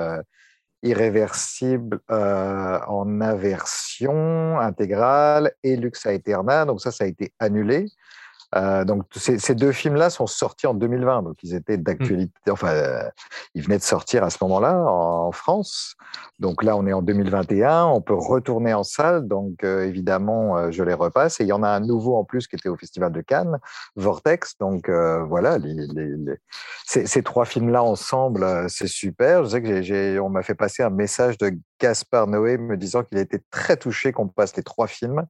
irréversible 0.82 2.00
en 2.08 3.20
aversion 3.20 4.58
intégrale 4.58 5.52
et 5.62 5.76
Lux 5.76 6.06
Aeterna. 6.06 6.64
Donc, 6.64 6.80
ça, 6.80 6.90
ça 6.90 7.04
a 7.04 7.06
été 7.06 7.32
annulé. 7.38 7.86
Euh, 8.56 8.84
donc, 8.84 9.04
ces, 9.14 9.38
ces 9.38 9.54
deux 9.54 9.72
films-là 9.72 10.10
sont 10.10 10.26
sortis 10.26 10.66
en 10.66 10.74
2020. 10.74 11.22
Donc, 11.22 11.36
ils 11.42 11.54
étaient 11.54 11.76
d'actualité. 11.78 12.32
Enfin, 12.50 12.68
euh, 12.68 13.02
ils 13.54 13.62
venaient 13.62 13.78
de 13.78 13.82
sortir 13.82 14.24
à 14.24 14.30
ce 14.30 14.38
moment-là 14.42 14.76
en, 14.76 15.26
en 15.28 15.32
France. 15.32 15.94
Donc 16.40 16.62
là, 16.64 16.76
on 16.76 16.86
est 16.86 16.92
en 16.92 17.02
2021, 17.02 17.84
on 17.84 18.00
peut 18.00 18.14
retourner 18.14 18.72
en 18.74 18.82
salle, 18.82 19.28
donc 19.28 19.62
euh, 19.62 19.84
évidemment, 19.84 20.56
euh, 20.56 20.70
je 20.70 20.82
les 20.82 20.94
repasse. 20.94 21.40
Et 21.40 21.44
il 21.44 21.48
y 21.48 21.52
en 21.52 21.62
a 21.62 21.68
un 21.68 21.80
nouveau 21.80 22.16
en 22.16 22.24
plus 22.24 22.48
qui 22.48 22.56
était 22.56 22.68
au 22.68 22.76
Festival 22.76 23.12
de 23.12 23.20
Cannes, 23.20 23.58
Vortex. 23.94 24.56
Donc 24.58 24.88
euh, 24.88 25.22
voilà, 25.24 25.58
les, 25.58 25.74
les- 25.74 26.16
les- 26.16 26.38
Ces, 26.86 27.06
ces 27.06 27.22
trois 27.22 27.44
films-là 27.44 27.82
ensemble, 27.82 28.42
euh, 28.42 28.66
c'est 28.68 28.86
super. 28.88 29.44
Je 29.44 29.50
sais 29.50 29.62
que 29.62 29.68
j'ai- 29.68 29.82
j'ai- 29.82 30.18
on 30.18 30.30
m'a 30.30 30.42
fait 30.42 30.54
passer 30.54 30.82
un 30.82 30.90
message 30.90 31.36
de 31.38 31.52
Gaspard 31.80 32.26
Noé 32.26 32.58
me 32.58 32.76
disant 32.76 33.02
qu'il 33.02 33.18
était 33.18 33.40
très 33.50 33.76
touché 33.76 34.12
qu'on 34.12 34.28
passe 34.28 34.54
les 34.56 34.62
trois 34.62 34.86
films 34.86 35.24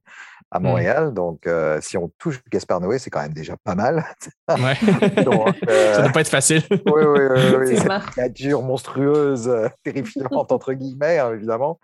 à 0.51 0.59
Mm. 0.59 0.63
Montréal. 0.63 1.13
Donc 1.13 1.47
euh, 1.47 1.79
si 1.81 1.97
on 1.97 2.09
touche 2.17 2.41
Gaspard 2.51 2.81
Noé, 2.81 2.99
c'est 2.99 3.09
quand 3.09 3.21
même 3.21 3.33
déjà 3.33 3.55
pas 3.63 3.75
mal. 3.75 4.03
Ouais. 4.49 5.23
Donc, 5.23 5.55
euh, 5.69 5.93
ça 5.93 5.99
ne 5.99 6.03
doit 6.03 6.11
pas 6.13 6.21
être 6.21 6.27
facile. 6.29 6.61
oui, 6.69 6.79
oui, 6.85 7.19
oui, 7.31 7.55
oui, 7.59 7.77
cette 7.77 7.87
créature 8.11 8.61
monstrueuse, 8.61 9.47
euh, 9.47 9.69
terrifiante, 9.83 10.51
entre 10.51 10.73
guillemets, 10.73 11.19
hein, 11.19 11.33
évidemment. 11.33 11.79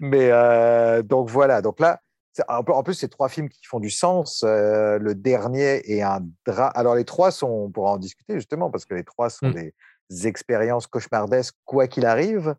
Mais 0.00 0.28
euh, 0.30 1.02
donc 1.02 1.30
voilà, 1.30 1.62
donc 1.62 1.80
là, 1.80 2.00
en 2.48 2.82
plus- 2.82 2.94
c'est 2.94 3.08
trois 3.08 3.28
films 3.30 3.48
qui 3.48 3.64
font 3.66 3.80
du 3.80 3.88
sens. 3.90 4.44
Euh, 4.46 4.98
le 4.98 5.14
dernier 5.14 5.90
est 5.90 6.02
un 6.02 6.20
drame. 6.46 6.70
Alors, 6.74 6.94
les 6.94 7.04
trois 7.04 7.30
sont, 7.30 7.48
on 7.48 7.70
pourra 7.70 7.92
en 7.92 7.96
discuter 7.98 8.34
justement, 8.34 8.70
parce 8.70 8.84
que 8.84 8.94
les 8.94 9.04
trois 9.04 9.30
sont 9.30 9.48
Mm. 9.48 9.54
des 9.54 10.26
expériences 10.26 10.86
cauchemardesques, 10.86 11.56
quoi 11.64 11.86
qu'il 11.86 12.04
arrive. 12.04 12.54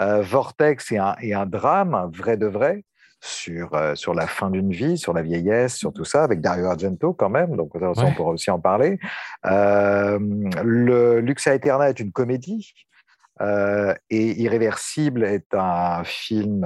Euh, 0.00 0.22
Vortex 0.22 0.90
est 0.92 0.98
un, 0.98 1.14
un 1.22 1.46
drame, 1.46 1.94
un 1.94 2.08
vrai 2.08 2.36
de 2.36 2.46
vrai, 2.46 2.84
sur, 3.20 3.74
euh, 3.74 3.94
sur 3.94 4.12
la 4.12 4.26
fin 4.26 4.50
d'une 4.50 4.70
vie, 4.70 4.98
sur 4.98 5.12
la 5.14 5.22
vieillesse, 5.22 5.74
sur 5.76 5.92
tout 5.92 6.04
ça, 6.04 6.24
avec 6.24 6.40
Dario 6.40 6.66
Argento 6.66 7.14
quand 7.14 7.30
même, 7.30 7.56
donc 7.56 7.70
ça, 7.74 7.90
on 7.90 7.92
Ouais. 8.04 8.14
pourra 8.14 8.30
aussi 8.32 8.50
en 8.50 8.60
parler. 8.60 8.98
Euh, 9.46 10.18
le 10.62 11.20
Lux 11.20 11.46
Aeterna 11.46 11.88
est 11.88 12.00
une 12.00 12.12
comédie. 12.12 12.74
et 13.40 14.42
Irréversible 14.42 15.24
est 15.24 15.54
un 15.54 16.04
film, 16.04 16.64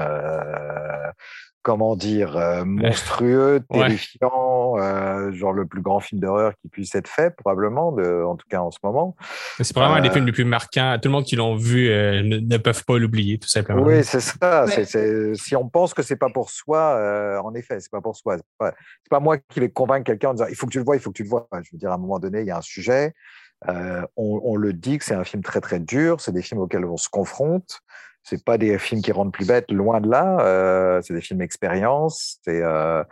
comment 1.62 1.96
dire, 1.96 2.36
euh, 2.36 2.64
monstrueux, 2.64 3.60
Ouais. 3.70 3.78
terrifiant, 3.80 4.78
euh, 4.78 5.32
genre 5.32 5.52
le 5.52 5.66
plus 5.66 5.82
grand 5.82 6.00
film 6.00 6.20
d'horreur 6.20 6.52
qui 6.62 6.68
puisse 6.68 6.94
être 6.94 7.08
fait, 7.08 7.34
probablement, 7.36 7.92
de, 7.92 8.22
en 8.24 8.36
tout 8.36 8.46
cas 8.48 8.60
en 8.60 8.70
ce 8.70 8.78
moment. 8.82 9.16
C'est 9.60 9.72
probablement 9.72 9.98
un 9.98 10.02
des 10.02 10.08
Euh, 10.08 10.12
films 10.12 10.26
les 10.26 10.32
plus 10.32 10.44
marquants. 10.44 10.96
Tout 11.02 11.08
le 11.08 11.12
monde 11.12 11.24
qui 11.24 11.36
l'ont 11.36 11.56
vu 11.56 11.88
euh, 11.88 12.22
ne, 12.22 12.38
ne 12.38 12.56
peuvent 12.56 12.84
pas 12.84 12.98
l'oublier, 12.98 13.38
tout 13.38 13.48
simplement. 13.48 13.82
Oui, 13.82 14.02
c'est 14.04 14.20
ça. 14.20 14.64
Ouais. 14.64 14.70
c'est- 14.70 14.84
c'est- 14.84 15.34
si 15.34 15.56
on 15.56 15.68
pense 15.68 15.92
que 15.94 16.02
c'est 16.02 16.16
pas 16.16 16.30
pour 16.30 16.50
soi, 16.50 16.96
euh, 16.96 17.38
en 17.40 17.54
effet, 17.54 17.80
c'est 17.80 17.90
pas 17.90 18.00
pour 18.00 18.16
soi. 18.16 18.36
C'est 18.38 18.44
pas, 18.58 18.72
c'est 19.02 19.10
pas 19.10 19.20
moi 19.20 19.36
qui 19.38 19.60
vais 19.60 19.70
convaincre 19.70 20.04
quelqu'un 20.04 20.30
en 20.30 20.34
disant 20.34 20.46
il 20.48 20.54
faut 20.56 20.66
que 20.66 20.72
tu 20.72 20.78
le 20.78 20.84
vois, 20.84 20.96
il 20.96 21.00
faut 21.00 21.10
que 21.10 21.16
tu 21.16 21.24
le 21.24 21.28
vois. 21.28 21.48
Je 21.52 21.68
veux 21.72 21.78
dire, 21.78 21.90
à 21.90 21.94
un 21.94 21.98
moment 21.98 22.18
donné, 22.18 22.40
il 22.40 22.46
y 22.46 22.50
a 22.50 22.56
un 22.58 22.62
sujet. 22.62 23.12
euh, 23.68 24.02
on, 24.16 24.40
on 24.44 24.54
le 24.56 24.72
dit 24.72 24.98
que 24.98 25.04
c'est 25.04 25.14
un 25.16 25.24
film 25.24 25.42
très 25.42 25.60
très 25.60 25.80
dur. 25.80 26.20
C'est 26.20 26.30
des 26.32 26.42
films 26.42 26.60
auxquels 26.60 26.84
on 26.84 26.96
se 26.96 27.08
confronte. 27.08 27.80
C'est 28.28 28.44
pas 28.44 28.58
des 28.58 28.78
films 28.78 29.00
qui 29.02 29.12
rendent 29.12 29.32
plus 29.32 29.46
bêtes, 29.46 29.70
loin 29.70 30.00
de 30.00 30.08
là. 30.10 30.38
euh, 30.40 31.00
c'est 31.02 31.14
des 31.14 31.20
films 31.20 31.40
expérience. 31.42 32.38
Euh, 32.48 33.02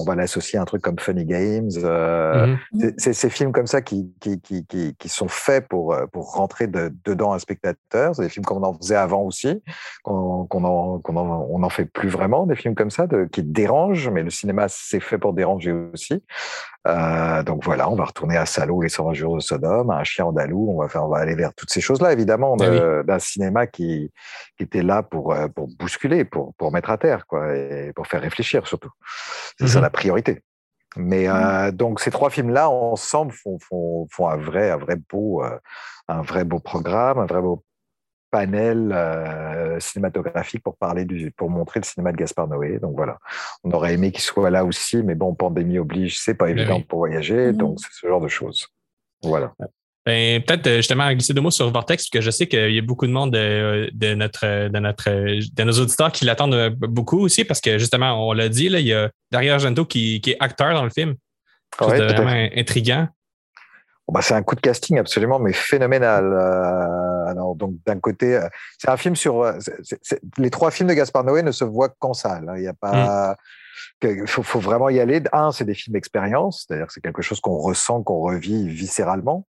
on 0.00 0.04
va 0.04 0.14
l'associer 0.14 0.60
à 0.60 0.62
un 0.62 0.64
truc 0.64 0.80
comme 0.82 0.98
Funny 0.98 1.24
Games. 1.24 1.70
euh, 1.82 2.46
Mhm. 2.72 2.92
c'est- 2.98 3.12
ces 3.14 3.30
films 3.30 3.50
comme 3.50 3.66
ça 3.66 3.80
qui, 3.82 4.12
qui, 4.20 4.40
qui, 4.40 4.64
qui, 4.96 5.08
sont 5.08 5.26
faits 5.26 5.66
pour, 5.66 5.92
euh, 5.92 6.06
pour 6.06 6.34
rentrer 6.34 6.68
de- 6.68 6.92
dedans 7.04 7.32
un 7.32 7.40
spectateur. 7.40 8.14
C'est 8.14 8.22
des 8.22 8.28
films 8.28 8.44
comme 8.44 8.58
on 8.58 8.66
en 8.68 8.74
faisait 8.74 8.94
avant 8.94 9.22
aussi, 9.22 9.60
qu'on 10.04 10.46
qu'on 10.46 10.62
en, 10.64 11.00
qu'on 11.00 11.16
en, 11.16 11.48
on 11.50 11.62
en 11.64 11.68
fait 11.68 11.86
plus 11.86 12.08
vraiment, 12.10 12.46
des 12.46 12.54
films 12.54 12.76
comme 12.76 12.90
ça 12.90 13.08
de, 13.08 13.24
qui 13.24 13.42
dérangent, 13.42 14.08
mais 14.10 14.22
le 14.22 14.30
cinéma, 14.30 14.66
c'est 14.68 15.00
fait 15.00 15.18
pour 15.18 15.32
déranger 15.32 15.72
aussi. 15.92 16.22
Euh, 16.88 17.42
donc 17.42 17.64
voilà, 17.64 17.90
on 17.90 17.94
va 17.94 18.04
retourner 18.04 18.36
à 18.36 18.46
Salo, 18.46 18.80
les 18.82 18.88
120 18.88 19.12
jours 19.12 19.36
de 19.36 19.40
Sodome, 19.40 19.90
un 19.90 20.04
chien 20.04 20.24
andalou, 20.24 20.70
on 20.70 20.80
va, 20.80 20.88
faire, 20.88 21.04
on 21.04 21.08
va 21.08 21.18
aller 21.18 21.34
vers 21.34 21.52
toutes 21.54 21.70
ces 21.70 21.80
choses-là, 21.80 22.12
évidemment, 22.12 22.56
oui. 22.58 22.80
d'un 23.04 23.18
cinéma 23.18 23.66
qui, 23.66 24.10
qui 24.56 24.64
était 24.64 24.82
là 24.82 25.02
pour, 25.02 25.32
euh, 25.32 25.48
pour 25.48 25.68
bousculer, 25.78 26.24
pour, 26.24 26.54
pour 26.54 26.72
mettre 26.72 26.90
à 26.90 26.96
terre, 26.96 27.26
quoi, 27.26 27.54
et 27.54 27.92
pour 27.94 28.06
faire 28.06 28.22
réfléchir 28.22 28.66
surtout. 28.66 28.90
C'est 29.58 29.68
ça 29.68 29.78
Mhm. 29.78 29.82
la 29.82 29.90
priorité. 29.90 30.42
Mais 30.96 31.28
euh, 31.28 31.70
donc 31.70 32.00
ces 32.00 32.10
trois 32.10 32.30
films-là 32.30 32.70
ensemble 32.70 33.32
font, 33.32 33.58
font, 33.58 34.06
font 34.10 34.28
un 34.28 34.36
vrai, 34.38 34.70
un 34.70 34.78
vrai 34.78 34.96
beau, 34.96 35.44
euh, 35.44 35.58
un 36.08 36.22
vrai 36.22 36.44
beau 36.44 36.58
programme, 36.58 37.18
un 37.18 37.26
vrai 37.26 37.42
beau 37.42 37.62
panel 38.30 38.92
euh, 38.92 39.80
cinématographique 39.80 40.62
pour 40.62 40.76
parler 40.76 41.04
du, 41.04 41.30
pour 41.30 41.50
montrer 41.50 41.80
le 41.80 41.84
cinéma 41.84 42.12
de 42.12 42.16
Gaspard 42.16 42.48
Noé. 42.48 42.78
Donc 42.78 42.94
voilà, 42.96 43.18
on 43.64 43.70
aurait 43.70 43.94
aimé 43.94 44.12
qu'il 44.12 44.22
soit 44.22 44.50
là 44.50 44.64
aussi, 44.64 45.02
mais 45.02 45.14
bon, 45.14 45.34
pandémie 45.34 45.78
oblige, 45.78 46.18
c'est 46.20 46.34
pas 46.34 46.46
Ben 46.46 46.58
évident 46.58 46.76
oui. 46.76 46.84
pour 46.88 46.98
voyager, 46.98 47.52
donc 47.52 47.78
c'est 47.80 47.92
ce 47.92 48.06
genre 48.06 48.20
de 48.20 48.28
choses. 48.28 48.66
Voilà. 49.22 49.52
Ben, 50.06 50.42
peut-être 50.42 50.66
euh, 50.66 50.76
justement 50.76 51.12
glisser 51.12 51.34
deux 51.34 51.42
mots 51.42 51.50
sur 51.50 51.70
Vortex, 51.70 52.04
parce 52.04 52.10
que 52.10 52.20
je 52.22 52.30
sais 52.30 52.46
qu'il 52.46 52.72
y 52.72 52.78
a 52.78 52.82
beaucoup 52.82 53.06
de 53.06 53.12
monde 53.12 53.32
de, 53.32 53.90
de 53.92 54.14
notre, 54.14 54.68
de, 54.68 54.78
notre, 54.78 55.10
de 55.10 55.62
nos 55.64 55.72
auditeurs 55.72 56.12
qui 56.12 56.24
l'attendent 56.24 56.54
euh, 56.54 56.70
beaucoup 56.70 57.20
aussi, 57.20 57.44
parce 57.44 57.60
que 57.60 57.76
justement, 57.76 58.26
on 58.26 58.32
l'a 58.32 58.48
dit, 58.48 58.70
là, 58.70 58.80
il 58.80 58.86
y 58.86 58.94
a 58.94 59.10
Dario 59.30 59.52
Argento 59.52 59.84
qui, 59.84 60.20
qui 60.22 60.30
est 60.30 60.36
acteur 60.40 60.72
dans 60.72 60.84
le 60.84 60.90
film. 60.90 61.14
Ouais, 61.80 62.00
à 62.00 62.06
vraiment 62.06 62.48
intriguant. 62.56 63.08
Bon, 64.08 64.14
bah, 64.14 64.22
c'est 64.22 64.32
un 64.34 64.42
coup 64.42 64.54
de 64.54 64.60
casting 64.62 64.98
absolument 64.98 65.38
mais 65.38 65.52
phénoménal. 65.52 66.32
Euh, 66.32 67.26
alors 67.30 67.54
donc 67.54 67.74
d'un 67.86 68.00
côté, 68.00 68.36
euh, 68.36 68.48
c'est 68.78 68.88
un 68.88 68.96
film 68.96 69.14
sur 69.14 69.42
euh, 69.42 69.52
c'est- 69.60 69.76
c'est- 69.82 69.98
c'est- 70.02 70.20
les 70.38 70.48
trois 70.50 70.70
films 70.70 70.88
de 70.88 70.94
Gaspard 70.94 71.24
Noé 71.24 71.42
ne 71.42 71.52
se 71.52 71.64
voient 71.64 71.90
qu'en 71.98 72.14
salle. 72.14 72.48
hein. 72.48 72.54
Il 72.56 72.62
y 72.62 72.68
a 72.68 72.72
pas 72.74 73.36
que- 74.00 74.24
faut, 74.26 74.42
faut 74.42 74.60
vraiment 74.60 74.88
y 74.88 74.98
aller. 74.98 75.22
Un, 75.32 75.52
c'est 75.52 75.64
des 75.66 75.74
films 75.74 75.96
expérience, 75.96 76.64
c'est-à-dire 76.66 76.86
que 76.86 76.92
c'est 76.94 77.02
quelque 77.02 77.20
chose 77.22 77.40
qu'on 77.40 77.58
ressent, 77.58 78.02
qu'on 78.02 78.20
revit 78.20 78.68
viscéralement. 78.68 79.46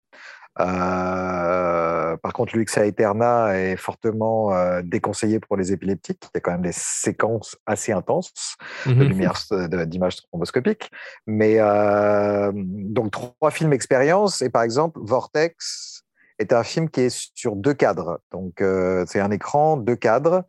Euh, 0.59 2.17
par 2.17 2.33
contre, 2.33 2.55
l'UXA 2.57 2.85
Eterna 2.85 3.57
est 3.57 3.77
fortement 3.77 4.53
euh, 4.53 4.81
déconseillé 4.83 5.39
pour 5.39 5.55
les 5.55 5.71
épileptiques. 5.71 6.23
Il 6.23 6.29
y 6.35 6.37
a 6.37 6.41
quand 6.41 6.51
même 6.51 6.63
des 6.63 6.73
séquences 6.73 7.57
assez 7.65 7.91
intenses 7.91 8.55
de 8.85 8.93
Mhm. 8.93 9.03
lumière 9.03 9.35
d'images 9.85 10.17
thromboscopiques. 10.17 10.91
Mais 11.27 11.55
euh, 11.59 12.51
donc 12.55 13.11
trois 13.11 13.51
films 13.51 13.73
expérience 13.73 14.41
et 14.41 14.49
par 14.49 14.63
exemple 14.63 14.99
Vortex 15.01 16.03
est 16.39 16.51
un 16.53 16.63
film 16.63 16.89
qui 16.89 17.01
est 17.01 17.31
sur 17.35 17.55
deux 17.55 17.73
cadres. 17.73 18.19
Donc 18.31 18.63
c'est 19.07 19.19
un 19.19 19.31
écran, 19.31 19.77
deux 19.77 19.95
cadres. 19.95 20.43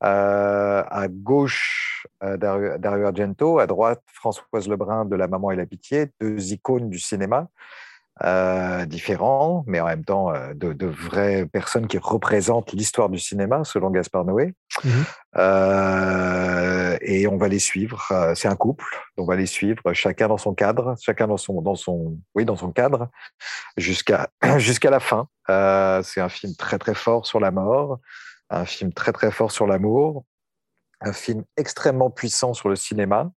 À 0.00 1.06
gauche 1.08 2.06
Dario, 2.22 2.76
Dario 2.78 3.06
Argento, 3.06 3.58
à 3.58 3.66
droite 3.66 4.02
Françoise 4.12 4.68
Lebrun 4.68 5.04
de 5.06 5.16
La 5.16 5.28
Maman 5.28 5.50
et 5.50 5.56
la 5.56 5.66
Pitié, 5.66 6.10
deux 6.20 6.52
icônes 6.52 6.90
du 6.90 6.98
cinéma 6.98 7.48
euh, 8.22 8.86
différents, 8.86 9.64
mais 9.66 9.80
en 9.80 9.86
même 9.86 10.04
temps 10.04 10.32
euh, 10.32 10.54
de, 10.54 10.72
de 10.72 10.86
vraies 10.86 11.46
personnes 11.46 11.88
qui 11.88 11.98
représentent 11.98 12.72
l'histoire 12.72 13.08
du 13.08 13.18
cinéma 13.18 13.64
selon 13.64 13.90
Gaspard 13.90 14.24
Noé. 14.24 14.54
Mhm. 14.84 15.04
Euh, 15.36 16.96
et 17.00 17.26
on 17.26 17.36
va 17.36 17.48
les 17.48 17.58
suivre. 17.58 18.06
Euh, 18.12 18.34
C'est 18.36 18.46
un 18.48 18.54
couple, 18.54 18.84
on 19.16 19.24
va 19.24 19.34
les 19.34 19.46
suivre, 19.46 19.82
chacun 19.94 20.28
dans 20.28 20.38
son 20.38 20.54
cadre, 20.54 20.94
chacun 21.00 21.26
dans 21.26 21.36
son, 21.36 21.60
dans 21.60 21.74
son, 21.74 22.16
oui, 22.34 22.44
dans 22.44 22.56
son 22.56 22.70
cadre, 22.70 23.08
jusqu'à 23.76 24.28
jusqu'à 24.58 24.90
la 24.90 25.00
fin. 25.00 25.26
Euh, 25.50 26.02
C'est 26.04 26.20
un 26.20 26.28
film 26.28 26.54
très 26.54 26.78
très 26.78 26.94
fort 26.94 27.26
sur 27.26 27.40
la 27.40 27.50
mort, 27.50 27.98
un 28.50 28.64
film 28.64 28.92
très 28.92 29.12
très 29.12 29.32
fort 29.32 29.50
sur 29.50 29.66
l'amour, 29.66 30.24
un 31.00 31.12
film 31.12 31.42
extrêmement 31.56 32.10
puissant 32.10 32.54
sur 32.54 32.68
le 32.68 32.76
cinéma, 32.76 33.30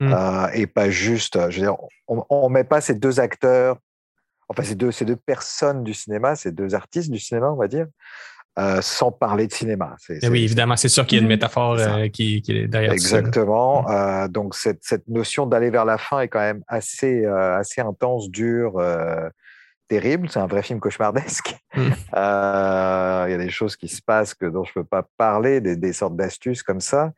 Mm. 0.00 0.14
euh, 0.14 0.48
et 0.54 0.66
pas 0.66 0.88
juste. 0.90 1.38
Je 1.50 1.60
veux 1.60 1.66
dire, 1.66 1.76
on, 2.08 2.24
on 2.30 2.48
met 2.48 2.64
pas 2.64 2.80
ces 2.80 2.94
deux 2.94 3.20
acteurs, 3.20 3.76
enfin 4.50 4.62
ces 4.64 4.74
deux 4.74 4.90
ces 4.92 5.06
deux 5.06 5.16
personnes 5.16 5.82
du 5.84 5.94
cinéma, 5.94 6.36
ces 6.36 6.52
deux 6.52 6.74
artistes 6.74 7.10
du 7.10 7.18
cinéma, 7.18 7.50
on 7.50 7.56
va 7.56 7.68
dire. 7.68 7.86
euh, 8.58 8.80
sans 8.82 9.12
parler 9.12 9.46
de 9.46 9.52
cinéma. 9.52 9.94
C'est- 10.00 10.16
Eh 10.16 10.20
c'est- 10.22 10.28
oui, 10.28 10.42
évidemment, 10.42 10.74
c'est 10.76 10.88
sûr 10.88 11.06
qu'il 11.06 11.16
y 11.16 11.20
a 11.20 11.22
une 11.22 11.28
Mhm. 11.28 11.34
métaphore 11.36 11.78
euh, 11.78 12.08
qui, 12.08 12.42
qui 12.42 12.50
est 12.58 12.66
derrière 12.66 12.90
tout 12.92 12.98
ça. 12.98 13.18
Exactement. 13.18 13.88
Euh, 13.88 14.26
donc 14.26 14.56
cette, 14.56 14.80
cette 14.82 15.06
notion 15.08 15.46
d'aller 15.46 15.70
vers 15.70 15.84
la 15.84 15.96
fin 15.98 16.18
est 16.20 16.26
quand 16.28 16.40
même 16.40 16.62
assez, 16.66 17.24
euh, 17.24 17.56
assez 17.58 17.80
intense, 17.80 18.28
dure, 18.28 18.76
euh, 18.78 19.30
terrible. 19.88 20.28
C'est 20.28 20.40
un 20.40 20.48
vrai 20.48 20.62
film 20.64 20.80
cauchemardesque. 20.80 21.56
Mm. 21.76 21.92
Euh, 22.16 23.24
Il 23.28 23.30
y 23.30 23.34
a 23.34 23.38
des 23.38 23.50
choses 23.50 23.76
qui 23.76 23.86
se 23.88 24.02
passent 24.02 24.34
que 24.34 24.46
dont 24.46 24.64
je 24.64 24.72
peux 24.74 24.84
pas 24.84 25.06
parler, 25.16 25.60
des, 25.60 25.76
des 25.76 25.92
sortes 25.92 26.16
d'astuces 26.16 26.64
comme 26.64 26.80
ça. 26.80 27.12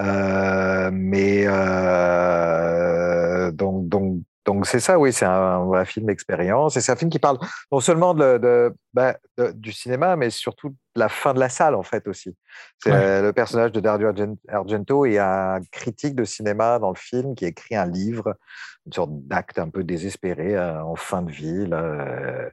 Euh, 0.00 0.90
mais 0.92 1.44
euh, 1.46 3.52
donc 3.52 3.88
donc 3.88 4.18
donc 4.44 4.66
c'est 4.66 4.80
ça, 4.80 4.98
oui, 4.98 5.12
c'est 5.12 5.24
un, 5.24 5.64
vrai 5.64 5.84
film 5.86 6.06
d'expérience 6.06 6.76
et 6.76 6.80
c'est 6.80 6.92
un 6.92 6.96
film 6.96 7.10
qui 7.10 7.18
parle 7.18 7.38
non 7.72 7.80
seulement 7.80 8.14
de, 8.14 8.38
de, 8.38 8.74
bah, 8.92 9.16
de- 9.38 9.52
du 9.52 9.72
cinéma, 9.72 10.16
mais 10.16 10.30
surtout 10.30 10.70
de 10.70 11.00
la 11.00 11.08
fin 11.08 11.34
de 11.34 11.40
la 11.40 11.48
salle 11.48 11.74
en 11.74 11.82
fait 11.82 12.06
aussi. 12.08 12.36
C'est 12.78 12.90
Ouais. 12.90 12.96
euh, 12.96 13.22
le 13.22 13.32
personnage 13.32 13.72
de 13.72 13.80
Dario 13.80 14.08
Argen- 14.08 14.36
Argento 14.48 15.06
et 15.06 15.18
un 15.18 15.60
critique 15.72 16.14
de 16.14 16.24
cinéma 16.24 16.78
dans 16.78 16.90
le 16.90 16.96
film 16.96 17.34
qui 17.34 17.46
écrit 17.46 17.74
un 17.76 17.86
livre, 17.86 18.34
une 18.86 18.92
sorte 18.92 19.10
d'acte 19.12 19.58
un 19.58 19.70
peu 19.70 19.82
désespéré 19.82 20.56
euh, 20.56 20.82
en 20.82 20.94
fin 20.94 21.22
de 21.22 21.30
vie, 21.32 21.66
là, 21.66 21.82
euh, 21.82 22.50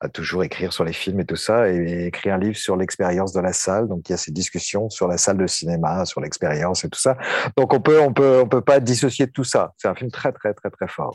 à 0.00 0.08
toujours 0.08 0.42
écrire 0.44 0.72
sur 0.72 0.84
les 0.84 0.92
films 0.94 1.20
et 1.20 1.24
tout 1.26 1.36
ça, 1.36 1.68
et 1.70 2.06
écrit 2.06 2.30
un 2.30 2.38
livre 2.38 2.56
sur 2.56 2.76
l'expérience 2.76 3.32
de 3.32 3.40
la 3.40 3.52
salle. 3.52 3.86
Donc 3.88 4.08
il 4.08 4.12
y 4.12 4.14
a 4.14 4.18
ces 4.18 4.32
discussions 4.32 4.88
sur 4.88 5.06
la 5.08 5.18
salle 5.18 5.36
de 5.36 5.46
cinéma, 5.46 6.04
sur 6.06 6.20
l'expérience 6.20 6.84
et 6.84 6.88
tout 6.88 6.98
ça. 7.00 7.16
Donc 7.56 7.74
on 7.74 7.80
peut 7.80 8.00
on 8.00 8.12
peut 8.12 8.40
on 8.42 8.48
peut 8.48 8.62
pas 8.62 8.80
dissocier 8.80 9.30
tout 9.30 9.44
ça. 9.44 9.72
C'est 9.76 9.88
un 9.88 9.94
film 9.94 10.10
très 10.10 10.32
très 10.32 10.54
très 10.54 10.70
très 10.70 10.88
fort. 10.88 11.14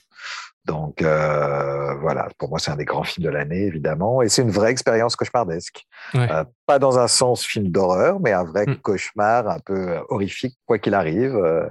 Donc 0.66 1.02
euh, 1.02 1.94
voilà, 2.02 2.28
pour 2.38 2.50
moi 2.50 2.60
c'est 2.60 2.72
un 2.72 2.76
des 2.76 2.86
grands 2.86 3.04
films 3.04 3.26
de 3.26 3.30
l'année 3.32 3.64
évidemment, 3.66 4.22
et 4.22 4.30
c'est 4.30 4.42
une 4.42 4.52
vraie 4.52 4.72
expérience 4.72 5.16
cauchemardesque. 5.16 5.84
Ouais. 6.14 6.32
Euh, 6.32 6.44
pas 6.66 6.80
dans 6.80 6.98
un 7.00 7.08
sens 7.08 7.44
film 7.46 7.70
d'horreur, 7.70 8.20
mais 8.20 8.34
un 8.34 8.44
vrai 8.44 8.66
Mm. 8.66 8.78
cauchemar 8.78 9.48
un 9.48 9.60
peu 9.60 9.90
euh, 9.90 10.00
horrifique 10.10 10.58
quoi 10.66 10.80
qu'il 10.80 10.94
arrive. 10.96 11.36
euh, 11.36 11.68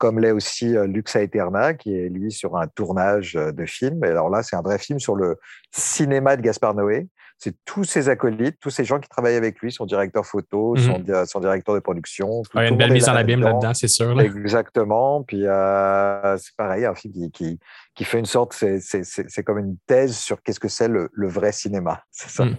comme 0.00 0.18
l'est 0.18 0.32
aussi 0.32 0.74
euh, 0.76 0.86
Luxa 0.86 1.20
Eterna, 1.22 1.74
qui 1.74 1.94
est 1.94 2.08
lui 2.08 2.32
sur 2.32 2.56
un 2.56 2.66
tournage 2.66 3.36
euh, 3.36 3.52
de 3.52 3.66
film. 3.66 4.02
Et 4.04 4.08
alors 4.08 4.30
là, 4.30 4.42
c'est 4.42 4.56
un 4.56 4.62
vrai 4.62 4.78
film 4.78 4.98
sur 4.98 5.14
le 5.14 5.36
cinéma 5.70 6.36
de 6.36 6.42
Gaspard 6.42 6.74
Noé. 6.74 7.08
C'est 7.42 7.54
tous 7.64 7.84
ses 7.84 8.08
acolytes, 8.10 8.56
tous 8.60 8.68
ces 8.70 8.84
gens 8.84 8.98
qui 8.98 9.08
travaillent 9.08 9.36
avec 9.36 9.60
lui, 9.60 9.72
son 9.72 9.86
directeur 9.86 10.26
photo, 10.26 10.74
Mhm. 10.76 10.82
son, 10.82 10.98
di- 10.98 11.12
son 11.26 11.40
directeur 11.40 11.74
de 11.74 11.80
production. 11.80 12.42
tout- 12.42 12.56
Ouais, 12.56 12.66
tout 12.68 12.74
une 12.74 12.78
le 12.80 12.84
belle 12.84 12.92
mise 12.92 13.08
en 13.08 13.14
abîme 13.14 13.40
là-dedans. 13.40 13.72
c'est 13.74 13.88
sûr. 13.88 14.14
là. 14.14 14.24
Exactement. 14.24 15.22
Puis 15.22 15.46
euh, 15.46 16.36
c'est 16.38 16.54
pareil, 16.56 16.84
un 16.86 16.94
film 16.94 17.12
qui, 17.14 17.30
qui, 17.30 17.58
qui 17.94 18.04
fait 18.04 18.18
une 18.18 18.26
sorte, 18.26 18.52
c'est- 18.54 19.42
comme 19.44 19.58
une 19.58 19.76
thèse 19.86 20.16
sur 20.16 20.42
qu'est-ce 20.42 20.60
que 20.60 20.68
c'est 20.68 20.88
le, 20.88 21.08
le 21.12 21.28
vrai 21.28 21.52
cinéma. 21.52 22.02
C'est 22.10 22.30
ça. 22.30 22.44
Mm. 22.44 22.56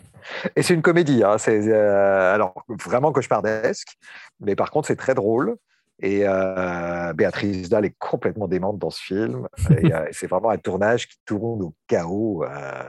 Et 0.56 0.62
c'est 0.64 0.74
une 0.76 0.82
comédie. 0.84 1.24
Hein, 1.24 1.38
c'est 1.40 1.60
euh, 1.68 2.34
alors 2.34 2.54
vraiment 2.84 3.12
cauchemardesque, 3.12 3.98
mais 4.40 4.56
par 4.56 4.70
contre 4.72 4.88
c'est 4.88 4.96
très 4.96 5.14
drôle. 5.16 5.56
Et 6.02 6.22
euh, 6.26 7.14
Béatrice 7.14 7.70
Dalle 7.70 7.86
est 7.86 7.96
complètement 8.00 8.48
démente 8.48 8.80
dans 8.80 8.90
ce 8.90 9.02
film. 9.02 9.48
et 9.70 9.94
euh, 9.94 10.06
c'est 10.12 10.28
vraiment 10.28 10.50
un 10.50 10.58
tournage 10.58 11.08
qui 11.08 11.18
tourne 11.26 11.62
au 11.62 11.76
chaos 11.88 12.44
euh, 12.44 12.84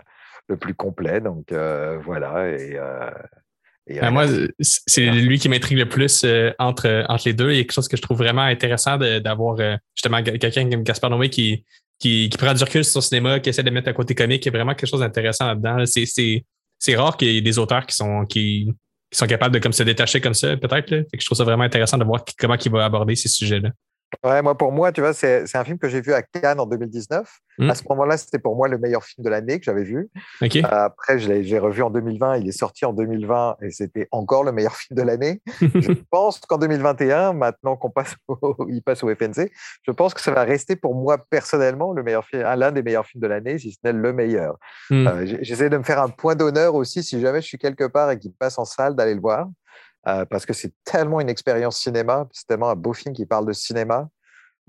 le 0.48 0.56
plus 0.56 0.74
complet. 0.74 1.20
Donc 1.20 1.52
voilà. 1.52 2.50
Et, 2.50 2.78
et, 3.86 4.00
Ben, 4.00 4.10
moi, 4.10 4.24
c'est 4.60 5.10
lui 5.10 5.38
qui 5.38 5.48
m'intrigue 5.48 5.78
le 5.78 5.88
plus 5.88 6.24
entre, 6.58 7.04
entre 7.08 7.22
les 7.26 7.34
deux. 7.34 7.50
Il 7.50 7.56
y 7.56 7.60
a 7.60 7.62
quelque 7.62 7.72
chose 7.72 7.88
que 7.88 7.96
je 7.96 8.02
trouve 8.02 8.18
vraiment 8.18 8.42
intéressant 8.42 8.96
de- 8.96 9.18
d'avoir 9.18 9.56
justement 9.94 10.22
quelqu'un 10.22 10.70
comme 10.70 10.82
Gaspard 10.84 11.10
Noé 11.10 11.28
qui, 11.30 11.64
qui, 11.98 12.28
qui 12.30 12.38
prend 12.38 12.54
du 12.54 12.62
recul 12.64 12.84
sur 12.84 12.94
son 12.94 13.00
cinéma, 13.08 13.40
qui 13.40 13.50
essaie 13.50 13.62
de 13.62 13.70
mettre 13.70 13.88
un 13.88 13.92
côté 13.92 14.14
comique. 14.14 14.44
Il 14.46 14.52
y 14.52 14.54
a 14.54 14.58
vraiment 14.58 14.74
quelque 14.74 14.88
chose 14.88 15.00
d'intéressant 15.00 15.46
là-dedans. 15.48 15.76
là. 15.76 15.86
C'est- 15.86 16.06
C'est 16.06 16.44
c'est 16.78 16.96
rare 16.96 17.16
qu'il 17.16 17.28
y 17.28 17.36
ait 17.38 17.42
des 17.42 17.58
auteurs 17.60 17.86
qui 17.86 17.94
sont, 17.94 18.24
qui, 18.24 18.72
qui 19.12 19.18
sont 19.18 19.26
capables 19.26 19.54
de 19.54 19.60
comme, 19.60 19.72
se 19.72 19.82
détacher 19.82 20.20
comme 20.20 20.34
ça, 20.34 20.56
peut-être. 20.56 20.90
là. 20.90 21.02
Que 21.02 21.20
Je 21.20 21.24
trouve 21.24 21.36
ça 21.36 21.44
vraiment 21.44 21.64
intéressant 21.64 21.98
de 21.98 22.04
voir 22.04 22.24
comment 22.38 22.56
il 22.56 22.72
va 22.72 22.84
aborder 22.86 23.14
ces 23.14 23.28
sujets-là. 23.28 23.70
Ouais, 24.24 24.42
moi, 24.42 24.56
pour 24.56 24.72
moi, 24.72 24.92
tu 24.92 25.00
vois, 25.00 25.12
c'est 25.12 25.46
c'est 25.46 25.58
un 25.58 25.64
film 25.64 25.78
que 25.78 25.88
j'ai 25.88 26.00
vu 26.00 26.12
à 26.12 26.22
Cannes 26.22 26.60
en 26.60 26.66
2019. 26.66 27.28
Mm. 27.58 27.70
À 27.70 27.74
ce 27.74 27.82
moment-là, 27.88 28.16
c'était 28.16 28.38
pour 28.38 28.56
moi 28.56 28.68
le 28.68 28.78
meilleur 28.78 29.04
film 29.04 29.24
de 29.24 29.30
l'année 29.30 29.58
que 29.58 29.64
j'avais 29.64 29.84
vu. 29.84 30.10
Euh, 30.42 30.48
Après, 30.64 31.18
je 31.18 31.28
l'ai 31.28 31.44
j'ai 31.44 31.58
revu 31.58 31.82
en 31.82 31.90
2020. 31.90 32.38
Il 32.38 32.48
est 32.48 32.52
sorti 32.52 32.84
en 32.84 32.92
2020 32.92 33.56
et 33.62 33.70
c'était 33.70 34.08
encore 34.10 34.44
le 34.44 34.52
meilleur 34.52 34.74
film 34.76 34.96
de 34.96 35.02
l'année. 35.02 35.42
je 35.60 35.92
pense 36.10 36.40
qu'en 36.40 36.58
2021, 36.58 37.32
maintenant 37.32 37.76
qu'on 37.76 37.90
passe 37.90 38.14
au, 38.28 38.56
il 38.68 38.82
passe 38.82 39.02
au 39.02 39.14
FNC, 39.14 39.50
je 39.82 39.90
pense 39.90 40.14
que 40.14 40.20
ça 40.20 40.32
va 40.32 40.44
rester 40.44 40.76
pour 40.76 40.94
moi 40.94 41.18
personnellement 41.18 41.92
le 41.92 42.02
meilleur 42.02 42.24
film, 42.24 42.42
l'un 42.42 42.72
des 42.72 42.82
meilleurs 42.82 43.06
films 43.06 43.22
de 43.22 43.28
l'année, 43.28 43.58
si 43.58 43.72
ce 43.72 43.78
n'est 43.84 43.92
le 43.92 44.12
meilleur. 44.12 44.56
Mm. 44.90 45.06
Euh, 45.06 45.36
J'essaie 45.40 45.70
de 45.70 45.76
me 45.76 45.84
faire 45.84 46.00
un 46.00 46.08
point 46.08 46.34
d'honneur 46.34 46.74
aussi, 46.74 47.02
si 47.02 47.20
jamais 47.20 47.40
je 47.40 47.46
suis 47.46 47.58
quelque 47.58 47.84
part 47.84 48.10
et 48.10 48.18
qu'il 48.18 48.32
passe 48.32 48.58
en 48.58 48.64
salle, 48.64 48.94
d'aller 48.94 49.14
le 49.14 49.20
voir. 49.20 49.48
Euh, 50.08 50.24
parce 50.24 50.46
que 50.46 50.52
c'est 50.52 50.72
tellement 50.84 51.20
une 51.20 51.28
expérience 51.28 51.80
cinéma, 51.80 52.28
c'est 52.32 52.46
tellement 52.46 52.70
un 52.70 52.74
beau 52.74 52.92
film 52.92 53.14
qui 53.14 53.26
parle 53.26 53.46
de 53.46 53.52
cinéma. 53.52 54.08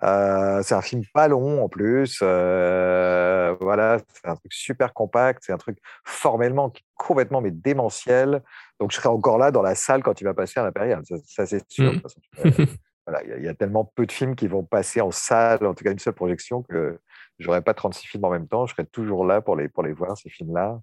Euh, 0.01 0.61
c'est 0.63 0.75
un 0.75 0.81
film 0.81 1.03
pas 1.13 1.27
long 1.27 1.63
en 1.63 1.69
plus. 1.69 2.19
euh, 2.21 3.55
voilà, 3.61 3.97
c'est 4.13 4.27
un 4.27 4.35
truc 4.35 4.51
super 4.51 4.93
compact. 4.93 5.43
C'est 5.45 5.53
un 5.53 5.57
truc 5.57 5.77
formellement 6.03 6.73
complètement 6.95 7.41
mais 7.41 7.51
démentiel. 7.51 8.41
Donc 8.79 8.91
je 8.91 8.97
serai 8.97 9.09
encore 9.09 9.37
là 9.37 9.51
dans 9.51 9.61
la 9.61 9.75
salle 9.75 10.03
quand 10.03 10.19
il 10.19 10.25
va 10.25 10.33
passer 10.33 10.59
à 10.59 10.63
l'impérial. 10.63 11.03
Ça, 11.05 11.15
ça, 11.25 11.45
c'est 11.45 11.63
sûr. 11.71 11.91
De 11.91 11.99
toute 11.99 12.03
façon, 12.03 12.21
euh, 12.45 12.65
voilà, 13.07 13.23
il 13.23 13.43
y 13.43 13.45
y, 13.45 13.47
a 13.47 13.53
tellement 13.53 13.85
peu 13.95 14.05
de 14.05 14.11
films 14.11 14.35
qui 14.35 14.47
vont 14.47 14.63
passer 14.63 14.99
en 14.99 15.11
salle, 15.11 15.65
en 15.65 15.73
tout 15.73 15.83
cas 15.83 15.91
une 15.91 15.99
seule 15.99 16.13
projection, 16.13 16.63
que 16.63 16.99
j'aurais 17.39 17.61
pas 17.61 17.73
36 17.73 18.07
films 18.07 18.25
en 18.25 18.29
même 18.29 18.47
temps. 18.47 18.65
Je 18.65 18.73
serai 18.73 18.85
toujours 18.85 19.25
là 19.25 19.41
pour 19.41 19.55
les, 19.55 19.69
pour 19.69 19.83
les 19.83 19.93
voir, 19.93 20.17
ces 20.17 20.29
films-là. 20.29 20.79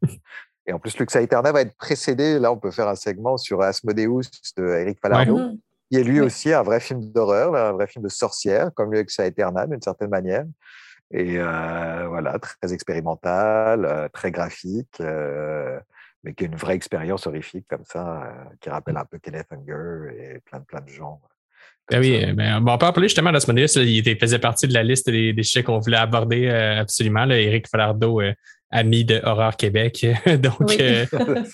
Et 0.67 0.73
en 0.73 0.79
plus, 0.79 0.97
Luxa 0.99 1.21
Eterna 1.23 1.53
va 1.53 1.63
être 1.63 1.77
précédé. 1.77 2.39
Là, 2.39 2.53
on 2.53 2.59
peut 2.59 2.71
faire 2.71 2.89
un 2.89 2.95
segment 2.95 3.37
sur 3.37 3.63
Asmodeus 3.63 4.31
de 4.57 4.65
Eric 4.65 4.99
Falardeau 5.01 5.39
Mhm. 5.39 5.59
qui 5.91 5.99
est 5.99 6.05
lui 6.05 6.21
aussi 6.21 6.53
un 6.53 6.63
vrai 6.63 6.79
film 6.81 7.01
d'horreur, 7.13 7.55
un 7.57 7.73
vrai 7.73 7.87
film 7.87 8.05
de 8.05 8.09
sorcière, 8.11 8.71
comme 8.75 8.93
Luxa 8.93 9.27
Eterna 9.27 9.67
d'une 9.67 9.83
certaine 9.83 10.11
manière. 10.11 10.45
Et 11.13 11.39
euh, 11.39 12.07
voilà, 12.09 12.39
très 12.39 12.73
expérimental, 12.73 13.85
euh, 13.85 14.09
très 14.13 14.31
graphique, 14.31 15.01
euh, 15.01 15.81
mais 16.23 16.35
qui 16.35 16.45
est 16.45 16.47
une 16.47 16.55
vraie 16.55 16.77
expérience 16.77 17.27
horrifique 17.27 17.67
comme 17.69 17.85
ça, 17.85 18.23
euh, 18.23 18.55
qui 18.61 18.71
rappelle 18.71 18.97
un 18.97 19.05
peu 19.05 19.19
Kenneth 19.19 19.49
Anger 19.51 20.13
et 20.17 20.39
plein 20.41 20.61
de 20.61 20.65
plein 20.65 20.81
de 20.81 20.89
gens. 20.89 21.21
Ah 21.93 21.95
comme 21.97 22.01
oui, 22.03 22.25
euh, 22.25 22.33
ben, 22.35 22.61
bon, 22.61 22.75
on 22.75 22.79
peut 22.79 22.87
en 22.87 22.93
parler 22.93 23.09
justement 23.09 23.33
d'Asmodeus. 23.33 23.75
Il 23.79 24.19
faisait 24.21 24.39
partie 24.39 24.69
de 24.69 24.75
la 24.75 24.85
liste 24.85 25.11
des, 25.11 25.33
des 25.33 25.43
sujets 25.43 25.65
qu'on 25.65 25.81
voulait 25.81 25.97
aborder 25.97 26.49
absolument. 26.49 27.25
Là. 27.25 27.37
Éric 27.41 27.67
Falardeau, 27.69 28.21
euh, 28.21 28.33
ami 28.71 29.05
de 29.05 29.21
Horreur 29.25 29.57
Québec. 29.57 30.07
Donc, 30.43 30.61
Oui. 30.61 30.77
euh, 30.81 31.07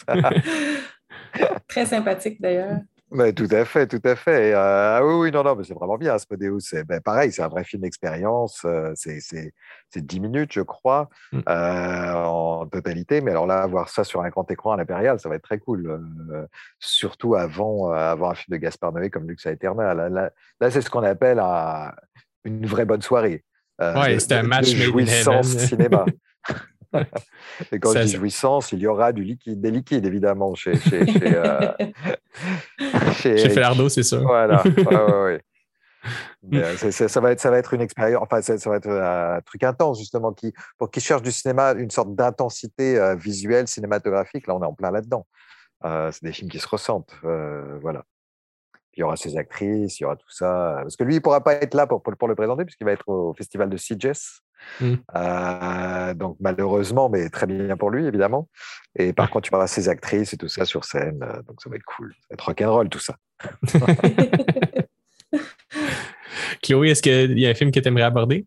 Très 1.68 1.86
sympathique 1.86 2.40
d'ailleurs. 2.40 2.78
Mais 3.12 3.32
tout 3.32 3.46
à 3.52 3.64
fait, 3.64 3.86
tout 3.86 4.00
à 4.02 4.16
fait. 4.16 4.52
Euh, 4.52 5.00
oui, 5.04 5.14
oui, 5.26 5.30
non, 5.30 5.44
non, 5.44 5.54
mais 5.54 5.62
c'est 5.62 5.74
vraiment 5.74 5.96
bien, 5.96 6.14
Asmodeus. 6.14 6.58
C'est 6.60 6.82
ben, 6.82 7.00
pareil, 7.00 7.30
c'est 7.30 7.42
un 7.42 7.46
vrai 7.48 7.62
film 7.62 7.82
d'expérience. 7.82 8.62
euh, 8.64 8.90
c'est, 8.96 9.20
c'est, 9.20 9.52
c'est 9.90 10.04
10 10.04 10.18
minutes, 10.18 10.50
je 10.52 10.60
crois, 10.62 11.08
Mm. 11.32 11.38
euh, 11.48 12.12
en 12.14 12.66
totalité. 12.66 13.20
Mais 13.20 13.30
alors 13.30 13.46
là, 13.46 13.64
voir 13.68 13.88
ça 13.90 14.02
sur 14.02 14.22
un 14.22 14.28
grand 14.28 14.50
écran 14.50 14.72
à 14.72 14.76
l'impérial, 14.76 15.20
ça 15.20 15.28
va 15.28 15.36
être 15.36 15.42
très 15.44 15.58
cool. 15.58 15.86
euh, 15.88 16.46
surtout 16.80 17.36
avant, 17.36 17.92
euh, 17.92 17.94
avant 17.94 18.30
un 18.30 18.34
film 18.34 18.56
de 18.56 18.62
Gaspard 18.62 18.92
Noé 18.92 19.08
comme 19.08 19.28
Lux 19.28 19.46
Aeterna. 19.46 19.94
Là, 19.94 20.08
là, 20.08 20.30
là, 20.60 20.70
c'est 20.72 20.80
ce 20.80 20.90
qu'on 20.90 21.04
appelle 21.04 21.38
un- 21.38 21.92
une 22.44 22.66
vraie 22.66 22.86
bonne 22.86 23.02
soirée. 23.02 23.44
euh, 23.82 24.14
de- 24.14 24.18
c'est 24.18 24.32
un 24.32 24.42
match 24.42 24.72
de 24.72 24.78
made 24.78 24.88
in 24.88 24.90
jouissance 24.90 25.46
cinéma. 25.58 26.06
Et 27.72 27.78
quand 27.80 27.92
Ça, 27.92 28.00
je 28.00 28.06
dis 28.06 28.12
ça- 28.12 28.18
jouissance, 28.18 28.72
il 28.72 28.78
y 28.80 28.86
aura 28.86 29.12
du 29.12 29.22
liquide, 29.24 29.60
des 29.60 29.70
liquides, 29.70 30.04
évidemment, 30.06 30.54
chez, 30.54 30.76
chez, 30.76 31.06
chez, 31.12 31.36
euh, 31.36 31.72
chez 33.14 33.38
chez 33.38 33.88
c'est 33.88 34.02
sûr. 34.02 34.22
Voilà, 34.22 34.62
ouais, 34.64 34.84
ouais, 34.86 35.14
ouais. 35.24 35.42
Mais, 36.48 36.62
euh, 36.62 36.76
ça, 36.76 37.20
va 37.20 37.32
être, 37.32 37.40
ça 37.40 37.50
va 37.50 37.58
être 37.58 37.74
une 37.74 37.80
expérience, 37.80 38.22
enfin, 38.22 38.40
ça, 38.40 38.56
ça 38.58 38.70
va 38.70 38.76
être 38.76 38.88
un 38.88 39.40
truc 39.44 39.64
intense, 39.64 39.98
justement, 39.98 40.32
qui, 40.32 40.52
pour 40.78 40.90
qui 40.90 41.00
cherche 41.00 41.22
du 41.22 41.32
cinéma, 41.32 41.72
une 41.72 41.90
sorte 41.90 42.14
d'intensité 42.14 42.98
euh, 42.98 43.16
visuelle, 43.16 43.66
cinématographique. 43.66 44.46
Là, 44.46 44.54
on 44.54 44.62
est 44.62 44.66
en 44.66 44.74
plein 44.74 44.90
là-dedans. 44.92 45.26
Euh, 45.84 46.10
c'est 46.12 46.24
des 46.24 46.32
films 46.32 46.48
qui 46.50 46.58
se 46.60 46.68
ressentent. 46.68 47.12
euh, 47.24 47.78
voilà. 47.82 48.04
Il 48.94 49.00
y 49.00 49.02
aura 49.02 49.16
ses 49.16 49.36
actrices, 49.36 49.98
il 50.00 50.04
y 50.04 50.06
aura 50.06 50.16
tout 50.16 50.30
ça. 50.30 50.76
Parce 50.82 50.96
que 50.96 51.04
lui, 51.04 51.14
il 51.14 51.18
ne 51.18 51.22
pourra 51.22 51.42
pas 51.44 51.54
être 51.54 51.74
là 51.74 51.86
pour, 51.86 52.02
pour, 52.02 52.16
pour 52.16 52.28
le 52.28 52.34
présenter, 52.34 52.64
puisqu'il 52.64 52.84
va 52.84 52.92
être 52.92 53.08
au 53.08 53.34
festival 53.34 53.68
de 53.68 53.76
Sitges. 53.76 54.40
Mm. 54.80 54.94
Euh, 55.14 56.14
donc, 56.14 56.36
malheureusement, 56.40 57.08
mais 57.08 57.28
très 57.30 57.46
bien 57.46 57.76
pour 57.76 57.90
lui, 57.90 58.06
évidemment. 58.06 58.48
Et 58.94 59.12
par 59.12 59.30
contre, 59.30 59.48
il 59.48 59.52
y 59.52 59.56
aura 59.56 59.66
ses 59.66 59.88
actrices 59.88 60.32
et 60.32 60.36
tout 60.36 60.48
ça 60.48 60.64
sur 60.64 60.84
scène. 60.84 61.22
euh, 61.22 61.42
Donc, 61.42 61.60
ça 61.62 61.70
va 61.70 61.76
être 61.76 61.84
cool. 61.84 62.14
Ça 62.22 62.26
va 62.30 62.34
être 62.34 62.44
rock'n'roll, 62.44 62.88
tout 62.88 62.98
ça. 62.98 63.16
Chloé, 66.62 66.90
est-ce 66.90 67.02
qu'il 67.02 67.38
y 67.38 67.46
a 67.46 67.50
un 67.50 67.54
film 67.54 67.70
que 67.70 67.80
tu 67.80 67.88
aimerais 67.88 68.04
aborder? 68.04 68.46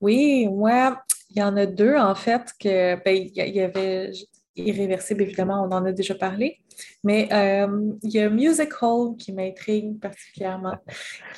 Oui, 0.00 0.48
moi, 0.48 1.02
il 1.30 1.38
y 1.38 1.42
en 1.42 1.56
a 1.56 1.66
deux, 1.66 1.96
en 1.96 2.14
fait, 2.14 2.50
que 2.58 3.02
ben, 3.04 3.28
y 3.34 3.60
avait 3.60 4.10
Irréversible, 4.54 5.22
évidemment, 5.22 5.62
on 5.62 5.72
en 5.72 5.84
a 5.86 5.92
déjà 5.92 6.14
parlé, 6.14 6.58
mais 7.04 7.28
euh, 7.32 7.92
il 8.02 8.10
y 8.10 8.20
a 8.20 8.28
Musical 8.28 9.16
qui 9.18 9.32
m'intrigue 9.32 9.98
particulièrement. 9.98 10.76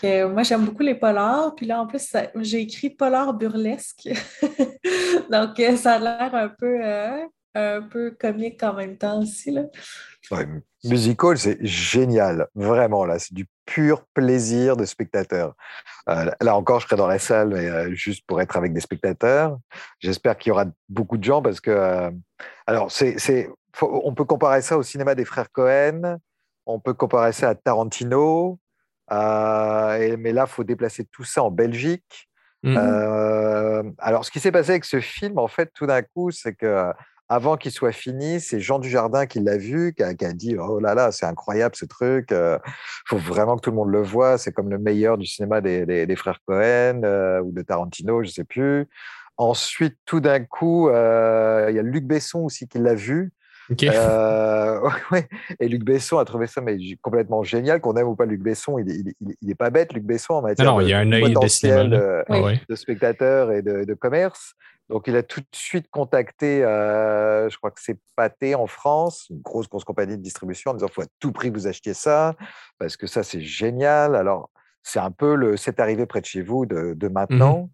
Que, 0.03 0.27
moi, 0.27 0.43
j'aime 0.43 0.65
beaucoup 0.65 0.83
les 0.83 0.97
polars, 0.97 1.55
puis 1.55 1.67
là, 1.67 1.81
en 1.81 1.87
plus, 1.87 2.17
j'ai 2.41 2.63
écrit 2.63 2.91
polar 2.91 3.33
burlesque, 3.35 4.09
donc 5.31 5.61
euh, 5.61 5.77
ça 5.77 5.93
a 5.95 5.99
l'air 6.01 6.35
un 6.35 6.49
peu, 6.49 6.85
euh, 6.85 7.25
un 7.55 7.83
peu 7.83 8.11
comique 8.19 8.63
en 8.65 8.75
même 8.75 8.97
temps 8.97 9.23
aussi, 9.23 9.53
là. 9.53 9.63
Ouais, 10.31 10.47
c'est 11.37 11.65
génial, 11.65 12.49
vraiment 12.55 13.05
là, 13.05 13.19
c'est 13.19 13.35
du 13.35 13.47
pur 13.67 14.05
plaisir 14.15 14.77
de 14.77 14.85
spectateur. 14.85 15.55
Euh, 16.09 16.31
là 16.41 16.57
encore, 16.57 16.81
je 16.81 16.87
serai 16.87 16.97
dans 16.97 17.07
la 17.07 17.19
salle, 17.19 17.49
mais 17.49 17.69
euh, 17.69 17.95
juste 17.95 18.25
pour 18.27 18.41
être 18.41 18.57
avec 18.57 18.73
des 18.73 18.81
spectateurs. 18.81 19.59
J'espère 20.01 20.37
qu'il 20.37 20.51
y 20.51 20.53
aura 20.53 20.67
beaucoup 20.89 21.17
de 21.17 21.25
gens 21.25 21.43
parce 21.43 21.61
que, 21.61 21.71
euh, 21.71 22.11
alors, 22.67 22.91
c'est, 22.91 23.51
on 23.81 24.15
peut 24.15 24.25
comparer 24.25 24.63
ça 24.63 24.77
au 24.79 24.83
cinéma 24.83 25.15
des 25.15 25.25
frères 25.25 25.51
Cohen, 25.51 26.19
on 26.67 26.81
peut 26.81 26.95
comparer 26.95 27.33
ça 27.33 27.51
à 27.51 27.55
Tarantino, 27.55 28.59
et- 29.11 30.17
mais 30.17 30.33
là, 30.33 30.45
il 30.47 30.51
faut 30.51 30.65
déplacer 30.65 31.05
tout 31.05 31.25
ça 31.25 31.43
en 31.43 31.51
Belgique. 31.51 32.29
Mm. 32.63 32.77
Euh, 32.79 33.83
alors, 33.99 34.25
ce 34.25 34.31
qui 34.31 34.41
s'est 34.41 34.53
passé 34.53 34.71
avec 34.71 34.85
ce 34.87 35.01
film, 35.01 35.39
en 35.39 35.49
fait, 35.49 35.71
tout 35.75 35.87
d'un 35.87 36.03
coup, 36.03 36.31
c'est 36.31 36.55
que 36.55 36.93
avant 37.29 37.57
qu'il 37.57 37.71
soit 37.71 37.93
fini, 37.93 38.39
c'est 38.41 38.61
Jean 38.61 38.79
Dujardin 38.79 39.27
qui 39.27 39.41
l'a 39.41 39.57
vu, 39.57 39.95
qui 39.95 40.03
a, 40.03 40.15
qui 40.15 40.25
a 40.27 40.33
dit 40.33 40.57
Oh 40.59 40.79
là 40.79 40.95
là, 40.95 41.11
c'est 41.11 41.27
incroyable 41.27 41.75
ce 41.75 41.87
truc, 41.87 42.29
il 42.33 42.59
faut 43.07 43.17
vraiment 43.17 43.57
que 43.57 43.63
tout 43.63 43.71
le 43.71 43.77
monde 43.77 43.91
le 43.91 44.03
voit, 44.03 44.37
c'est 44.39 44.53
comme 44.53 44.69
le 44.71 44.79
meilleur 44.79 45.17
du 45.19 45.27
cinéma 45.27 45.61
des, 45.61 45.87
des- 45.87 46.07
des 46.07 46.17
frères 46.17 46.39
Cohen 46.47 47.01
euh, 47.05 47.41
ou 47.41 47.53
de 47.53 47.63
Tarantino, 47.63 48.23
je 48.23 48.29
ne 48.29 48.33
sais 48.33 48.45
plus. 48.45 48.87
Ensuite, 49.37 49.97
tout 50.07 50.21
d'un 50.21 50.45
coup, 50.45 50.89
euh, 50.89 51.67
il 51.71 51.77
y 51.77 51.79
a 51.79 51.83
Luc 51.83 52.05
Besson 52.05 52.41
aussi 52.41 52.69
qui 52.69 52.79
l'a 52.79 52.95
vu. 52.95 53.33
OK. 53.71 53.83
Euh, 53.85 54.79
ouais, 55.11 55.27
et 55.59 55.69
Luc 55.69 55.83
Besson 55.85 56.19
a 56.19 56.25
trouvé 56.27 56.47
ça 56.47 56.61
mais, 56.61 56.77
complètement 57.03 57.43
génial, 57.43 57.81
qu'on 57.81 57.97
aime 57.97 58.07
ou 58.07 58.15
pas 58.15 58.27
Luc 58.27 58.43
Besson, 58.43 58.79
il, 58.79 58.91
est- 58.91 58.95
il, 58.97 59.09
est- 59.09 59.17
il 59.21 59.31
est- 59.31 59.37
il 59.41 59.51
est 59.51 59.55
pas 59.55 59.71
bête, 59.71 59.93
Luc 59.95 60.05
Besson, 60.05 60.35
en 60.35 60.43
matière 60.43 60.71
non, 60.71 60.79
de 60.79 60.85
il 60.85 60.91
y 60.91 60.93
a 60.93 60.99
un 60.99 61.11
œil 61.11 61.23
de 61.33 61.97
euh, 61.97 62.23
Ah 62.29 62.43
ouais. 62.43 62.61
de 62.69 62.75
spectateurs 62.77 63.51
et 63.51 63.63
de, 63.63 63.85
de 63.85 63.95
commerce. 63.95 64.55
Donc, 64.91 65.07
il 65.07 65.17
a 65.17 65.23
tout 65.23 65.41
de 65.41 65.47
suite 65.53 65.89
contacté, 65.91 66.63
euh, 66.63 67.49
je 67.49 67.57
crois 67.57 67.71
que 67.71 67.81
c'est 67.81 67.99
Pathé 68.17 68.55
en 68.55 68.67
France, 68.67 69.27
une 69.31 69.41
grosse, 69.41 69.69
grosse 69.69 69.85
compagnie 69.85 70.17
de 70.17 70.23
distribution, 70.23 70.73
en 70.73 70.75
disant 70.75 70.89
faut 70.89 71.03
à 71.03 71.07
tout 71.21 71.33
prix 71.33 71.51
que 71.51 71.57
vous 71.57 71.67
achetiez 71.67 71.95
ça, 71.95 72.35
parce 72.79 72.97
que 72.97 73.07
ça, 73.07 73.23
c'est 73.23 73.41
génial. 73.41 74.15
Alors, 74.15 74.51
c'est 74.83 74.99
un 74.99 75.11
peu 75.11 75.35
le 75.35 75.57
C'est 75.57 75.81
arrivé 75.81 76.05
près 76.05 76.21
de 76.21 76.27
chez 76.27 76.43
vous 76.43 76.67
de, 76.67 76.93
de 76.95 77.09
maintenant. 77.09 77.71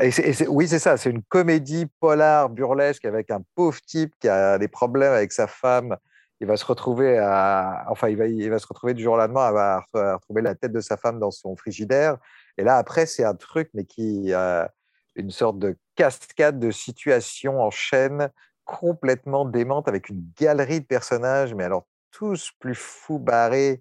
Et 0.00 0.08
et 0.08 0.48
oui, 0.48 0.68
c'est 0.68 0.78
ça, 0.78 0.96
c'est 0.96 1.10
une 1.10 1.22
comédie 1.22 1.86
polar 2.00 2.50
burlesque 2.50 3.04
avec 3.04 3.30
un 3.30 3.40
pauvre 3.54 3.80
type 3.80 4.14
qui 4.20 4.28
a 4.28 4.58
des 4.58 4.68
problèmes 4.68 5.12
avec 5.12 5.32
sa 5.32 5.46
femme. 5.46 5.96
Il 6.40 6.46
va 6.46 6.56
se 6.56 6.64
retrouver 6.66 7.18
à, 7.18 7.86
enfin, 7.88 8.08
il 8.08 8.16
va, 8.16 8.26
il 8.26 8.50
va 8.50 8.58
se 8.58 8.66
retrouver 8.66 8.92
du 8.92 9.02
jour 9.02 9.14
au 9.14 9.16
lendemain 9.16 9.52
à, 9.54 9.82
à 9.94 10.14
retrouver 10.14 10.42
la 10.42 10.54
tête 10.54 10.72
de 10.72 10.80
sa 10.80 10.96
femme 10.96 11.18
dans 11.18 11.30
son 11.30 11.56
frigidaire. 11.56 12.18
Et 12.58 12.64
là, 12.64 12.76
après, 12.76 13.06
c'est 13.06 13.24
un 13.24 13.34
truc, 13.34 13.70
mais 13.72 13.84
qui 13.84 14.32
a 14.32 14.70
une 15.16 15.30
sorte 15.30 15.58
de 15.58 15.76
cascade 15.96 16.58
de 16.58 16.70
situations 16.70 17.60
en 17.60 17.70
chaîne 17.70 18.30
complètement 18.64 19.44
démente 19.44 19.88
avec 19.88 20.08
une 20.08 20.24
galerie 20.40 20.80
de 20.80 20.86
personnages, 20.86 21.54
mais 21.54 21.64
alors 21.64 21.86
tous 22.10 22.52
plus 22.58 22.74
fous, 22.74 23.18
barrés, 23.18 23.80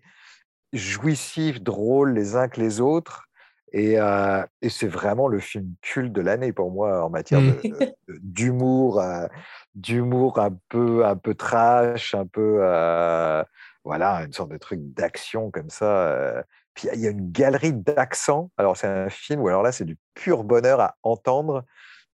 jouissifs, 0.73 1.61
drôles 1.61 2.13
les 2.13 2.35
uns 2.35 2.47
que 2.47 2.59
les 2.59 2.81
autres. 2.81 3.25
Et, 3.71 3.99
euh, 3.99 4.45
et 4.61 4.69
c'est 4.69 4.87
vraiment 4.87 5.27
le 5.27 5.39
film 5.39 5.73
culte 5.81 6.13
de 6.13 6.21
l'année 6.21 6.53
pour 6.53 6.71
moi 6.71 7.03
en 7.03 7.09
matière 7.09 7.41
Mm. 7.41 7.53
d'humour, 8.21 8.99
euh, 8.99 9.27
d'humour 9.75 10.39
un 10.39 10.55
peu, 10.69 11.05
un 11.05 11.15
peu 11.15 11.33
trash, 11.33 12.13
un 12.13 12.27
peu, 12.27 12.59
euh, 12.61 13.43
voilà, 13.83 14.17
une 14.25 14.33
sorte 14.33 14.51
de 14.51 14.57
truc 14.57 14.79
d'action 14.93 15.49
comme 15.49 15.69
ça. 15.69 16.43
Euh. 16.73 16.89
Puis 16.89 16.89
il 16.93 17.01
y 17.01 17.07
a 17.07 17.11
une 17.11 17.31
galerie 17.31 17.73
d'accents. 17.73 18.51
Alors 18.57 18.77
c'est 18.77 18.87
un 18.87 19.09
film 19.09 19.41
où 19.41 19.47
alors 19.47 19.63
là 19.63 19.71
c'est 19.71 19.85
du 19.85 19.97
pur 20.13 20.43
bonheur 20.43 20.79
à 20.79 20.95
entendre. 21.03 21.63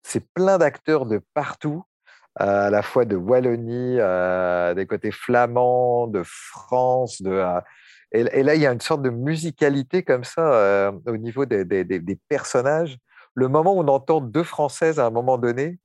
C'est 0.03 0.27
plein 0.33 0.59
d'acteurs 0.59 1.07
de 1.07 1.21
partout, 1.35 1.85
euh, 2.41 2.67
à 2.67 2.71
la 2.71 2.83
fois 2.83 3.05
de 3.05 3.17
Wallonie, 3.17 3.97
euh, 3.99 4.75
des 4.75 4.87
côtés 4.87 5.11
flamands, 5.11 6.07
de 6.07 6.23
France, 6.25 7.21
de, 7.21 7.31
euh, 7.31 7.61
Et, 8.13 8.43
là, 8.43 8.55
il 8.55 8.61
y 8.61 8.67
a 8.67 8.73
une 8.73 8.81
sorte 8.81 9.03
de 9.03 9.11
musicalité 9.11 10.03
comme 10.03 10.25
ça 10.25 10.93
au 11.07 11.17
niveau 11.17 11.45
des, 11.47 12.19
personnages. 12.29 12.97
Le 13.35 13.49
moment 13.49 13.75
où 13.75 13.81
on 13.81 13.89
entend 13.89 14.21
deux 14.21 14.45
Françaises 14.45 14.99
à 14.99 15.07
un 15.07 15.11
moment 15.11 15.37
donné, 15.37 15.79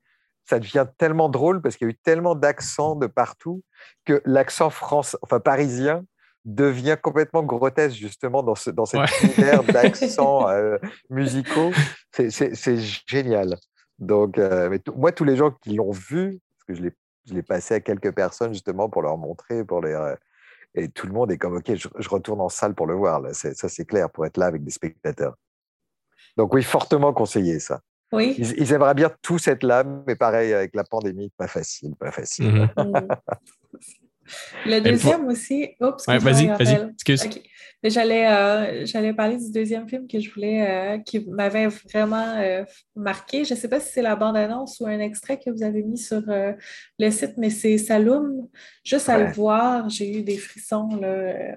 ça 0.46 0.60
devient 0.60 0.86
tellement 0.98 1.30
drôle 1.30 1.62
parce 1.62 1.76
qu'il 1.76 1.88
y 1.88 1.90
a 1.90 1.92
eu 1.92 1.98
tellement 1.98 2.36
d'accents 2.36 2.96
de 2.96 3.08
partout 3.08 3.64
que 4.06 4.22
l'accent 4.26 4.70
français, 4.70 5.18
enfin 5.22 5.40
parisien, 5.40 6.06
devient 6.46 6.98
complètement 7.02 7.44
grotesque 7.44 7.98
justement 7.98 8.44
dans, 8.44 8.56
ce, 8.56 8.70
dans 8.70 8.86
cet 8.86 9.02
univers 9.22 9.64
d'accents 9.74 10.50
euh, 10.50 10.78
musicaux. 11.10 11.72
C'est 12.12 12.78
génial. 13.08 13.58
Donc, 14.00 14.38
euh, 14.38 14.78
moi, 14.96 15.12
tous 15.12 15.24
les 15.24 15.36
gens 15.36 15.52
qui 15.52 15.76
l'ont 15.76 15.92
vu, 15.92 16.40
parce 16.68 16.80
que 16.80 16.90
je 17.26 17.34
l'ai 17.34 17.44
passé 17.44 17.76
à 17.76 17.80
quelques 17.80 18.12
personnes 18.14 18.54
justement 18.54 18.90
pour 18.90 19.02
leur 19.02 19.18
montrer, 19.18 19.64
pour 19.64 19.82
les, 19.82 19.94
euh, 19.94 20.16
et 20.76 20.90
tout 20.90 21.08
le 21.08 21.14
monde 21.14 21.32
est 21.32 21.38
comme, 21.38 21.56
OK, 21.56 21.72
je, 21.76 22.10
retourne 22.10 22.42
en 22.42 22.50
salle 22.50 22.74
pour 22.74 22.88
le 22.88 22.96
voir. 22.96 23.22
Là. 23.22 23.34
Ça, 23.34 23.70
c'est 23.70 23.86
clair, 23.86 24.10
pour 24.10 24.26
être 24.26 24.38
là 24.38 24.48
avec 24.48 24.64
des 24.64 24.72
spectateurs. 24.72 25.36
Donc 26.36 26.54
oui, 26.54 26.64
fortement 26.64 27.14
conseillé 27.14 27.60
ça. 27.60 27.82
Oui. 28.12 28.36
Ils, 28.38 28.74
aimeraient 28.74 28.94
bien 28.94 29.12
tous 29.22 29.48
être 29.48 29.64
là, 29.64 29.84
mais 29.84 30.16
pareil, 30.16 30.54
avec 30.54 30.76
la 30.76 30.84
pandémie, 30.84 31.32
pas 31.36 31.48
facile, 31.48 31.96
pas 31.96 32.12
facile. 32.12 32.70
Mhm. 32.78 33.08
Le 34.66 34.80
deuxième 34.80 35.28
aussi. 35.28 35.70
Oups, 35.80 36.06
vas-y, 36.08 36.48
vas-y. 36.48 36.90
Excuse. 36.94 37.28
J'allais, 37.84 38.28
euh, 38.28 38.86
j'allais 38.86 39.14
parler 39.14 39.36
du 39.36 39.52
deuxième 39.52 39.90
film 39.90 40.08
que 40.08 40.18
je 40.18 40.32
voulais, 40.32 40.66
euh, 40.66 40.98
qui 41.00 41.20
m'avait 41.28 41.68
vraiment 41.68 42.38
euh, 42.38 42.64
marqué. 42.96 43.44
Je 43.44 43.54
ne 43.54 43.60
sais 43.60 43.68
pas 43.68 43.82
si 43.82 43.92
c'est 43.92 44.02
la 44.02 44.16
bande-annonce 44.16 44.80
ou 44.80 44.86
un 44.86 45.00
extrait 45.00 45.38
que 45.38 45.50
vous 45.50 45.64
avez 45.64 45.84
mis 45.84 45.98
sur 45.98 46.22
le 46.26 47.12
site, 47.12 47.34
mais 47.38 47.50
c'est 47.50 47.78
Saloum. 47.78 48.48
Juste 48.86 49.10
à 49.10 49.18
le 49.18 49.32
voir, 49.34 49.90
j'ai 49.90 50.20
eu 50.20 50.24
des 50.24 50.38
frissons. 50.38 50.88
Là, 50.96 51.56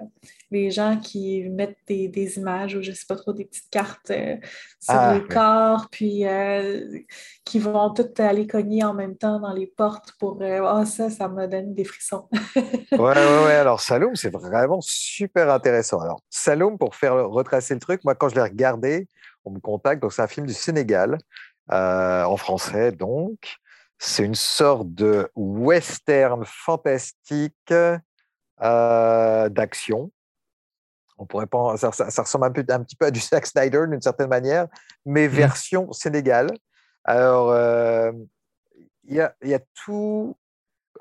les 0.51 0.71
gens 0.71 0.97
qui 0.97 1.43
mettent 1.49 1.77
des, 1.87 2.37
images 2.37 2.75
ou 2.75 2.81
je 2.81 2.91
ne 2.91 2.95
sais 2.95 3.05
pas 3.07 3.15
trop, 3.15 3.33
des 3.33 3.45
petites 3.45 3.69
cartes 3.69 4.07
sur 4.07 4.93
ah, 4.93 5.15
les 5.15 5.27
corps, 5.27 5.87
puis 5.91 6.23
qui 7.45 7.59
vont 7.59 7.93
toutes 7.93 8.19
aller 8.19 8.47
cogner 8.47 8.83
en 8.83 8.93
même 8.93 9.17
temps 9.17 9.39
dans 9.39 9.53
les 9.53 9.67
portes 9.67 10.13
pour. 10.19 10.41
oh, 10.41 10.85
ça, 10.85 11.09
ça 11.09 11.27
m'a 11.27 11.47
donné 11.47 11.73
des 11.73 11.83
frissons. 11.83 12.27
ouais, 12.65 12.97
ouais, 12.97 13.45
ouais. 13.45 13.55
Alors, 13.55 13.81
Saloum, 13.81 14.15
c'est 14.15 14.31
vraiment 14.31 14.81
super 14.81 15.49
intéressant. 15.49 15.99
Alors, 15.99 16.21
Saloum, 16.29 16.77
pour 16.77 16.95
faire 16.95 17.29
retracer 17.29 17.73
le 17.73 17.79
truc, 17.79 18.03
moi, 18.03 18.15
quand 18.15 18.29
je 18.29 18.35
l'ai 18.35 18.41
regardé, 18.41 19.07
on 19.45 19.51
me 19.51 19.59
contacte. 19.59 20.01
Donc, 20.01 20.13
c'est 20.13 20.21
un 20.21 20.27
film 20.27 20.45
du 20.45 20.53
Sénégal, 20.53 21.17
euh, 21.71 22.23
en 22.23 22.37
français, 22.37 22.91
donc. 22.91 23.57
C'est 23.99 24.23
une 24.23 24.35
sorte 24.35 24.93
de 24.93 25.27
western 25.35 26.43
fantastique 26.45 27.73
euh, 28.61 29.49
d'action. 29.49 30.11
On 31.17 31.25
pourrait 31.25 31.47
pas, 31.47 31.77
ça, 31.77 31.91
ça, 31.91 32.21
ressemble 32.21 32.45
un, 32.45 32.51
peu, 32.51 32.63
un 32.69 32.83
petit 32.83 32.95
peu 32.95 33.07
à 33.07 33.11
du 33.11 33.19
Zack 33.21 33.45
Snyder 33.45 33.81
d'une 33.89 34.01
certaine 34.01 34.29
manière, 34.29 34.67
mais 35.05 35.27
mmh. 35.27 35.31
version 35.31 35.91
Sénégal. 35.91 36.51
Alors, 37.03 37.51
euh, 37.51 38.11
il 39.05 39.15
y, 39.15 39.21
a, 39.21 39.33
y, 39.43 39.53
a, 39.53 39.59
tout, 39.85 40.35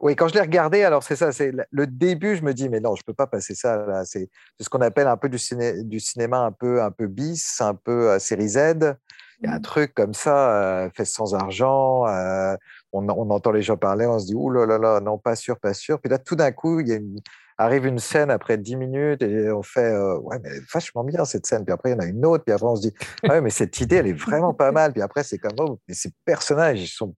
oui, 0.01 0.15
quand 0.15 0.29
je 0.29 0.35
l'ai 0.35 0.41
regardé, 0.41 0.83
alors 0.83 1.03
c'est 1.03 1.17
ça, 1.17 1.33
c'est 1.33 1.53
le 1.71 1.87
début, 1.87 2.37
je 2.37 2.43
me 2.43 2.53
dis, 2.53 2.69
mais 2.69 2.81
non, 2.81 2.95
je 2.95 3.01
ne 3.01 3.05
peux 3.05 3.15
pas 3.15 3.27
passer 3.27 3.55
ça. 3.55 4.05
C'est 4.05 4.29
ce 4.61 4.69
qu'on 4.69 4.81
appelle 4.81 5.07
un 5.07 5.17
peu 5.17 5.29
du, 5.29 5.39
ciné, 5.39 5.83
du, 5.83 6.01
cinéma 6.01 6.39
un 6.41 6.53
peu, 6.53 6.83
un 6.83 6.91
peu 6.91 7.07
bis, 7.07 7.61
un 7.61 7.75
peu 7.75 8.11
euh, 8.11 8.19
série 8.19 8.49
Z. 8.49 8.97
Il 9.41 9.47
y 9.47 9.53
a 9.53 9.55
un 9.55 9.59
mmh. 9.59 9.63
truc 9.63 9.95
comme 9.95 10.15
ça, 10.15 10.85
euh, 10.85 10.91
fait 10.95 11.05
sans 11.05 11.35
argent. 11.35 12.07
Euh, 12.07 12.57
on, 12.93 13.09
on, 13.09 13.31
entend 13.31 13.53
les 13.53 13.63
gens 13.63 13.77
parler, 13.77 14.07
on 14.07 14.19
se 14.19 14.27
dit, 14.27 14.35
ouh 14.35 14.51
là 14.51 14.67
là 14.67 14.79
là, 14.79 15.01
non, 15.01 15.19
pas 15.19 15.37
sûr, 15.37 15.59
pas 15.59 15.75
sûr. 15.75 16.01
Puis 16.01 16.11
là, 16.11 16.19
tout 16.19 16.37
d'un 16.37 16.53
coup, 16.53 16.81
il 16.81 16.89
y 16.89 16.93
a 16.93 16.97
une, 16.97 17.21
arrive 17.59 17.87
une 17.87 17.99
scène 17.99 18.31
après 18.31 18.59
10 18.59 18.77
minutes 18.77 19.23
et 19.23 19.51
on 19.51 19.63
fait 19.63 19.93
euh, 19.93 20.19
ouais 20.19 20.39
mais 20.43 20.51
vachement 20.73 21.05
bien 21.05 21.25
cette 21.25 21.47
scène. 21.47 21.65
Puis 21.65 21.73
après 21.73 21.91
il 21.91 21.93
y 21.93 21.97
en 21.97 22.01
a 22.01 22.07
une 22.07 22.25
autre 22.27 22.45
puis 22.45 22.53
après 22.53 22.67
on 22.67 22.77
se 22.77 22.83
dit 22.83 22.95
ah 23.25 23.29
ouais 23.29 23.41
mais 23.41 23.51
cette 23.51 23.81
idée 23.81 23.97
elle 23.97 24.09
est 24.09 24.13
vraiment 24.13 24.55
pas 24.55 24.73
mal. 24.73 24.93
Puis 24.93 25.03
après 25.03 25.23
c'est 25.23 25.39
comme 25.39 25.57
oh 25.59 25.79
mais 25.89 25.95
ces 25.95 26.11
personnages 26.25 26.81
ils 26.81 26.89
sont 26.89 27.15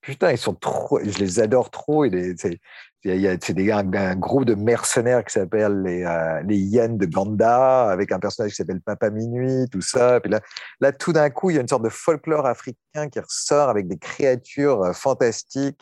putain 0.00 0.32
ils 0.32 0.38
sont 0.38 0.54
trop 0.54 1.00
je 1.02 1.18
les 1.18 1.40
adore 1.40 1.70
trop. 1.70 2.04
Et 2.04 2.34
c'est 2.38 3.54
des, 3.54 3.70
un, 3.70 3.92
un, 3.94 4.16
groupe 4.16 4.44
de 4.44 4.54
mercenaires 4.54 5.24
qui 5.24 5.32
s'appelle 5.32 5.82
les, 5.82 6.04
euh, 6.04 6.42
les 6.42 6.58
Yen 6.58 6.98
de 6.98 7.06
Ganda, 7.06 7.88
avec 7.88 8.12
un 8.12 8.18
personnage 8.18 8.50
qui 8.50 8.56
s'appelle 8.56 8.80
Papa 8.80 9.10
Minuit, 9.10 9.68
tout 9.70 9.80
ça. 9.80 10.20
Puis 10.20 10.30
là, 10.30 10.40
là 10.80 10.92
tout 10.92 11.12
d'un 11.12 11.30
coup, 11.30 11.50
il 11.50 11.54
y 11.54 11.58
a 11.58 11.62
une 11.62 11.68
sorte 11.68 11.84
de 11.84 11.88
folklore 11.88 12.46
africain 12.46 13.08
qui 13.10 13.20
ressort 13.20 13.68
avec 13.68 13.86
des 13.86 13.98
créatures 13.98 14.82
euh, 14.82 14.92
fantastiques 14.92 15.80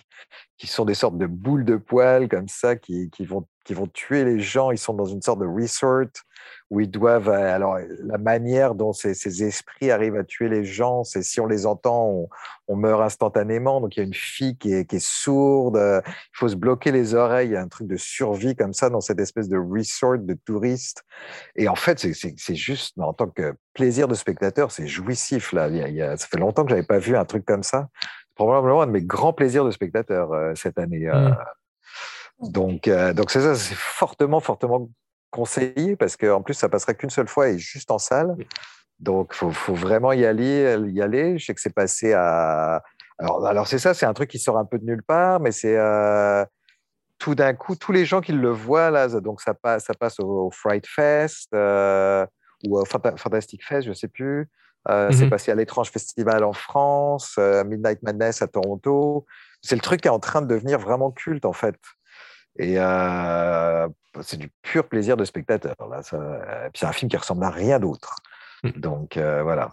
qui 0.59 0.67
sont 0.67 0.85
des 0.85 0.95
sortes 0.95 1.19
de 1.19 1.27
boules 1.27 1.65
de 1.65 1.77
poils 1.77 2.29
comme 2.29 2.49
ça, 2.49 2.77
qui, 2.77 3.11
qui 3.11 3.25
vont 3.25 3.47
qui 3.67 3.75
vont 3.75 3.89
tuer 3.89 4.25
les 4.25 4.41
gens. 4.41 4.71
Ils 4.71 4.79
sont 4.79 4.95
dans 4.95 5.05
une 5.05 5.21
sorte 5.21 5.41
de 5.41 5.47
resort 5.47 6.07
où 6.71 6.81
ils 6.81 6.91
doivent. 6.91 7.29
Euh, 7.29 7.55
alors, 7.55 7.79
la 8.05 8.17
manière 8.17 8.75
dont 8.75 8.93
ces, 8.93 9.45
esprits 9.45 9.91
arrivent 9.91 10.17
à 10.17 10.25
tuer 10.25 10.49
les 10.49 10.65
gens, 10.65 11.05
c'est 11.05 11.23
si 11.23 11.41
on 11.41 11.47
les 11.47 11.67
entend, 11.67 12.29
on, 12.69 12.77
meurt 12.77 13.03
instantanément. 13.03 13.81
Donc, 13.81 13.97
il 13.97 14.01
y 14.01 14.03
a 14.03 14.07
une 14.07 14.15
fille 14.15 14.57
qui 14.57 14.73
est, 14.73 14.99
sourde. 14.99 15.77
Il 16.07 16.37
faut 16.39 16.49
se 16.49 16.55
bloquer 16.55 16.93
les 16.93 17.15
oreilles. 17.15 17.49
Il 17.49 17.53
y 17.53 17.57
a 17.57 17.61
un 17.61 17.69
truc 17.69 17.89
de 17.89 17.97
survie 17.97 18.55
comme 18.55 18.73
ça 18.73 18.89
dans 18.89 19.01
cette 19.01 19.21
espèce 19.21 19.49
de 19.49 19.59
resort 19.59 20.19
de 20.19 20.35
touristes. 20.45 21.03
Et 21.57 21.69
en 21.69 21.77
fait, 21.77 21.99
c'est 21.99 22.55
juste, 22.55 22.99
en 22.99 23.13
tant 23.13 23.29
que 23.29 23.55
plaisir 23.75 24.07
de 24.07 24.15
spectateur, 24.15 24.71
c'est 24.71 24.87
jouissif. 24.87 25.53
Là. 25.53 25.69
Il 25.69 25.95
y 25.95 26.03
a, 26.03 26.17
ça 26.17 26.27
fait 26.29 26.39
longtemps 26.39 26.65
que 26.65 26.71
j'avais 26.71 26.87
pas 26.87 26.99
vu 26.99 27.17
un 27.17 27.25
truc 27.25 27.45
comme 27.45 27.65
ça. 27.65 27.89
Probablement 28.37 28.83
un 28.83 28.87
de 28.87 28.93
mes 28.93 29.03
grands 29.03 29.33
plaisirs 29.33 29.65
de 29.65 29.71
spectateur 29.71 30.33
euh, 30.33 30.53
cette 30.55 30.79
année. 30.79 31.09
Euh, 31.09 31.31
mmh. 31.31 31.37
Donc, 32.41 32.89
euh, 32.89 33.13
donc 33.13 33.31
c'est 33.31 33.41
ça, 33.41 33.55
c'est 33.55 33.75
fortement, 33.75 34.41
fortement 34.41 34.89
conseillé 35.31 35.97
parce 35.97 36.17
qu'en 36.17 36.43
plus, 36.43 36.55
ça 36.55 36.69
passerait 36.69 36.95
qu'une 36.95 37.11
seule 37.11 37.29
fois 37.29 37.49
et 37.49 37.59
juste 37.59 37.91
en 37.91 37.99
salle. 37.99 38.37
Donc, 38.99 39.35
il 39.43 39.53
faut, 39.53 39.75
vraiment 39.75 40.13
y 40.13 40.25
aller, 40.25 40.77
y 40.89 41.03
aller. 41.03 41.39
Je 41.39 41.47
sais 41.47 41.55
que 41.55 41.61
c'est 41.61 41.75
passé 41.75 42.13
à. 42.13 42.83
Alors, 43.19 43.47
alors 43.47 43.67
c'est 43.67 43.79
ça, 43.79 43.95
c'est 43.95 44.07
un 44.07 44.13
truc 44.13 44.31
qui 44.31 44.39
sort 44.39 44.59
un 44.59 44.67
peu 44.67 44.79
de 44.79 44.85
nulle 44.85 45.03
part, 45.03 45.41
mais 45.41 45.51
c'est 45.51 45.77
euh, 45.77 46.45
tout 47.19 47.35
d'un 47.35 47.55
coup, 47.55 47.75
tous 47.75 47.93
les 47.93 48.05
gens 48.05 48.21
qui 48.21 48.33
le 48.33 48.51
voient 48.51 48.91
là, 48.91 49.09
donc 49.09 49.41
ça 49.41 49.55
passe, 49.55 49.85
ça 49.85 49.95
passe 49.95 50.21
au, 50.21 50.51
Fright 50.51 50.87
Fest 50.87 51.49
euh, 51.55 52.27
ou 52.67 52.79
au 52.79 52.85
Fantastic 52.85 53.65
Fest, 53.65 53.85
je 53.85 53.91
ne 53.91 53.95
sais 53.95 54.09
plus. 54.09 54.49
C'est 54.89 55.27
mmh 55.27 55.31
passé 55.31 55.51
à 55.51 55.57
l'étrange 55.57 55.91
festival 55.91 56.45
en 56.45 56.53
France, 56.53 57.39
Midnight 57.39 58.05
Madness 58.05 58.41
à 58.41 58.47
Toronto. 58.47 59.27
C'est 59.61 59.75
le 59.75 59.81
truc 59.81 60.03
qui 60.03 60.07
est 60.07 60.13
en 60.13 60.21
train 60.21 60.43
de 60.43 60.47
devenir 60.47 60.79
vraiment 60.79 61.11
culte 61.11 61.45
en 61.45 61.53
fait. 61.53 61.75
Et 62.59 62.79
euh, 62.79 63.89
c'est 64.23 64.39
du 64.39 64.51
pur 64.63 64.89
plaisir 64.89 65.17
de 65.17 65.25
spectateur. 65.25 65.75
Là. 65.91 66.01
puis 66.03 66.81
c'est 66.81 66.87
un 66.87 66.93
film 66.93 67.11
qui 67.11 67.17
ressemble 67.17 67.45
à 67.45 67.51
rien 67.51 67.79
d'autre. 67.79 68.17
Hmm. 68.63 68.71
Donc 68.77 69.17
euh, 69.17 69.43
voilà. 69.43 69.73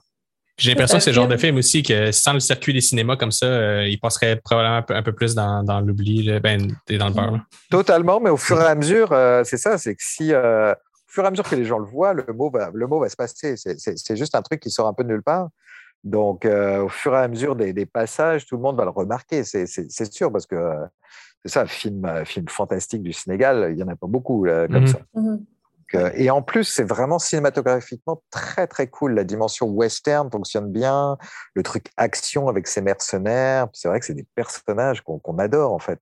J'ai 0.57 0.71
l'impression 0.71 0.97
que 0.97 1.03
c'est 1.03 1.09
le 1.09 1.15
genre 1.15 1.27
de 1.27 1.37
film 1.37 1.57
aussi 1.57 1.81
que 1.81 2.11
sans 2.11 2.33
le 2.33 2.39
circuit 2.39 2.73
des 2.73 2.81
cinémas 2.81 3.15
comme 3.15 3.31
ça, 3.31 3.47
euh, 3.47 3.87
il 3.87 3.99
passerait 3.99 4.35
probablement 4.35 4.85
un 4.87 5.01
peu, 5.01 5.11
plus 5.11 5.33
dans, 5.33 5.63
dans 5.63 5.81
l'oubli, 5.81 6.39
ben, 6.39 6.67
dans 6.89 7.07
le 7.07 7.13
beurre. 7.13 7.39
Totalement, 7.71 8.19
mais 8.19 8.29
au 8.29 8.37
fur 8.37 8.61
et 8.61 8.65
à 8.65 8.75
mesure, 8.75 9.09
c'est 9.45 9.57
ça, 9.57 9.79
c'est 9.79 9.95
que 9.95 10.03
si 10.03 10.31
au 10.31 10.75
fur 11.07 11.23
et 11.23 11.27
à 11.27 11.31
mesure 11.31 11.49
que 11.49 11.55
les 11.55 11.65
gens 11.65 11.79
le 11.79 11.85
voient, 11.85 12.13
le 12.13 12.31
mot 12.33 12.51
va, 12.51 12.69
le 12.71 12.85
mot 12.85 12.99
va 12.99 13.09
se 13.09 13.15
passer. 13.15 13.55
C'est 13.57 14.15
juste 14.15 14.35
un 14.35 14.43
truc 14.43 14.59
qui 14.59 14.69
sort 14.69 14.87
un 14.87 14.93
peu 14.93 15.03
de 15.03 15.09
nulle 15.09 15.23
part. 15.23 15.49
Donc, 16.03 16.45
au 16.45 16.89
fur 16.89 17.15
et 17.15 17.19
à 17.19 17.27
mesure 17.27 17.55
des, 17.55 17.73
des, 17.73 17.87
passages, 17.87 18.45
tout 18.45 18.55
le 18.55 18.61
monde 18.61 18.77
va 18.77 18.83
le 18.83 18.91
remarquer, 18.91 19.43
c'est 19.43 20.13
sûr, 20.13 20.31
parce 20.31 20.45
que 20.45 20.55
c'est 21.43 21.51
ça, 21.51 21.65
film, 21.65 22.05
euh, 22.05 22.25
film 22.25 22.47
fantastique 22.47 23.03
du 23.03 23.13
Sénégal, 23.13 23.67
il 23.71 23.75
n'y 23.75 23.83
en 23.83 23.89
a 23.89 23.95
pas 23.95 24.07
beaucoup 24.07 24.45
comme 24.45 24.81
mhm. 24.81 24.87
ça. 24.87 24.99
Mhm. 25.15 25.45
Euh, 25.95 26.11
et 26.15 26.29
en 26.29 26.41
plus, 26.41 26.63
c'est 26.63 26.83
vraiment 26.83 27.19
cinématographiquement 27.19 28.21
très 28.31 28.67
très 28.67 28.87
cool. 28.87 29.13
La 29.13 29.23
dimension 29.23 29.67
western 29.67 30.29
fonctionne 30.31 30.71
bien, 30.71 31.17
le 31.53 31.63
truc 31.63 31.91
action 31.97 32.47
avec 32.47 32.67
ses 32.67 32.81
mercenaires. 32.81 33.67
C'est 33.73 33.87
vrai 33.87 33.99
que 33.99 34.05
c'est 34.05 34.13
des 34.13 34.27
personnages 34.35 35.01
qu'on 35.01 35.37
adore 35.37 35.73
en 35.73 35.79
fait. 35.79 35.99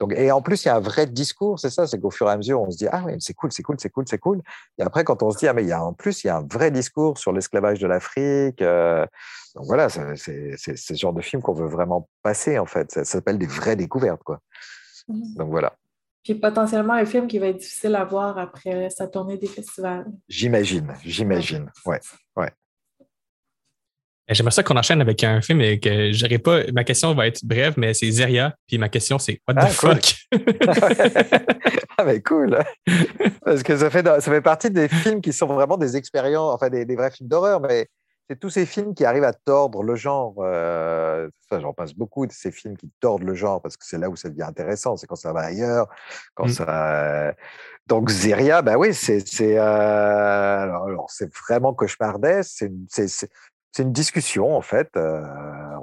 Donc, 0.00 0.12
et 0.12 0.30
en 0.30 0.42
plus, 0.42 0.64
il 0.64 0.68
y 0.68 0.70
a 0.70 0.76
un 0.76 0.80
vrai 0.80 1.06
discours, 1.06 1.58
c'est 1.58 1.70
ça, 1.70 1.86
c'est 1.86 1.98
qu'au 1.98 2.10
fur 2.10 2.28
et 2.28 2.32
à 2.32 2.36
mesure, 2.36 2.60
on 2.60 2.70
se 2.70 2.78
dit 2.78 2.88
ah 2.90 3.02
oui, 3.06 3.14
c'est 3.18 3.34
cool, 3.34 3.52
c'est 3.52 3.62
cool, 3.62 3.76
c'est 3.78 3.90
cool, 3.90 4.04
c'est 4.08 4.18
cool. 4.18 4.42
Et 4.78 4.82
après, 4.82 5.04
quand 5.04 5.22
on 5.22 5.30
se 5.30 5.38
dit 5.38 5.48
ah 5.48 5.52
mais 5.52 5.62
il 5.62 5.68
y 5.68 5.72
a 5.72 5.82
en 5.82 5.92
plus, 5.92 6.24
il 6.24 6.28
y 6.28 6.30
a 6.30 6.36
un 6.36 6.46
vrai 6.50 6.70
discours 6.70 7.18
sur 7.18 7.32
l'esclavage 7.32 7.80
de 7.80 7.86
l'Afrique. 7.86 8.62
Euh, 8.62 9.06
donc 9.54 9.66
voilà, 9.66 9.88
c'est 9.88 10.16
ce 10.16 10.94
genre 10.94 11.12
de 11.12 11.22
film 11.22 11.42
qu'on 11.42 11.54
veut 11.54 11.68
vraiment 11.68 12.08
passer 12.22 12.58
en 12.58 12.66
fait. 12.66 12.90
Ça, 12.90 13.04
s'appelle 13.04 13.38
des 13.38 13.46
vraies 13.46 13.76
découvertes 13.76 14.22
quoi. 14.22 14.40
Mhm. 15.08 15.34
Donc 15.36 15.50
voilà. 15.50 15.74
Puis 16.24 16.34
potentiellement 16.34 16.94
un 16.94 17.04
film 17.04 17.26
qui 17.26 17.38
va 17.38 17.48
être 17.48 17.58
difficile 17.58 17.94
à 17.94 18.04
voir 18.04 18.38
après 18.38 18.88
sa 18.88 19.06
tournée 19.06 19.36
des 19.36 19.46
festivals. 19.46 20.06
J'imagine, 20.26 20.94
j'imagine. 21.04 21.70
Ouais, 21.84 22.00
ouais. 22.36 22.50
J'aimerais 24.30 24.52
ça 24.52 24.62
qu'on 24.62 24.76
enchaîne 24.76 25.02
avec 25.02 25.22
un 25.22 25.42
film 25.42 25.60
et 25.60 25.78
que 25.78 26.12
j'aurais 26.12 26.38
pas. 26.38 26.62
Ma 26.72 26.82
question 26.82 27.14
va 27.14 27.26
être 27.26 27.44
brève, 27.44 27.74
mais 27.76 27.92
c'est 27.92 28.10
Zeria. 28.10 28.54
Puis 28.66 28.78
ma 28.78 28.88
question, 28.88 29.18
c'est 29.18 29.38
What 29.46 29.54
the 29.54 29.58
ah, 29.58 29.66
fuck? 29.66 30.14
ah, 31.98 32.04
mais 32.04 32.22
cool! 32.22 32.58
Parce 33.44 33.62
que 33.62 33.76
ça 33.76 33.90
fait, 33.90 34.02
ça 34.06 34.22
fait 34.22 34.40
partie 34.40 34.70
des 34.70 34.88
films 34.88 35.20
qui 35.20 35.34
sont 35.34 35.46
vraiment 35.46 35.76
des 35.76 35.94
expériences, 35.98 36.54
enfin 36.54 36.70
des, 36.70 36.86
vrais 36.96 37.10
films 37.10 37.28
d'horreur, 37.28 37.60
mais 37.60 37.86
c'est 38.28 38.38
tous 38.40 38.50
ces 38.50 38.64
films 38.66 38.94
qui 38.94 39.04
arrivent 39.04 39.24
à 39.24 39.32
tordre 39.34 39.82
le 39.82 39.94
genre. 39.96 40.34
Euh, 40.38 41.28
ça, 41.50 41.60
j'en 41.60 41.72
passe 41.74 41.94
beaucoup 41.94 42.26
de 42.26 42.32
ces 42.32 42.50
films 42.50 42.76
qui 42.76 42.90
tordent 43.00 43.22
le 43.24 43.34
genre 43.34 43.60
parce 43.60 43.76
que 43.76 43.84
c'est 43.84 43.98
là 43.98 44.08
où 44.08 44.16
ça 44.16 44.28
devient 44.30 44.42
intéressant. 44.44 44.96
C'est 44.96 45.06
quand 45.06 45.16
ça 45.16 45.32
va 45.32 45.40
ailleurs, 45.40 45.88
quand 46.34 46.46
Mm. 46.46 46.48
ça. 46.48 47.34
Donc 47.86 48.08
Zeria, 48.08 48.62
bah 48.62 48.76
oui, 48.78 48.94
c'est 48.94 49.20
c'est 49.26 49.58
euh, 49.58 49.62
alors, 50.62 50.84
alors, 50.84 51.10
c'est 51.10 51.30
vraiment 51.46 51.74
cauchemardesque. 51.74 52.50
C'est 52.56 52.66
une, 52.66 52.86
c'est- 52.88 53.08
c'est- 53.08 53.30
c'est 53.72 53.82
une 53.82 53.92
discussion 53.92 54.56
en 54.56 54.62
fait 54.62 54.88
euh, 54.96 55.20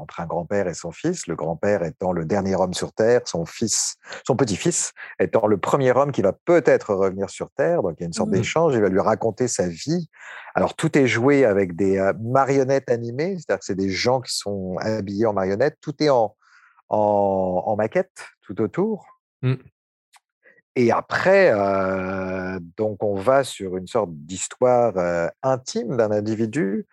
entre 0.01 0.19
un 0.19 0.25
grand-père 0.25 0.67
et 0.67 0.73
son 0.73 0.91
fils. 0.91 1.27
Le 1.27 1.35
grand-père 1.35 1.83
étant 1.83 2.11
le 2.11 2.25
dernier 2.25 2.55
homme 2.55 2.73
sur 2.73 2.91
Terre, 2.93 3.21
son 3.25 3.45
fils, 3.45 3.95
son 4.25 4.35
petit-fils 4.35 4.93
étant 5.19 5.47
le 5.47 5.57
premier 5.57 5.91
homme 5.91 6.11
qui 6.11 6.21
va 6.21 6.33
peut-être 6.33 6.93
revenir 6.93 7.29
sur 7.29 7.49
Terre. 7.51 7.83
Donc 7.83 7.95
il 7.97 8.01
y 8.01 8.03
a 8.03 8.07
une 8.07 8.13
sorte 8.13 8.29
Mhm. 8.29 8.37
d'échange. 8.37 8.73
Il 8.75 8.81
va 8.81 8.89
lui 8.89 8.99
raconter 8.99 9.47
sa 9.47 9.67
vie. 9.67 10.09
Alors 10.55 10.75
tout 10.75 10.97
est 10.97 11.07
joué 11.07 11.45
avec 11.45 11.75
des 11.75 11.97
euh, 11.97 12.13
marionnettes 12.21 12.89
animées, 12.89 13.35
c'est-à-dire 13.37 13.59
que 13.59 13.65
c'est 13.65 13.75
des 13.75 13.89
gens 13.89 14.19
qui 14.21 14.35
sont 14.35 14.75
habillés 14.79 15.25
en 15.25 15.33
marionnettes. 15.33 15.77
Tout 15.81 15.95
est 16.03 16.09
en, 16.09 16.35
en, 16.89 17.63
en 17.65 17.75
maquette 17.75 18.27
tout 18.41 18.59
autour. 18.61 19.05
Mm. 19.41 19.53
Et 20.77 20.91
après, 20.91 21.51
euh, 21.53 22.57
donc 22.77 23.03
on 23.03 23.15
va 23.15 23.43
sur 23.43 23.75
une 23.75 23.87
sorte 23.87 24.11
d'histoire 24.13 24.93
euh, 24.97 25.27
intime 25.43 25.97
d'un 25.97 26.11
individu 26.11 26.87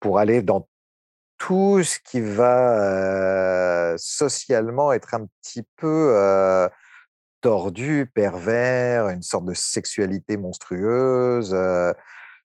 pour 0.00 0.18
aller 0.18 0.42
dans 0.42 0.68
tout 1.46 1.82
ce 1.82 1.98
qui 1.98 2.20
va 2.20 2.78
euh, 2.80 3.94
socialement 3.98 4.92
être 4.92 5.12
un 5.14 5.26
petit 5.40 5.64
peu 5.76 6.12
euh, 6.16 6.68
tordu, 7.40 8.08
pervers, 8.14 9.08
une 9.08 9.22
sorte 9.22 9.46
de 9.46 9.54
sexualité 9.54 10.36
monstrueuse, 10.36 11.52
euh, 11.52 11.92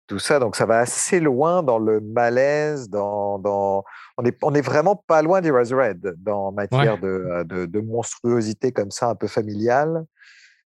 tout 0.08 0.18
ça. 0.18 0.40
Donc 0.40 0.56
ça 0.56 0.66
va 0.66 0.80
assez 0.80 1.20
loin 1.20 1.62
dans 1.62 1.78
le 1.78 2.00
malaise, 2.02 2.90
dans, 2.90 3.38
dans... 3.38 3.84
On 4.18 4.26
est, 4.26 4.36
on 4.42 4.56
est 4.56 4.62
vraiment 4.62 4.96
pas 4.96 5.22
loin 5.22 5.42
d'Eraserhead 5.42 6.16
dans 6.18 6.52
matière 6.52 6.98
de, 7.00 7.44
de, 7.44 7.68
de 7.68 7.80
monstruosité 7.80 8.72
comme 8.72 8.90
ça, 8.90 9.10
un 9.10 9.16
peu 9.16 9.28
familiale. 9.28 10.06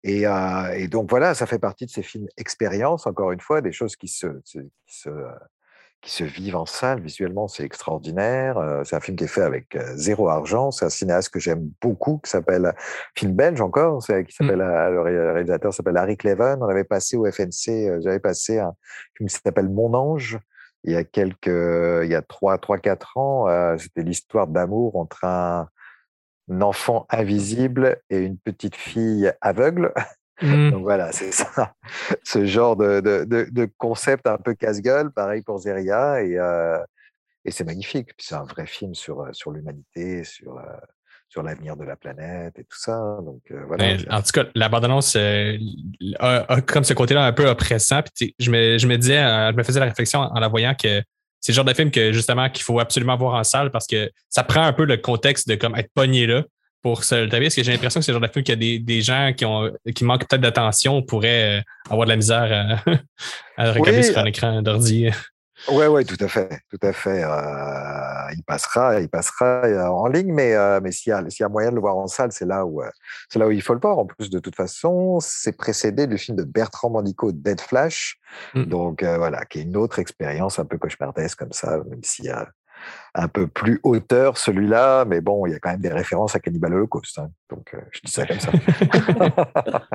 Et, 0.05 0.23
et 0.75 0.87
donc 0.87 1.09
voilà, 1.09 1.33
ça 1.33 1.45
fait 1.45 1.59
partie 1.59 1.87
de 1.87 1.91
ces 1.91 2.03
films 2.03 2.27
expérience, 2.37 3.05
encore 3.05 3.33
une 3.33 3.41
fois, 3.41 3.59
des 3.59 3.73
choses 3.73 3.97
qui 3.97 4.07
se, 4.07 4.27
se- 4.45 4.59
qui 4.59 4.97
se, 4.97 5.09
qui 6.03 6.11
se 6.11 6.23
vivent 6.23 6.57
en 6.57 6.65
salle. 6.65 6.99
Visuellement, 7.01 7.47
c'est 7.47 7.63
extraordinaire. 7.63 8.57
Euh, 8.57 8.83
C'est 8.83 8.95
un 8.95 8.99
film 8.99 9.17
qui 9.17 9.23
est 9.23 9.27
fait 9.27 9.41
avec 9.41 9.75
euh, 9.75 9.93
zéro 9.95 10.29
argent. 10.29 10.69
C'est 10.69 10.85
un 10.85 10.89
cinéaste 10.89 11.29
que 11.29 11.39
j'aime 11.39 11.69
beaucoup, 11.81 12.19
qui 12.23 12.29
s'appelle, 12.29 12.73
film 13.17 13.33
belge 13.33 13.61
encore, 13.61 13.99
qui 14.05 14.33
s'appelle, 14.35 14.61
euh, 14.61 14.89
le 14.91 15.01
ré- 15.01 15.31
réalisateur 15.31 15.73
s'appelle 15.73 15.97
Harry 15.97 16.17
Cleven. 16.17 16.61
On 16.61 16.67
avait 16.67 16.83
passé 16.83 17.15
au 17.17 17.25
FNC, 17.25 18.01
j'avais 18.01 18.19
passé 18.19 18.59
un 18.59 18.73
film 19.17 19.29
qui 19.29 19.35
s'appelle 19.43 19.69
Mon 19.69 19.93
Ange. 19.93 20.37
Il 20.83 20.91
y 20.91 20.97
a 20.97 21.05
quelques, 21.05 21.47
il 21.47 22.09
y 22.09 22.15
a 22.15 22.21
trois, 22.21 22.57
trois, 22.57 22.77
quatre 22.77 23.15
ans, 23.17 23.47
c'était 23.77 24.03
l'histoire 24.03 24.47
d'amour 24.47 24.97
entre 24.97 25.23
un, 25.23 25.69
un 26.51 26.61
enfant 26.61 27.05
invisible 27.09 28.01
et 28.09 28.17
une 28.19 28.37
petite 28.37 28.75
fille 28.75 29.31
aveugle. 29.39 29.93
Mm. 30.43 30.71
Donc 30.71 30.83
voilà, 30.83 31.11
c'est 31.11 31.31
ça, 31.31 31.73
ce 32.23 32.45
genre 32.45 32.75
de, 32.75 32.99
de, 32.99 33.25
de, 33.25 33.47
de 33.49 33.69
concept 33.77 34.27
un 34.27 34.37
peu 34.37 34.53
casse-gueule, 34.53 35.11
pareil 35.11 35.41
pour 35.41 35.57
Zeria, 35.59 36.21
et, 36.21 36.37
euh, 36.37 36.77
et 37.45 37.51
c'est 37.51 37.63
magnifique. 37.63 38.09
C'est 38.17 38.35
un 38.35 38.43
vrai 38.43 38.65
film 38.65 38.93
sur, 38.93 39.21
euh, 39.21 39.29
sur 39.31 39.51
l'humanité, 39.51 40.23
sur, 40.23 40.57
euh, 40.57 40.63
sur 41.33 41.41
l'avenir 41.41 41.75
de 41.75 41.83
la 41.83 41.95
planète 41.95 42.59
et 42.59 42.63
tout 42.63 42.77
ça. 42.77 43.17
Donc 43.25 43.41
euh, 43.51 43.63
voilà. 43.67 43.95
En 44.11 44.21
tout 44.21 44.31
cas, 44.33 44.43
la 44.53 44.69
bande-annonce 44.69 45.15
euh, 45.15 45.57
a, 46.19 46.53
a 46.53 46.61
comme 46.61 46.83
ce 46.83 46.93
côté-là 46.93 47.25
un 47.25 47.33
peu 47.33 47.47
oppressant. 47.47 48.01
Puis, 48.15 48.35
je, 48.37 48.51
me, 48.51 48.77
je 48.77 48.87
me 48.87 48.97
disais, 48.97 49.17
euh, 49.17 49.51
je 49.51 49.57
me 49.57 49.63
faisais 49.63 49.79
la 49.79 49.87
réflexion 49.87 50.19
en 50.19 50.39
la 50.39 50.47
voyant 50.47 50.75
que 50.75 51.01
c'est 51.41 51.51
le 51.51 51.55
genre 51.55 51.65
de 51.65 51.73
film 51.73 51.91
que 51.91 52.13
justement 52.13 52.49
qu'il 52.49 52.63
faut 52.63 52.79
absolument 52.79 53.17
voir 53.17 53.33
en 53.33 53.43
salle 53.43 53.71
parce 53.71 53.87
que 53.87 54.11
ça 54.29 54.43
prend 54.43 54.63
un 54.63 54.73
peu 54.73 54.85
le 54.85 54.97
contexte 54.97 55.47
de 55.49 55.55
comme 55.55 55.75
être 55.75 55.91
pogné 55.93 56.25
là 56.27 56.43
pour 56.83 57.03
se 57.03 57.15
le 57.15 57.29
taper. 57.29 57.45
Parce 57.45 57.55
que 57.55 57.63
j'ai 57.63 57.71
l'impression 57.71 57.99
que 57.99 58.05
c'est 58.05 58.11
le 58.11 58.19
genre 58.19 58.27
de 58.27 58.31
film 58.31 58.45
a 58.49 58.55
des, 58.55 58.77
des 58.77 59.01
gens 59.01 59.33
qui 59.35 59.45
ont 59.45 59.71
qui 59.95 60.03
manquent 60.03 60.27
peut-être 60.27 60.41
d'attention 60.41 61.01
pourraient 61.01 61.59
euh, 61.59 61.61
avoir 61.89 62.05
de 62.05 62.11
la 62.11 62.17
misère 62.17 62.81
à, 62.85 62.91
à 63.57 63.71
regarder 63.71 63.97
Oui, 63.97 64.03
sur 64.03 64.17
un 64.17 64.23
euh, 64.23 64.27
écran 64.27 64.61
d'ordi. 64.61 65.09
Ouais, 65.71 65.87
ouais, 65.87 66.03
tout 66.03 66.17
à 66.19 66.27
fait, 66.27 66.59
tout 66.69 66.79
à 66.85 66.91
fait. 66.91 67.23
Euh, 67.23 68.33
il 68.35 68.43
passera, 68.45 68.99
il 68.99 69.07
passera 69.07 69.61
en 69.91 70.07
ligne, 70.07 70.33
mais, 70.33 70.53
euh, 70.55 70.81
mais 70.83 70.91
s'il 70.91 71.13
y, 71.13 71.39
y 71.39 71.43
a 71.43 71.47
moyen 71.49 71.69
de 71.69 71.75
le 71.75 71.81
voir 71.81 71.95
en 71.95 72.07
salle, 72.07 72.33
c'est 72.33 72.45
là 72.45 72.65
où, 72.65 72.81
c'est 73.29 73.39
là 73.39 73.47
où 73.47 73.51
il 73.51 73.61
faut 73.61 73.73
le 73.73 73.79
voir. 73.79 73.97
En 73.97 74.05
plus, 74.05 74.29
de 74.29 74.39
toute 74.39 74.55
façon, 74.57 75.19
c'est 75.21 75.55
précédé 75.55 76.05
du 76.05 76.17
film 76.17 76.35
de 76.35 76.43
Bertrand 76.43 76.89
Mandico, 76.89 77.31
Dead 77.31 77.61
Flash, 77.61 78.19
Mm. 78.53 78.63
donc 78.65 79.03
euh, 79.03 79.17
voilà, 79.17 79.45
qui 79.45 79.59
est 79.59 79.63
une 79.63 79.77
autre 79.77 79.99
expérience 79.99 80.59
un 80.59 80.65
peu 80.65 80.77
cauchemardesque 80.77 81.39
comme 81.39 81.51
ça, 81.51 81.77
même 81.89 82.03
s'il 82.03 82.25
y 82.25 82.29
a 82.29 82.49
un 83.15 83.27
peu 83.27 83.47
plus 83.47 83.79
hauteur 83.83 84.37
celui-là, 84.37 85.05
mais 85.05 85.21
bon, 85.21 85.45
il 85.45 85.51
y 85.51 85.55
a 85.55 85.59
quand 85.59 85.71
même 85.71 85.81
des 85.81 85.91
références 85.93 86.35
à 86.35 86.39
Cannibal 86.39 86.73
Holocaust, 86.73 87.19
hein. 87.19 87.29
donc 87.49 87.73
euh, 87.73 87.79
je 87.91 87.99
dis 88.03 88.11
ça 88.11 88.25
comme 88.25 88.39
ça. 88.39 88.51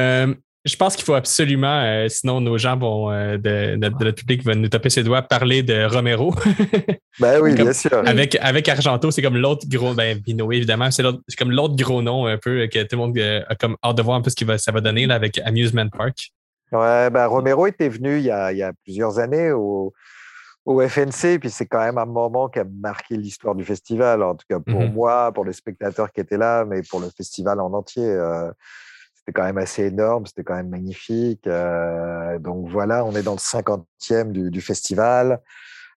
Euh, 0.00 0.34
je 0.64 0.76
pense 0.76 0.96
qu'il 0.96 1.04
faut 1.04 1.12
absolument, 1.14 1.82
euh, 1.82 2.08
sinon 2.08 2.40
nos 2.40 2.56
gens 2.56 2.76
vont, 2.76 3.10
euh, 3.10 3.36
de, 3.36 3.76
de- 3.76 3.88
de 3.88 4.04
notre 4.04 4.14
public 4.16 4.42
va 4.44 4.54
nous 4.54 4.68
taper 4.68 4.88
ses 4.88 5.02
doigts, 5.02 5.20
parler 5.22 5.62
de 5.62 5.84
Romero. 5.84 6.34
ben 7.20 7.38
oui, 7.42 7.54
Comme- 7.54 7.64
bien 7.64 7.72
sûr. 7.74 8.02
avec, 8.06 8.36
avec 8.40 8.68
Argento, 8.68 9.10
c'est 9.10 9.20
comme 9.20 9.36
l'autre 9.36 9.66
gros, 9.68 9.92
ben 9.94 10.18
Vino, 10.26 10.50
évidemment, 10.52 10.90
c'est 10.90 11.02
comme 11.38 11.50
l'autre 11.50 11.76
gros 11.76 12.00
nom 12.02 12.26
un 12.26 12.38
peu 12.38 12.66
que 12.66 12.82
tout 12.82 12.88
le 12.92 12.96
monde 12.96 13.18
a 13.18 13.54
comme 13.56 13.76
hâte 13.84 13.96
de 13.96 14.02
voir 14.02 14.16
un 14.16 14.22
peu 14.22 14.30
ce 14.30 14.36
que 14.36 14.44
va, 14.46 14.56
ça 14.56 14.72
va 14.72 14.80
donner 14.80 15.06
là, 15.06 15.16
avec 15.16 15.38
Amusement 15.44 15.88
Park. 15.90 16.30
Ouais, 16.72 17.10
bah, 17.10 17.26
Romero 17.26 17.66
était 17.66 17.90
venu 17.90 18.16
il 18.16 18.24
y 18.24 18.30
a, 18.30 18.50
il 18.52 18.58
y 18.58 18.62
a 18.62 18.72
plusieurs 18.84 19.18
années 19.18 19.52
au, 19.52 19.92
au 20.64 20.80
FNC, 20.80 21.38
puis 21.38 21.50
c'est 21.50 21.66
quand 21.66 21.80
même 21.80 21.98
un 21.98 22.06
moment 22.06 22.48
qui 22.48 22.58
a 22.58 22.64
marqué 22.64 23.16
l'histoire 23.16 23.54
du 23.54 23.64
festival, 23.64 24.22
en 24.22 24.34
tout 24.34 24.46
cas 24.48 24.58
pour 24.60 24.80
Mhm. 24.80 24.94
moi, 24.94 25.30
pour 25.32 25.44
les 25.44 25.52
spectateurs 25.52 26.10
qui 26.10 26.20
étaient 26.20 26.38
là, 26.38 26.64
mais 26.64 26.80
pour 26.82 27.00
le 27.00 27.10
festival 27.10 27.60
en 27.60 27.72
entier. 27.72 28.04
euh, 28.08 28.50
c'était 29.14 29.32
quand 29.32 29.44
même 29.44 29.58
assez 29.58 29.84
énorme, 29.84 30.26
c'était 30.26 30.44
quand 30.44 30.54
même 30.54 30.68
magnifique. 30.70 31.46
euh, 31.46 32.38
donc 32.38 32.68
voilà, 32.68 33.04
on 33.04 33.12
est 33.14 33.22
dans 33.22 33.32
le 33.32 33.38
50e 33.38 34.32
du, 34.32 34.50
du 34.50 34.60
festival. 34.60 35.40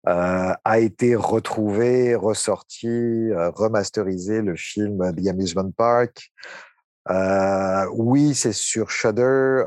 Euh, 0.08 0.54
a 0.64 0.80
été 0.80 1.16
retrouvé, 1.16 2.16
ressorti, 2.16 3.30
remasterisé 3.34 4.42
le 4.42 4.56
film 4.56 5.14
The 5.14 5.28
Amusement 5.28 5.72
Park. 5.72 6.32
Oui, 7.92 8.34
c'est 8.36 8.54
sur 8.54 8.90
Shudder 8.90 9.64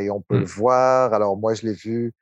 et 0.00 0.10
on 0.10 0.20
peut 0.22 0.38
le 0.38 0.46
voir. 0.46 1.12
Alors 1.12 1.36
moi, 1.36 1.52
je 1.54 1.66
l'ai 1.66 1.74
vu. 1.74 2.12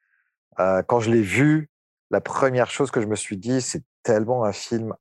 quand 0.58 1.00
je 1.00 1.10
l'ai 1.12 1.22
vu, 1.22 1.68
la 2.10 2.20
première 2.20 2.70
chose 2.70 2.90
que 2.90 3.00
je 3.00 3.06
me 3.06 3.16
suis 3.16 3.36
dit, 3.36 3.60
c'est 3.60 3.82
tellement 4.02 4.44
un 4.44 4.52
film 4.52 4.94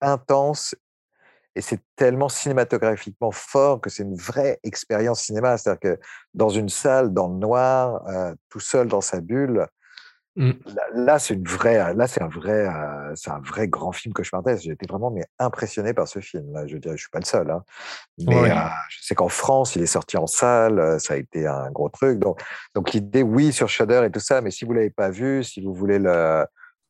intense 0.00 0.74
et 1.54 1.62
c'est 1.62 1.80
tellement 1.96 2.28
cinématographiquement 2.28 3.30
fort 3.30 3.80
que 3.80 3.88
c'est 3.88 4.02
une 4.02 4.16
vraie 4.16 4.60
expérience 4.62 5.22
cinéma. 5.22 5.56
C'est-à-dire 5.56 5.80
que 5.80 6.00
dans 6.34 6.50
une 6.50 6.68
salle, 6.68 7.14
dans 7.14 7.28
le 7.28 7.36
noir, 7.36 8.06
euh, 8.08 8.34
tout 8.50 8.60
seul 8.60 8.88
dans 8.88 9.00
sa 9.00 9.20
bulle, 9.20 9.66
Mm. 10.36 10.50
là, 10.94 11.18
c'est 11.18 11.32
une 11.34 11.48
vraie, 11.48 11.94
là 11.94 12.06
c'est 12.06 12.20
un 12.22 12.28
vrai, 12.28 12.68
euh, 12.68 13.12
c'est 13.14 13.30
un 13.30 13.38
vrai 13.40 13.68
grand 13.68 13.92
film 13.92 14.12
cauchemardesque. 14.12 14.64
J'ai 14.64 14.72
été 14.72 14.86
vraiment 14.86 15.10
mais 15.10 15.24
impressionné 15.38 15.94
par 15.94 16.06
ce 16.08 16.18
film. 16.20 16.52
Là. 16.52 16.66
Je 16.66 16.76
je 16.82 16.96
suis 16.96 17.08
pas 17.10 17.20
le 17.20 17.24
seul. 17.24 17.50
Hein. 17.50 17.62
Mais 18.18 18.38
Ouais. 18.40 18.50
euh, 18.50 18.54
je 18.90 18.98
sais 19.02 19.14
qu'en 19.14 19.28
France, 19.28 19.76
il 19.76 19.82
est 19.82 19.86
sorti 19.86 20.16
en 20.18 20.26
salle. 20.26 20.78
euh, 20.78 20.98
Ça 20.98 21.14
a 21.14 21.16
été 21.16 21.46
un 21.46 21.70
gros 21.70 21.88
truc. 21.88 22.18
Donc, 22.18 22.40
donc 22.74 22.92
l'idée, 22.92 23.22
oui, 23.22 23.52
sur 23.52 23.68
Shudder 23.68 24.02
et 24.04 24.10
tout 24.10 24.20
ça. 24.20 24.40
Mais 24.42 24.50
si 24.50 24.64
vous 24.66 24.72
l'avez 24.74 24.90
pas 24.90 25.08
vu, 25.10 25.42
si 25.42 25.62
vous 25.62 25.72
voulez 25.74 25.98
le 25.98 26.44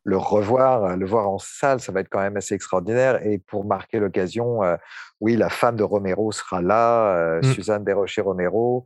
le 0.09 0.17
revoir, 0.17 0.97
le 0.97 1.05
voir 1.05 1.29
en 1.29 1.39
salle, 1.39 1.81
ça 1.81 1.91
va 1.91 1.99
être 1.99 2.09
quand 2.09 2.21
même 2.21 2.37
assez 2.37 2.55
extraordinaire. 2.55 3.27
Et 3.27 3.39
pour 3.39 3.65
marquer 3.65 3.99
l'occasion, 3.99 4.63
euh, 4.63 4.77
oui, 5.21 5.35
la 5.37 5.49
femme 5.49 5.75
de 5.75 5.83
Romero 5.83 6.31
sera 6.31 6.63
là, 6.63 7.41
Mm. 7.41 7.43
Suzanne 7.53 7.83
Desrochers 7.85 8.23
Romero. 8.23 8.85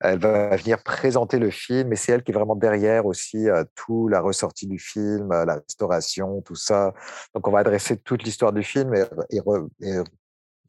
Elle 0.00 0.18
va 0.18 0.56
venir 0.56 0.82
présenter 0.82 1.38
le 1.38 1.50
film, 1.50 1.92
et 1.92 1.96
c'est 1.96 2.12
elle 2.12 2.22
qui 2.22 2.30
est 2.30 2.34
vraiment 2.34 2.56
derrière 2.56 3.04
aussi 3.06 3.48
euh, 3.48 3.64
tout 3.76 4.08
la 4.08 4.20
ressortie 4.20 4.66
du 4.66 4.78
film, 4.78 5.30
euh, 5.32 5.44
la 5.44 5.54
restauration, 5.56 6.40
tout 6.42 6.54
ça. 6.54 6.94
Donc 7.34 7.46
on 7.46 7.50
va 7.50 7.58
adresser 7.60 7.96
toute 7.98 8.22
l'histoire 8.22 8.52
du 8.52 8.62
film 8.62 8.94
et, 8.94 9.04
et 9.30 9.40
re- 9.40 9.68
et- 9.82 9.98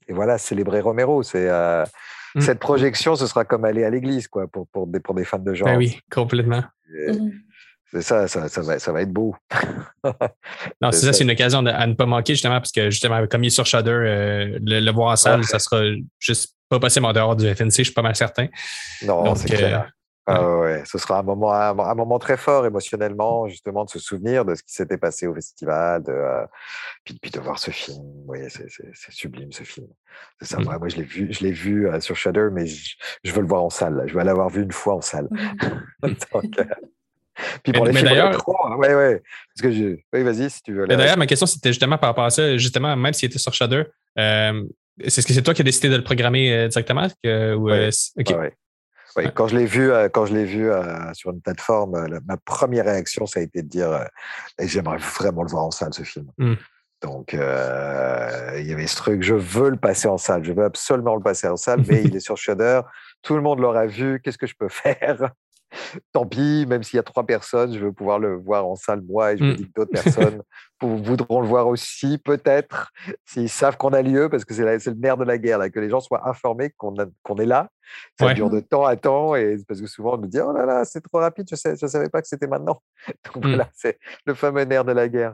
et 0.07 0.13
voilà, 0.13 0.37
célébrer 0.37 0.81
Romero. 0.81 1.23
C'est 1.23 1.49
euh, 1.49 1.85
Mm. 2.33 2.41
cette 2.41 2.59
projection, 2.59 3.15
ce 3.17 3.27
sera 3.27 3.43
comme 3.43 3.65
aller 3.65 3.83
à 3.83 3.89
l'église, 3.89 4.27
quoi, 4.29 4.47
pour, 4.47 4.65
pour, 4.69 4.87
des, 4.87 5.01
pour 5.01 5.13
des 5.15 5.25
fans 5.25 5.37
de 5.37 5.53
genre. 5.53 5.67
Ben 5.67 5.77
oui, 5.77 5.99
complètement. 6.09 6.63
Et 7.07 7.11
Mhm. 7.11 7.33
C'est 7.91 8.01
ça, 8.03 8.25
ça, 8.29 8.47
ça, 8.47 8.61
va, 8.61 8.79
ça 8.79 8.93
va 8.93 9.01
être 9.01 9.11
beau. 9.11 9.35
Non, 10.81 10.91
C'est 10.91 10.91
c'est 10.91 10.99
ça, 10.99 11.07
ça. 11.07 11.13
c'est 11.13 11.23
une 11.25 11.31
occasion 11.31 11.61
de- 11.61 11.69
à 11.71 11.85
ne 11.87 11.93
pas 11.93 12.05
manquer 12.05 12.33
justement 12.35 12.55
parce 12.59 12.71
que 12.71 12.89
justement, 12.89 13.25
comme 13.27 13.43
il 13.43 13.47
est 13.47 13.49
sur 13.49 13.65
Shudder, 13.65 13.89
euh, 13.91 14.59
le, 14.63 14.79
le 14.79 14.91
voir 14.91 15.11
en 15.11 15.15
salle, 15.17 15.41
Ouais. 15.41 15.45
ça 15.45 15.59
sera 15.59 15.81
juste 16.19 16.55
pas 16.71 16.79
possible 16.79 17.05
en 17.05 17.13
dehors 17.13 17.35
du 17.35 17.45
FNC, 17.53 17.69
je 17.77 17.83
suis 17.83 17.93
pas 17.93 18.01
mal 18.01 18.15
certain. 18.15 18.47
Non, 19.03 19.35
c'est 19.35 19.53
euh, 19.53 19.57
clair. 19.57 19.91
Ah 20.27 20.57
ouais, 20.59 20.83
ce 20.85 20.97
sera 20.99 21.17
un 21.19 21.23
moment, 21.23 21.51
un, 21.51 21.77
un 21.77 21.95
moment 21.95 22.19
très 22.19 22.37
fort 22.37 22.65
émotionnellement, 22.65 23.47
justement, 23.47 23.85
de 23.85 23.89
se 23.89 23.99
souvenir 23.99 24.45
de 24.45 24.53
ce 24.55 24.61
qui 24.63 24.71
s'était 24.73 24.97
passé 24.97 25.25
au 25.27 25.33
festival, 25.33 26.03
de, 26.03 26.11
euh, 26.11 26.45
puis, 27.03 27.17
puis 27.19 27.31
de 27.31 27.39
voir 27.39 27.57
ce 27.57 27.71
film. 27.71 27.97
Oui, 28.27 28.39
c'est 28.47 28.67
sublime 29.11 29.51
ce 29.51 29.63
film. 29.63 29.87
C'est 30.39 30.47
ça. 30.47 30.59
Mm. 30.59 30.63
Moi, 30.63 30.77
moi, 30.77 30.87
je 30.89 30.97
l'ai 30.97 31.03
vu, 31.03 31.27
je 31.33 31.39
l'ai 31.43 31.51
vu 31.51 31.89
euh, 31.89 31.99
sur 31.99 32.15
Shudder, 32.15 32.47
mais 32.51 32.65
je, 32.67 32.95
je 33.23 33.31
veux 33.33 33.41
le 33.41 33.47
voir 33.47 33.63
en 33.63 33.69
salle. 33.71 33.95
là. 33.95 34.03
Je 34.07 34.13
veux 34.13 34.23
l'avoir 34.23 34.49
vu 34.49 34.61
une 34.61 34.71
fois 34.71 34.95
en 34.95 35.01
salle. 35.01 35.27
Donc, 36.03 36.15
euh, 36.59 36.63
Puis 37.63 37.73
pour 37.73 37.85
Mais- 37.85 37.91
les 37.91 38.03
mais 38.03 38.09
films 38.09 38.37
ouais, 38.77 38.93
ouais. 38.95 39.23
Parce 39.55 39.61
que 39.63 39.71
je... 39.71 39.95
Oui, 40.13 40.23
vas-y, 40.23 40.49
si 40.51 40.61
tu 40.61 40.73
veux. 40.73 40.85
D'ailleurs, 40.87 41.17
ma 41.17 41.25
question, 41.27 41.47
c'était 41.47 41.69
justement 41.69 41.97
par 41.97 42.09
rapport 42.09 42.25
à 42.25 42.29
ça, 42.29 42.57
justement, 42.57 42.95
même 42.95 43.13
s'il 43.13 43.27
était 43.27 43.39
sur 43.39 43.53
Shudder, 43.53 43.83
euh, 44.19 44.63
c'est 45.07 45.21
ce 45.21 45.27
que 45.27 45.33
c'est 45.33 45.41
toi 45.41 45.53
qui 45.53 45.61
as 45.61 45.65
décidé 45.65 45.89
de 45.89 45.95
le 45.97 46.03
programmer 46.03 46.51
euh, 46.53 46.67
directement? 46.67 47.07
Que, 47.23 47.55
ou. 47.55 47.69
Oui, 49.17 49.25
Ouais. 49.25 49.29
quand 49.35 49.47
je 49.49 49.57
l'ai 49.57 49.65
vu, 49.65 49.91
euh, 49.91 50.07
quand 50.07 50.25
je 50.25 50.33
l'ai 50.33 50.45
vu 50.45 50.71
euh, 50.71 51.13
sur 51.13 51.31
une 51.31 51.41
plateforme, 51.41 52.07
la- 52.07 52.21
ma 52.25 52.37
première 52.37 52.85
réaction, 52.85 53.25
ça 53.25 53.41
a 53.41 53.43
été 53.43 53.61
de 53.61 53.67
dire, 53.67 53.91
euh, 53.91 54.05
j'aimerais 54.59 54.99
vraiment 54.99 55.43
le 55.43 55.49
voir 55.49 55.65
en 55.65 55.71
salle, 55.71 55.93
ce 55.93 56.03
film. 56.03 56.27
Mm. 56.37 56.53
Donc, 57.01 57.33
euh, 57.33 58.55
il 58.59 58.67
y 58.67 58.71
avait 58.71 58.87
ce 58.87 58.95
truc, 58.95 59.21
je 59.21 59.33
veux 59.35 59.69
le 59.69 59.75
passer 59.75 60.07
en 60.07 60.17
salle, 60.17 60.45
je 60.45 60.53
veux 60.53 60.63
absolument 60.63 61.15
le 61.15 61.21
passer 61.21 61.47
en 61.47 61.57
salle, 61.57 61.83
mais 61.89 62.03
il 62.05 62.15
est 62.15 62.19
sur 62.21 62.37
Shudder, 62.37 62.81
tout 63.21 63.35
le 63.35 63.41
monde 63.41 63.59
l'aura 63.59 63.85
vu, 63.85 64.21
qu'est-ce 64.23 64.37
que 64.37 64.47
je 64.47 64.55
peux 64.57 64.69
faire? 64.69 65.31
Tant 66.11 66.25
pis, 66.25 66.65
même 66.67 66.83
s'il 66.83 66.97
y 66.97 66.99
a 66.99 67.03
trois 67.03 67.25
personnes, 67.25 67.73
je 67.73 67.79
veux 67.79 67.93
pouvoir 67.93 68.19
le 68.19 68.35
voir 68.35 68.65
en 68.67 68.75
salle 68.75 69.01
moi, 69.01 69.33
et 69.33 69.37
je 69.37 69.43
me 69.43 69.51
Mm. 69.51 69.55
dis 69.55 69.65
que 69.67 69.71
d'autres 69.75 69.91
personnes 69.91 70.41
voudront 70.81 71.41
le 71.41 71.47
voir 71.47 71.67
aussi, 71.67 72.17
peut-être, 72.17 72.91
s'ils 73.25 73.49
savent 73.49 73.77
qu'on 73.77 73.93
a 73.93 74.01
lieu, 74.01 74.29
parce 74.29 74.43
que 74.45 74.53
c'est 74.53 74.63
le 74.63 74.93
nerf 74.95 75.17
de 75.17 75.23
la 75.23 75.37
guerre, 75.37 75.57
là, 75.59 75.69
que 75.69 75.79
les 75.79 75.89
gens 75.89 75.99
soient 76.01 76.27
informés 76.27 76.71
qu'on 76.77 76.95
est 76.95 77.45
là. 77.45 77.69
Ça 78.19 78.27
Ouais. 78.27 78.33
dure 78.33 78.49
de 78.49 78.59
temps 78.59 78.85
à 78.85 78.95
temps, 78.95 79.35
et 79.35 79.57
parce 79.67 79.81
que 79.81 79.87
souvent 79.87 80.15
on 80.15 80.17
nous 80.17 80.27
dit 80.27 80.39
Oh 80.39 80.51
là 80.53 80.65
là, 80.65 80.85
c'est 80.85 81.01
trop 81.01 81.19
rapide, 81.19 81.47
je 81.49 81.69
ne 81.69 81.87
savais 81.87 82.09
pas 82.09 82.21
que 82.21 82.27
c'était 82.27 82.47
maintenant. 82.47 82.81
Donc 83.33 83.45
Mm. 83.45 83.49
voilà, 83.49 83.69
c'est 83.73 83.99
le 84.25 84.33
fameux 84.33 84.63
nerf 84.65 84.85
de 84.85 84.91
la 84.93 85.07
guerre. 85.07 85.33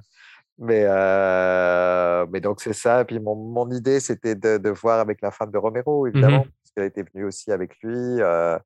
Mais, 0.60 0.86
euh, 0.88 2.26
mais 2.32 2.42
donc 2.42 2.62
c'est 2.62 2.74
ça. 2.74 3.06
Puis 3.06 3.20
mon, 3.20 3.36
mon 3.36 3.70
idée, 3.72 4.00
c'était 4.00 4.34
de, 4.36 4.58
de 4.58 4.70
voir 4.72 5.00
avec 5.00 5.22
la 5.22 5.30
femme 5.32 5.52
de 5.52 5.58
Romero, 5.60 6.08
évidemment, 6.08 6.46
parce 6.46 6.72
qu'elle 6.76 6.86
était 6.86 7.04
venue 7.04 7.26
aussi 7.26 7.52
avec 7.52 7.76
lui. 7.84 7.94
euh, 8.22 8.58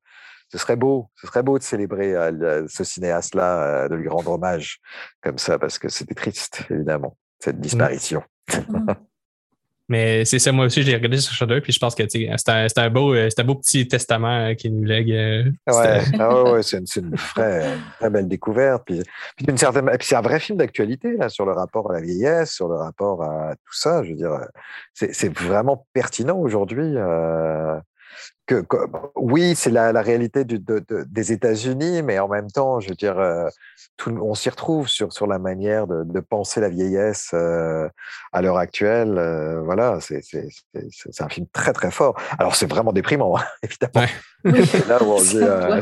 ce 0.52 0.58
serait 0.58 0.76
beau, 0.76 1.08
ce 1.16 1.26
serait 1.26 1.42
beau 1.42 1.58
de 1.58 1.62
célébrer 1.64 2.14
euh, 2.14 2.66
ce 2.68 2.84
cinéaste-là, 2.84 3.62
euh, 3.62 3.88
de 3.88 3.94
lui 3.94 4.08
rendre 4.08 4.32
hommage 4.32 4.80
comme 5.22 5.38
ça, 5.38 5.58
parce 5.58 5.78
que 5.78 5.88
c'était 5.88 6.14
triste, 6.14 6.64
évidemment, 6.70 7.16
cette 7.40 7.58
disparition. 7.58 8.22
Mhm. 8.68 8.86
Mais 9.88 10.24
c'est 10.24 10.38
ça, 10.38 10.52
moi 10.52 10.66
aussi, 10.66 10.82
je 10.82 10.86
l'ai 10.86 10.94
regardé 10.96 11.18
sur 11.18 11.34
Shudder, 11.34 11.60
puis 11.60 11.72
je 11.72 11.78
pense 11.78 11.94
que 11.94 12.04
c'est 12.08 12.28
un, 12.48 12.66
un 12.76 12.90
beau, 12.90 13.14
euh, 13.14 13.28
un 13.36 13.44
beau 13.44 13.56
petit 13.56 13.86
testament 13.88 14.54
qu'il 14.54 14.74
nous 14.74 14.84
lègue. 14.84 15.12
euh, 15.12 15.44
Ouais, 15.66 16.00
ah 16.18 16.42
ouais, 16.44 16.50
ouais, 16.52 16.62
c'est 16.62 16.78
une, 16.96 17.14
vraie, 17.14 17.76
vraie 17.98 18.08
belle 18.10 18.28
découverte. 18.28 18.84
Puis, 18.86 19.02
puis 19.36 19.44
d'une 19.44 19.58
certaine, 19.58 19.90
et 19.92 19.98
puis 19.98 20.06
c'est 20.06 20.14
un 20.14 20.22
vrai 20.22 20.40
film 20.40 20.56
d'actualité 20.56 21.16
là 21.16 21.28
sur 21.28 21.44
le 21.44 21.52
rapport 21.52 21.90
à 21.90 21.94
la 21.94 22.00
vieillesse, 22.00 22.52
sur 22.52 22.68
le 22.68 22.76
rapport 22.76 23.22
à 23.22 23.54
tout 23.56 23.74
ça. 23.74 24.02
Je 24.02 24.10
veux 24.10 24.16
dire, 24.16 24.38
c'est 24.94 25.12
c'est 25.14 25.36
vraiment 25.36 25.86
pertinent 25.92 26.38
aujourd'hui. 26.38 26.94
euh, 26.96 27.78
que, 28.46 28.60
que- 28.62 28.76
oui, 29.16 29.54
c'est 29.54 29.70
la, 29.70 29.92
la 29.92 30.02
réalité 30.02 30.44
du- 30.44 30.58
de- 30.58 30.80
de- 30.88 31.04
des 31.04 31.32
États-Unis, 31.32 32.02
mais 32.02 32.18
en 32.18 32.28
même 32.28 32.50
temps, 32.50 32.80
je 32.80 32.88
veux 32.88 32.94
dire, 32.94 33.18
euh, 33.18 33.48
tout, 33.96 34.10
on 34.20 34.34
s'y 34.34 34.50
retrouve 34.50 34.88
sur, 34.88 35.12
sur 35.12 35.26
la 35.26 35.38
manière 35.38 35.86
de, 35.86 36.02
de 36.04 36.20
penser 36.20 36.60
la 36.60 36.68
vieillesse 36.68 37.30
euh, 37.34 37.88
à 38.32 38.42
l'heure 38.42 38.56
actuelle. 38.58 39.16
euh, 39.18 39.60
voilà, 39.62 40.00
c'est 40.00 40.22
c'est- 40.22 40.48
c'est- 40.74 40.88
c'est 41.12 41.22
un 41.22 41.28
film 41.28 41.46
très 41.52 41.72
très 41.72 41.90
fort. 41.90 42.14
Alors 42.38 42.54
c'est 42.56 42.66
vraiment 42.66 42.92
déprimant, 42.92 43.36
hein, 43.38 43.44
évidemment. 43.62 43.92
Ouais. 44.06 44.08
C'est 44.66 44.88
là 44.88 45.00
où 45.02 45.06
on 45.12 45.18
euh, 45.36 45.80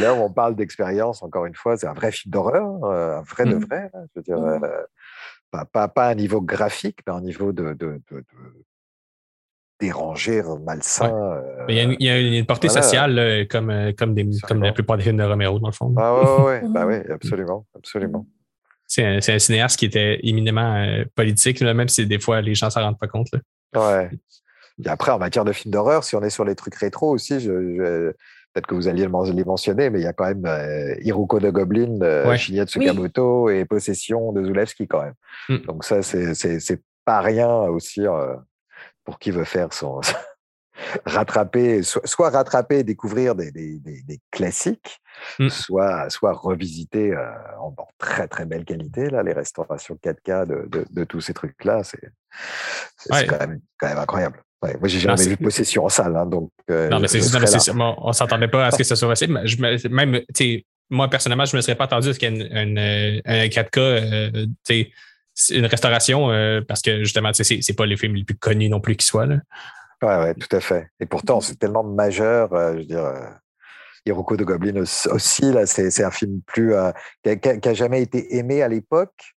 là 0.00 0.12
où 0.14 0.18
parle 0.28 0.54
d'expérience, 0.54 1.22
encore 1.22 1.46
une 1.46 1.54
fois. 1.54 1.78
C'est 1.78 1.86
un 1.86 1.94
vrai 1.94 2.12
film 2.12 2.30
d'horreur, 2.30 2.84
euh, 2.84 3.18
un 3.18 3.22
vrai 3.22 3.46
de 3.46 3.54
Mhm. 3.54 3.64
vrai. 3.64 3.90
là, 3.94 4.00
je 4.14 4.20
veux 4.20 4.22
dire, 4.22 4.38
euh, 4.38 4.58
pas, 5.50 5.64
pas, 5.64 5.88
pas 5.88 6.06
à 6.06 6.10
un 6.10 6.14
niveau 6.14 6.42
graphique, 6.42 6.98
mais 7.06 7.12
à 7.14 7.16
un 7.16 7.20
niveau 7.22 7.52
de, 7.52 7.72
de, 7.72 8.02
de, 8.10 8.24
dérangé, 9.80 10.42
malsain. 10.64 11.12
euh, 11.12 11.64
Mais 11.66 11.74
il 11.74 11.76
y 11.76 11.80
a 11.80 11.82
une, 11.84 11.96
il 11.98 12.06
y 12.06 12.10
a 12.10 12.38
une 12.38 12.46
portée 12.46 12.68
voilà. 12.68 12.82
sociale, 12.82 13.14
là, 13.14 13.44
comme, 13.46 13.70
euh, 13.70 13.92
comme, 13.96 14.14
des, 14.14 14.28
comme 14.46 14.62
la 14.62 14.72
plupart 14.72 14.96
des 14.96 15.02
films 15.02 15.16
de 15.18 15.24
Romero, 15.24 15.58
dans 15.58 15.68
le 15.68 15.72
fond. 15.72 15.92
Ah 15.98 16.14
ouais, 16.14 16.22
ouais, 16.22 16.42
ouais. 16.44 16.60
Mhm. 16.68 16.86
oui, 17.06 17.12
absolument, 17.12 17.66
absolument. 17.76 18.26
C'est 18.86 19.04
un, 19.04 19.16
un 19.34 19.38
cinéaste 19.38 19.78
qui 19.78 19.86
était 19.86 20.20
éminemment 20.22 20.76
euh, 20.76 21.04
politique, 21.14 21.60
là, 21.60 21.74
même 21.74 21.88
si 21.88 22.06
des 22.06 22.18
fois 22.20 22.40
les 22.40 22.54
gens 22.54 22.66
ne 22.66 22.70
s'en 22.70 22.82
rendent 22.82 22.98
pas 22.98 23.08
compte. 23.08 23.28
là. 23.32 23.40
Ouais. 23.80 24.10
Et 24.84 24.88
après, 24.88 25.12
en 25.12 25.18
matière 25.18 25.44
de 25.44 25.52
films 25.52 25.72
d'horreur, 25.72 26.04
si 26.04 26.16
on 26.16 26.22
est 26.22 26.30
sur 26.30 26.44
les 26.44 26.54
trucs 26.54 26.74
rétro 26.76 27.10
aussi, 27.10 27.40
je, 27.40 27.50
je- 27.76 28.12
peut-être 28.52 28.66
que 28.66 28.74
vous 28.74 28.86
alliez 28.88 29.02
les 29.06 29.44
mentionner, 29.44 29.90
mais 29.90 30.00
il 30.00 30.04
y 30.04 30.06
a 30.06 30.12
quand 30.12 30.26
même 30.26 30.44
euh, 30.46 30.94
Hiruko 31.00 31.40
de 31.40 31.50
Goblin, 31.50 31.98
de 31.98 32.28
Ouais. 32.28 32.38
Shinya 32.38 32.66
Tsukamoto 32.66 33.50
et 33.50 33.64
Possession 33.64 34.32
de 34.32 34.44
Zulewski 34.44 34.86
quand 34.86 35.02
même. 35.02 35.14
Mm. 35.48 35.66
Donc 35.66 35.84
ça, 35.84 36.02
c'est- 36.02 36.82
pas 37.04 37.20
rien 37.20 37.48
aussi 37.48 38.06
euh, 38.06 38.34
pour 39.04 39.18
qui 39.18 39.30
veut 39.30 39.44
faire 39.44 39.72
son 39.72 40.00
rattraper, 41.06 41.82
soit, 41.82 42.06
soit 42.06 42.30
rattraper 42.30 42.78
et 42.80 42.84
découvrir 42.84 43.34
des, 43.34 43.50
des, 43.52 43.78
des- 43.78 44.02
des 44.02 44.20
classiques, 44.30 45.00
Mm. 45.38 45.48
soit, 45.48 46.10
soit 46.10 46.32
revisiter 46.32 47.12
euh, 47.12 47.24
en, 47.60 47.68
en 47.68 47.86
très 47.98 48.26
très 48.26 48.44
belle 48.46 48.64
qualité 48.64 49.08
là, 49.10 49.22
les 49.22 49.32
restaurations 49.32 49.96
4K 50.02 50.44
de, 50.46 50.66
de, 50.68 50.84
de 50.90 51.04
tous 51.04 51.20
ces 51.20 51.32
trucs-là. 51.32 51.82
C'est 51.84 52.00
Ouais. 53.12 53.26
quand, 53.26 53.38
même, 53.38 53.60
quand 53.78 53.86
même 53.88 53.98
incroyable. 53.98 54.42
Ouais, 54.62 54.76
moi, 54.78 54.88
j'ai 54.88 54.96
Non, 54.98 55.02
jamais 55.14 55.16
c'est- 55.18 55.28
vu 55.30 55.36
Possession 55.36 55.84
en 55.84 55.88
salle, 55.88 56.16
hein, 56.16 56.26
donc. 56.26 56.50
euh, 56.70 56.88
Non, 56.88 56.98
mais 56.98 57.06
c'est 57.06 57.20
non, 57.20 57.74
bon, 57.78 57.94
on 57.98 58.12
s'entendait 58.12 58.48
pas 58.48 58.66
à 58.66 58.70
ce 58.72 58.78
que 58.78 58.84
ce 58.84 58.94
soit 58.96 59.08
possible. 59.08 59.40
je 59.44 59.56
me- 59.58 59.88
même, 59.88 60.20
moi, 60.90 61.08
personnellement, 61.08 61.44
je 61.44 61.54
ne 61.54 61.58
me 61.58 61.62
serais 61.62 61.76
pas 61.76 61.84
attendu 61.84 62.08
à 62.08 62.12
ce 62.14 62.18
qu'il 62.18 62.34
y 62.36 62.40
ait 62.40 62.50
euh, 62.52 63.20
un 63.24 63.48
4K, 63.48 63.78
euh, 63.78 64.30
tu 64.32 64.48
sais, 64.64 64.90
c'est 64.90 64.90
une 65.50 65.66
restauration, 65.66 66.30
euh, 66.30 66.60
parce 66.66 66.80
que 66.82 66.98
justement, 67.00 67.32
c'est- 67.32 67.76
pas 67.76 67.86
les 67.86 67.96
films 67.96 68.14
les 68.14 68.24
plus 68.24 68.36
connus 68.36 68.68
non 68.68 68.80
plus 68.80 68.96
qui 68.96 69.06
soient. 69.06 69.26
Là. 69.26 69.36
Ouais, 70.02 70.16
ouais, 70.18 70.34
tout 70.34 70.54
à 70.54 70.60
fait. 70.60 70.88
Et 71.00 71.06
pourtant, 71.06 71.40
c'est 71.40 71.56
tellement 71.58 71.82
majeur. 71.84 72.52
euh, 72.52 72.72
je 72.74 72.78
veux 72.78 72.84
dire, 72.84 73.04
euh, 73.04 73.26
Hiroko 74.06 74.36
de 74.36 74.44
Goblin 74.44 74.76
aussi, 75.10 75.50
là, 75.52 75.66
c'est 75.66 76.04
un 76.04 76.10
film 76.10 76.40
plus 76.46 76.74
euh, 76.74 76.90
qui, 77.22 77.30
a, 77.30 77.36
qui 77.36 77.48
a- 77.48 77.56
qui 77.56 77.68
a 77.68 77.74
jamais 77.74 78.02
été 78.02 78.36
aimé 78.36 78.62
à 78.62 78.68
l'époque, 78.68 79.34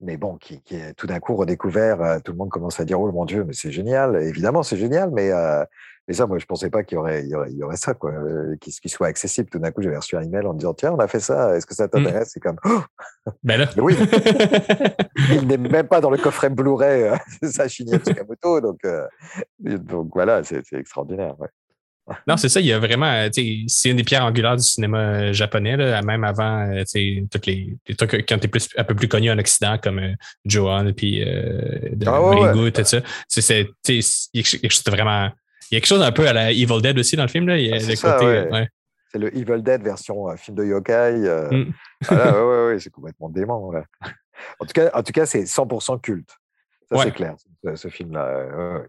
mais 0.00 0.16
bon, 0.16 0.36
qui, 0.36 0.62
qui 0.62 0.76
est 0.76 0.94
tout 0.94 1.06
d'un 1.06 1.20
coup 1.20 1.36
redécouvert. 1.36 2.00
euh, 2.02 2.18
tout 2.24 2.32
le 2.32 2.38
monde 2.38 2.48
commence 2.50 2.80
à 2.80 2.84
dire 2.84 2.98
oh 3.00 3.10
mon 3.12 3.24
Dieu, 3.26 3.44
mais 3.44 3.52
c'est 3.52 3.70
génial. 3.72 4.16
Évidemment, 4.22 4.62
c'est 4.62 4.76
génial, 4.78 5.10
mais 5.12 5.30
mais 6.08 6.14
ça, 6.14 6.26
moi, 6.26 6.38
je 6.38 6.46
pensais 6.46 6.70
pas 6.70 6.84
qu'il 6.84 6.96
y 6.96 6.98
aurait, 6.98 7.22
il 7.24 7.28
y 7.28 7.34
aurait, 7.34 7.50
il 7.50 7.56
y 7.56 7.62
aurait 7.62 7.76
ça, 7.76 7.94
quoi, 7.94 8.12
euh, 8.12 8.56
qui, 8.60 8.70
qui 8.70 8.88
soit 8.88 9.08
accessible. 9.08 9.48
Tout 9.50 9.58
d'un 9.58 9.70
coup, 9.70 9.82
j'avais 9.82 9.96
reçu 9.96 10.16
un 10.16 10.22
email 10.22 10.46
en 10.46 10.54
me 10.54 10.58
disant 10.58 10.74
tiens, 10.74 10.92
on 10.92 10.98
a 10.98 11.08
fait 11.08 11.20
ça. 11.20 11.56
Est-ce 11.56 11.66
que 11.66 11.74
ça 11.74 11.88
t'intéresse? 11.88 12.30
C'est 12.32 12.40
comme 12.40 12.58
oh, 12.64 12.80
Ben 13.42 13.58
là. 13.58 13.68
oui. 13.78 13.96
il 15.30 15.46
n'est 15.46 15.56
même 15.56 15.88
pas 15.88 16.00
dans 16.00 16.10
le 16.10 16.18
coffret 16.18 16.50
Blu-ray, 16.50 17.02
euh, 17.02 17.16
c'est 17.42 17.52
ça, 17.52 17.68
Shinya 17.68 17.98
Tsukamoto. 17.98 18.60
Donc, 18.60 18.78
euh, 18.84 19.06
donc 19.58 20.10
voilà, 20.14 20.42
c'est 20.44 20.62
extraordinaire. 20.72 21.38
ouais. 21.40 21.48
Non, 22.28 22.36
c'est 22.36 22.48
ça, 22.48 22.60
il 22.60 22.66
y 22.66 22.72
a 22.72 22.78
vraiment, 22.78 23.10
euh, 23.10 23.28
c'est 23.66 23.90
une 23.90 23.96
des 23.96 24.04
pierres 24.04 24.24
angulaires 24.24 24.56
du 24.56 24.62
cinéma 24.62 24.98
euh, 24.98 25.32
japonais, 25.32 25.76
là, 25.76 26.02
même 26.02 26.22
avant, 26.22 26.70
toutes 27.30 27.46
les, 27.46 27.76
les 27.88 27.94
trucs 27.96 28.24
qui 28.24 28.34
ont 28.34 28.36
été 28.36 28.48
plus, 28.48 28.68
un 28.76 28.84
peu 28.84 28.94
plus 28.94 29.08
connus 29.08 29.30
en 29.30 29.38
Occident, 29.38 29.76
comme 29.82 29.98
euh, 29.98 30.12
Johan, 30.44 30.92
puis 30.96 31.24
euh, 31.24 31.90
de 31.92 32.06
Ah 32.06 32.22
ouais, 32.22 32.50
Ringo, 32.50 32.70
tout 32.70 32.84
ça. 32.84 33.00
De 33.00 34.90
vraiment, 34.90 35.30
il 35.70 35.74
y 35.74 35.76
a 35.76 35.80
quelque 35.80 35.86
chose 35.88 36.02
un 36.02 36.12
peu 36.12 36.26
à 36.28 36.32
la 36.32 36.52
Evil 36.52 36.80
Dead 36.82 36.98
aussi 36.98 37.16
dans 37.16 37.22
le 37.24 37.28
film, 37.28 37.46
là. 37.48 37.56
Il 37.58 37.66
y 37.66 37.72
a 37.72 37.76
Ah, 37.76 37.80
c'est 37.80 37.90
le 37.90 37.96
ça, 37.96 38.12
côté, 38.14 38.26
ouais. 38.26 38.50
ouais. 38.50 38.68
C'est 39.12 39.18
le 39.18 39.36
Evil 39.36 39.62
Dead 39.62 39.82
version 39.82 40.28
euh, 40.28 40.36
film 40.36 40.56
de 40.56 40.64
yokai. 40.64 40.92
euh, 40.92 41.50
Mm. 41.50 41.72
voilà, 42.08 42.32
ouais, 42.32 42.40
ouais, 42.42 42.66
ouais, 42.74 42.78
c'est 42.80 42.90
complètement 42.90 43.28
dément. 43.30 43.70
là. 43.72 43.84
En 44.60 44.66
tout 44.66 44.72
cas, 44.74 44.90
en 44.92 45.02
tout 45.02 45.12
cas 45.12 45.24
c'est 45.26 45.44
100% 45.46 45.98
culte. 46.00 46.28
Ça, 46.90 46.96
Ouais. 46.98 47.04
c'est 47.04 47.10
clair, 47.14 47.34
ce, 47.64 47.74
ce 47.76 47.88
film-là. 47.88 48.82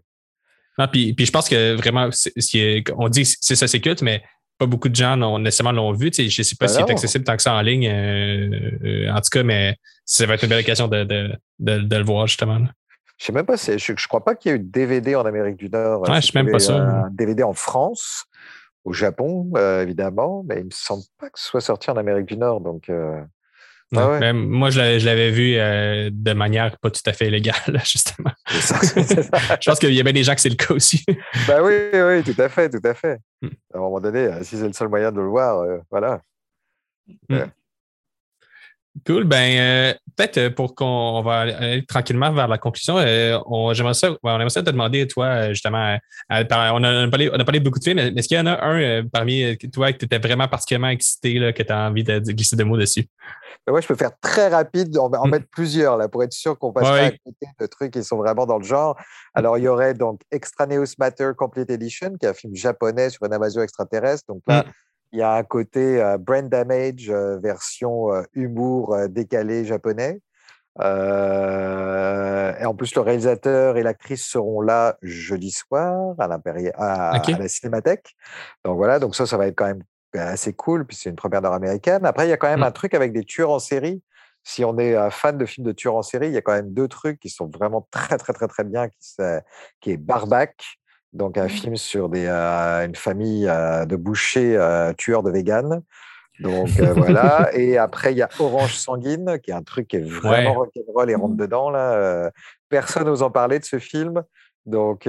Non, 0.78 0.86
puis, 0.92 1.12
puis 1.14 1.24
je 1.26 1.32
pense 1.32 1.48
que 1.48 1.74
vraiment, 1.74 2.08
est- 2.10 2.92
on 2.96 3.08
dit 3.08 3.22
que 3.22 3.28
c'est 3.40 3.56
ça, 3.56 3.66
c'est 3.66 3.80
culte, 3.80 4.02
mais 4.02 4.22
pas 4.58 4.66
beaucoup 4.66 4.88
de 4.88 4.94
gens 4.94 5.16
n'ont- 5.16 5.38
nécessairement 5.38 5.72
l'ont 5.72 5.92
vu. 5.92 6.10
Je 6.14 6.22
ne 6.22 6.28
sais 6.28 6.54
pas 6.56 6.66
Ben 6.66 6.72
s'il 6.72 6.80
est 6.82 6.84
non. 6.84 6.90
accessible 6.90 7.24
tant 7.24 7.34
que 7.36 7.42
ça 7.42 7.54
en 7.54 7.62
ligne. 7.62 7.88
euh, 7.88 8.50
euh, 8.84 9.10
en 9.10 9.16
tout 9.16 9.30
cas, 9.32 9.42
mais 9.42 9.76
ça 10.04 10.26
va 10.26 10.34
être 10.34 10.42
une 10.44 10.50
belle 10.50 10.60
occasion 10.60 10.86
de, 10.86 11.02
de, 11.04 11.32
de, 11.60 11.78
de 11.78 11.96
le 11.96 12.04
voir, 12.04 12.26
justement. 12.26 12.58
là. 12.58 12.68
Je 13.18 13.26
sais 13.26 13.32
même 13.32 13.46
pas, 13.46 13.56
je, 13.56 13.76
je 13.76 14.08
crois 14.08 14.24
pas 14.24 14.34
qu'il 14.34 14.50
y 14.50 14.54
ait 14.54 14.56
eu 14.56 14.60
de 14.60 14.70
DVD 14.70 15.16
en 15.16 15.26
Amérique 15.26 15.56
du 15.56 15.68
Nord. 15.68 16.08
Ouais, 16.08 16.16
je 16.16 16.26
suis 16.26 16.38
même 16.38 16.50
pas 16.50 16.58
sûr. 16.58 16.76
Un 16.76 17.10
DVD 17.10 17.42
en 17.42 17.52
France, 17.52 18.24
au 18.84 18.92
Japon, 18.92 19.50
euh, 19.56 19.82
évidemment, 19.82 20.44
mais 20.48 20.60
il 20.60 20.66
me 20.66 20.70
semble 20.70 21.02
pas 21.18 21.28
que 21.28 21.38
ce 21.38 21.46
soit 21.46 21.60
sorti 21.60 21.90
en 21.90 21.96
Amérique 21.96 22.26
du 22.26 22.36
Nord. 22.36 22.60
Donc, 22.60 22.88
euh, 22.88 23.20
Ouais. 23.92 24.04
Ouais. 24.04 24.20
Mais 24.20 24.32
moi, 24.32 24.70
je 24.70 25.04
l'avais, 25.04 25.30
vu 25.30 25.54
euh, 25.56 26.10
de 26.12 26.32
manière 26.34 26.76
pas 26.78 26.90
tout 26.90 27.00
à 27.06 27.12
fait 27.12 27.30
légale, 27.30 27.54
justement. 27.84 28.30
ça, 28.46 28.80
ça. 28.80 29.56
Je 29.60 29.70
pense 29.70 29.78
qu'il 29.78 29.94
y 29.94 30.00
a 30.00 30.02
bien 30.02 30.12
des 30.12 30.24
gens 30.24 30.34
que 30.34 30.40
c'est 30.40 30.50
le 30.50 30.56
cas 30.56 30.74
aussi. 30.74 31.04
bah 31.46 31.62
oui, 31.62 31.74
oui, 31.92 32.22
tout 32.22 32.40
à 32.40 32.48
fait, 32.48 32.68
tout 32.68 32.86
à 32.86 32.94
fait. 32.94 33.18
Mm. 33.40 33.48
À 33.72 33.78
un 33.78 33.80
moment 33.80 34.00
donné, 34.00 34.26
euh, 34.26 34.42
si 34.42 34.58
c'est 34.58 34.66
le 34.66 34.72
seul 34.72 34.88
moyen 34.88 35.10
de 35.10 35.20
le 35.20 35.28
voir, 35.28 35.60
euh, 35.60 35.78
voilà. 35.90 36.20
Cool. 39.06 39.24
Ben, 39.24 39.58
euh, 39.58 39.94
peut-être 40.16 40.38
euh, 40.38 40.50
pour 40.50 40.74
qu'on 40.74 40.84
on 40.86 41.22
va 41.22 41.40
aller 41.40 41.84
tranquillement 41.86 42.32
vers 42.32 42.48
la 42.48 42.58
conclusion, 42.58 42.96
euh, 42.98 43.38
on, 43.46 43.72
j'aimerais 43.74 43.94
ça, 43.94 44.10
on 44.22 44.34
aimerait 44.36 44.48
ça 44.50 44.62
te 44.62 44.70
demander, 44.70 45.06
toi, 45.06 45.50
justement, 45.50 45.96
euh, 46.32 46.44
par- 46.44 46.74
on, 46.74 46.82
a 46.84 47.08
parlé, 47.08 47.30
on 47.32 47.38
a 47.38 47.44
parlé 47.44 47.60
de 47.60 47.64
beaucoup 47.64 47.78
de 47.78 47.84
films, 47.84 47.96
mais 47.96 48.08
est-ce 48.16 48.28
qu'il 48.28 48.36
y 48.36 48.40
en 48.40 48.46
a 48.46 48.64
un 48.64 48.80
euh, 48.80 49.02
parmi 49.12 49.56
toi 49.72 49.92
que 49.92 49.98
tu 49.98 50.04
étais 50.06 50.18
vraiment 50.18 50.48
particulièrement 50.48 50.88
excité, 50.88 51.34
là, 51.38 51.52
que 51.52 51.62
tu 51.62 51.72
as 51.72 51.78
envie 51.88 52.04
de, 52.04 52.18
de 52.18 52.32
glisser 52.32 52.56
deux 52.56 52.64
mots 52.64 52.76
dessus? 52.78 53.06
Mais 53.66 53.72
moi, 53.72 53.80
je 53.80 53.86
peux 53.86 53.94
faire 53.96 54.12
très 54.20 54.48
rapide, 54.48 54.96
en, 54.96 55.10
en 55.12 55.26
Mm. 55.26 55.30
mettre 55.30 55.46
plusieurs 55.50 55.96
là, 55.98 56.08
pour 56.08 56.22
être 56.22 56.32
sûr 56.32 56.58
qu'on 56.58 56.72
passe 56.72 56.84
pas 56.84 56.92
Ouais. 56.94 57.00
à 57.04 57.10
côté 57.10 57.46
de 57.60 57.66
trucs 57.66 57.92
qui 57.92 58.02
sont 58.02 58.16
vraiment 58.16 58.46
dans 58.46 58.58
le 58.58 58.64
genre. 58.64 58.96
Alors, 59.34 59.58
il 59.58 59.64
y 59.64 59.68
aurait 59.68 59.94
donc 59.94 60.20
Extraneous 60.30 60.86
Matter 60.98 61.30
Complete 61.36 61.70
Edition, 61.70 62.14
qui 62.18 62.24
est 62.26 62.30
un 62.30 62.34
film 62.34 62.54
japonais 62.56 63.10
sur 63.10 63.24
une 63.26 63.34
invasion 63.34 63.62
extraterrestre. 63.62 64.24
Donc 64.28 64.42
là, 64.48 64.64
Il 65.12 65.18
y 65.18 65.22
a 65.22 65.32
un 65.34 65.42
côté 65.42 66.02
euh, 66.02 66.18
brain 66.18 66.42
damage 66.42 67.08
euh, 67.10 67.38
version 67.38 68.12
euh, 68.12 68.22
humour 68.34 68.94
euh, 68.94 69.08
décalé 69.08 69.64
japonais. 69.64 70.20
Euh, 70.80 72.54
et 72.60 72.64
en 72.64 72.74
plus, 72.74 72.94
le 72.94 73.00
réalisateur 73.00 73.76
et 73.76 73.82
l'actrice 73.82 74.24
seront 74.24 74.60
là 74.60 74.96
jeudi 75.02 75.50
soir 75.50 76.14
à, 76.18 76.24
à, 76.24 77.16
à 77.16 77.38
la 77.38 77.48
Cinémathèque. 77.48 78.14
Donc 78.64 78.76
voilà, 78.76 78.98
donc 78.98 79.16
ça, 79.16 79.26
ça 79.26 79.36
va 79.36 79.46
être 79.46 79.56
quand 79.56 79.66
même 79.66 79.82
assez 80.14 80.52
cool, 80.52 80.86
puis 80.86 80.96
c'est 80.96 81.10
une 81.10 81.16
première 81.16 81.42
nord-américaine. 81.42 82.04
Après, 82.06 82.26
il 82.26 82.30
y 82.30 82.32
a 82.32 82.36
quand 82.36 82.48
même 82.48 82.60
Mm. 82.60 82.64
un 82.64 82.70
truc 82.70 82.94
avec 82.94 83.12
des 83.12 83.24
tueurs 83.24 83.50
en 83.50 83.58
série. 83.58 84.02
Si 84.44 84.64
on 84.64 84.78
est 84.78 84.94
euh, 84.94 85.10
fan 85.10 85.36
de 85.36 85.44
films 85.44 85.66
de 85.66 85.72
tueurs 85.72 85.96
en 85.96 86.02
série, 86.02 86.28
il 86.28 86.32
y 86.32 86.38
a 86.38 86.42
quand 86.42 86.54
même 86.54 86.72
deux 86.72 86.88
trucs 86.88 87.18
qui 87.18 87.28
sont 87.28 87.48
vraiment 87.48 87.86
très, 87.90 88.16
très, 88.16 88.32
très, 88.32 88.46
très 88.46 88.64
bien, 88.64 88.88
qui, 88.88 89.16
qui 89.80 89.90
est 89.90 89.96
Barbac, 89.96 90.78
donc 91.12 91.38
un 91.38 91.44
Mhm. 91.44 91.48
film 91.48 91.76
sur 91.76 92.08
des, 92.08 92.26
euh, 92.26 92.84
une 92.86 92.94
famille 92.94 93.48
euh, 93.48 93.84
de 93.86 93.96
bouchers 93.96 94.56
euh, 94.56 94.92
tueurs 94.92 95.22
de 95.22 95.30
véganes. 95.30 95.82
Donc 96.40 96.70
voilà. 96.80 97.50
Et 97.54 97.78
après, 97.78 98.12
il 98.12 98.18
y 98.18 98.22
a 98.22 98.28
Orange 98.38 98.74
Sanguine, 98.76 99.38
qui 99.42 99.50
est 99.50 99.54
un 99.54 99.62
truc 99.62 99.88
qui 99.88 99.96
est 99.96 100.00
vraiment 100.08 100.54
rock'n'roll 100.54 101.10
et 101.10 101.14
rentre 101.16 101.32
Mhm. 101.34 101.36
dedans. 101.36 101.70
Là. 101.70 102.30
Personne 102.68 103.04
n'ose 103.06 103.22
en 103.22 103.30
parler 103.30 103.58
de 103.58 103.64
ce 103.64 103.78
film. 103.78 104.22
Donc, 104.66 105.06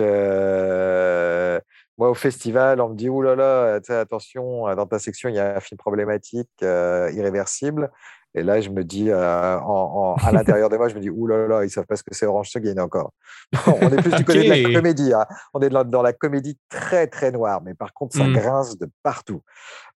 moi, 1.97 2.09
au 2.09 2.13
festival, 2.13 2.79
on 2.81 2.89
me 2.89 2.95
dit 2.95 3.09
Ouh 3.09 3.21
là 3.21 3.35
là, 3.35 3.79
attention, 3.89 4.73
dans 4.75 4.85
ta 4.87 4.99
section, 4.99 5.29
il 5.29 5.35
y 5.35 5.39
a 5.39 5.57
un 5.57 5.59
film 5.59 5.77
problématique, 5.77 6.49
irréversible. 6.61 7.91
Et 8.35 8.43
là, 8.43 8.61
je 8.61 8.69
me 8.69 8.83
dis, 8.83 9.09
euh, 9.09 9.57
en, 9.59 10.15
en- 10.19 10.23
à 10.23 10.31
l'intérieur 10.31 10.69
de 10.69 10.77
moi, 10.77 10.87
je 10.87 10.95
me 10.95 10.99
dis 10.99 11.09
Ouh 11.09 11.25
là 11.27 11.47
là, 11.47 11.63
ils 11.65 11.69
savent 11.69 11.85
pas 11.87 11.95
ce 11.95 12.03
que 12.03 12.13
c'est 12.13 12.25
Orange 12.27 12.49
Sanguine 12.51 12.79
encore. 12.79 13.11
On 13.67 13.89
est 13.89 14.01
plus 14.01 14.13
du 14.15 14.23
côté 14.23 14.43
de 14.43 14.49
la 14.49 14.73
comédie. 14.73 15.13
hein. 15.13 15.25
On 15.53 15.59
est 15.61 15.69
dans, 15.69 15.83
dans 15.83 16.01
la 16.03 16.13
comédie 16.13 16.57
très, 16.69 17.07
très 17.07 17.31
noire. 17.31 17.61
Mais 17.63 17.73
par 17.73 17.91
contre, 17.93 18.15
ça 18.15 18.25
Mm. 18.25 18.33
grince 18.33 18.77
de 18.77 18.87
partout. 19.03 19.41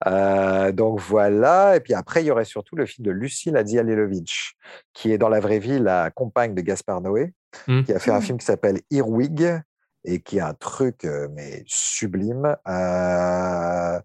Euh, 0.07 0.71
donc 0.73 1.01
voilà. 1.01 1.77
Et 1.77 1.81
puis 1.81 1.93
après, 1.95 2.23
il 2.23 2.27
y 2.27 2.31
aurait 2.31 2.45
surtout 2.45 2.77
le 2.77 2.87
film 2.87 3.05
de 3.07 3.11
Lucie 3.11 3.51
Ladzialilovitch, 3.51 4.55
qui 4.93 5.13
est 5.13 5.19
dans 5.19 5.29
la 5.29 5.41
vraie 5.41 5.59
vie 5.59 5.79
la 5.81 6.11
compagne 6.11 6.55
de 6.55 6.61
Gaspard 6.61 7.01
Noé, 7.01 7.33
Mm. 7.67 7.83
qui 7.83 7.93
a 7.93 7.99
fait 7.99 8.13
un 8.13 8.21
film 8.21 8.39
qui 8.39 8.47
s'appelle 8.47 8.81
Earwig 8.93 9.61
et 10.05 10.21
qui 10.21 10.39
est 10.39 10.41
un 10.41 10.55
truc 10.55 11.05
euh, 11.05 11.27
mais 11.35 11.65
sublime. 11.67 12.57
euh, 12.69 14.01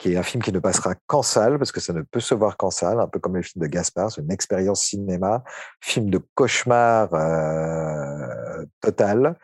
qui 0.00 0.14
est 0.14 0.16
un 0.16 0.22
film 0.22 0.42
qui 0.42 0.50
ne 0.50 0.58
passera 0.58 0.94
qu'en 1.06 1.22
salle, 1.22 1.58
parce 1.58 1.72
que 1.72 1.80
ça 1.80 1.92
ne 1.92 2.00
peut 2.00 2.20
se 2.20 2.34
voir 2.34 2.56
qu'en 2.56 2.70
salle, 2.70 2.98
un 3.00 3.06
peu 3.06 3.18
comme 3.18 3.36
le 3.36 3.42
film 3.42 3.62
de 3.62 3.66
Gaspard, 3.68 4.10
c'est 4.10 4.22
une 4.22 4.32
expérience 4.32 4.82
cinéma, 4.82 5.44
film 5.82 6.08
de 6.08 6.18
cauchemar 6.34 7.12
euh, 7.12 8.64
total. 8.80 9.36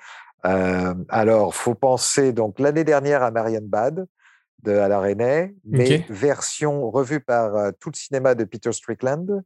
Euh, 0.47 0.95
alors, 1.11 1.55
faut 1.55 1.75
penser 1.75 2.33
donc 2.33 2.59
l'année 2.59 2.85
dernière 2.85 3.23
à 3.23 3.31
Marianne 3.31 3.67
Bad 3.67 4.07
de 4.63 4.73
Alain 4.73 5.01
Resnais, 5.01 5.55
mais 5.67 6.07
version 6.09 6.91
revue 6.91 7.21
par 7.21 7.55
euh, 7.55 7.71
tout 7.79 7.91
le 7.91 7.97
cinéma 7.97 8.35
de 8.35 8.45
Peter 8.45 8.73
Strickland 8.73 9.43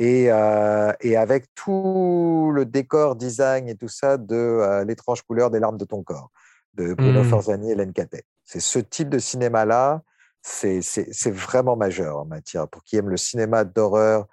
et, 0.00 0.32
euh, 0.32 0.92
et 1.00 1.16
avec 1.16 1.46
tout 1.54 2.50
le 2.52 2.64
décor, 2.64 3.14
design 3.14 3.68
et 3.68 3.76
tout 3.76 3.88
ça 3.88 4.16
de 4.16 4.82
L'étrange 4.84 5.22
couleur 5.22 5.50
des 5.50 5.60
larmes 5.60 5.78
de 5.78 5.84
ton 5.84 6.02
corps 6.02 6.32
de 6.74 6.94
Bruno 6.94 7.22
Mm. 7.22 7.28
Forzani 7.28 7.68
et 7.68 7.72
Hélène 7.72 7.92
Catet. 7.92 8.24
C'est 8.44 8.60
ce 8.60 8.80
type 8.80 9.08
de 9.08 9.18
cinéma-là, 9.18 10.02
c'est 10.42 11.30
vraiment 11.30 11.76
majeur 11.76 12.18
en 12.18 12.24
matière. 12.24 12.68
Pour 12.68 12.82
qui 12.82 12.96
aime 12.96 13.08
le 13.08 13.16
cinéma 13.16 13.64
d'horreur 13.64 14.26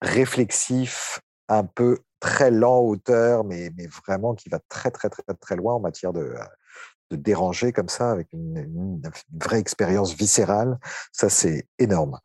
réflexif, 0.00 1.20
un 1.48 1.64
peu 1.64 1.98
très 2.20 2.50
lent 2.50 2.78
en 2.78 2.82
hauteur, 2.82 3.44
mais, 3.44 3.70
vraiment 4.06 4.34
qui 4.34 4.48
va 4.48 4.58
très, 4.68 4.90
très, 4.90 5.08
très, 5.08 5.22
très 5.40 5.56
loin 5.56 5.74
en 5.74 5.80
matière 5.80 6.12
de, 6.12 6.34
déranger 7.10 7.72
comme 7.72 7.88
ça, 7.88 8.10
avec 8.10 8.32
une, 8.32 9.00
vraie 9.32 9.58
expérience 9.58 10.14
viscérale. 10.14 10.78
Ça, 11.12 11.28
c'est 11.28 11.68
énorme. 11.78 12.18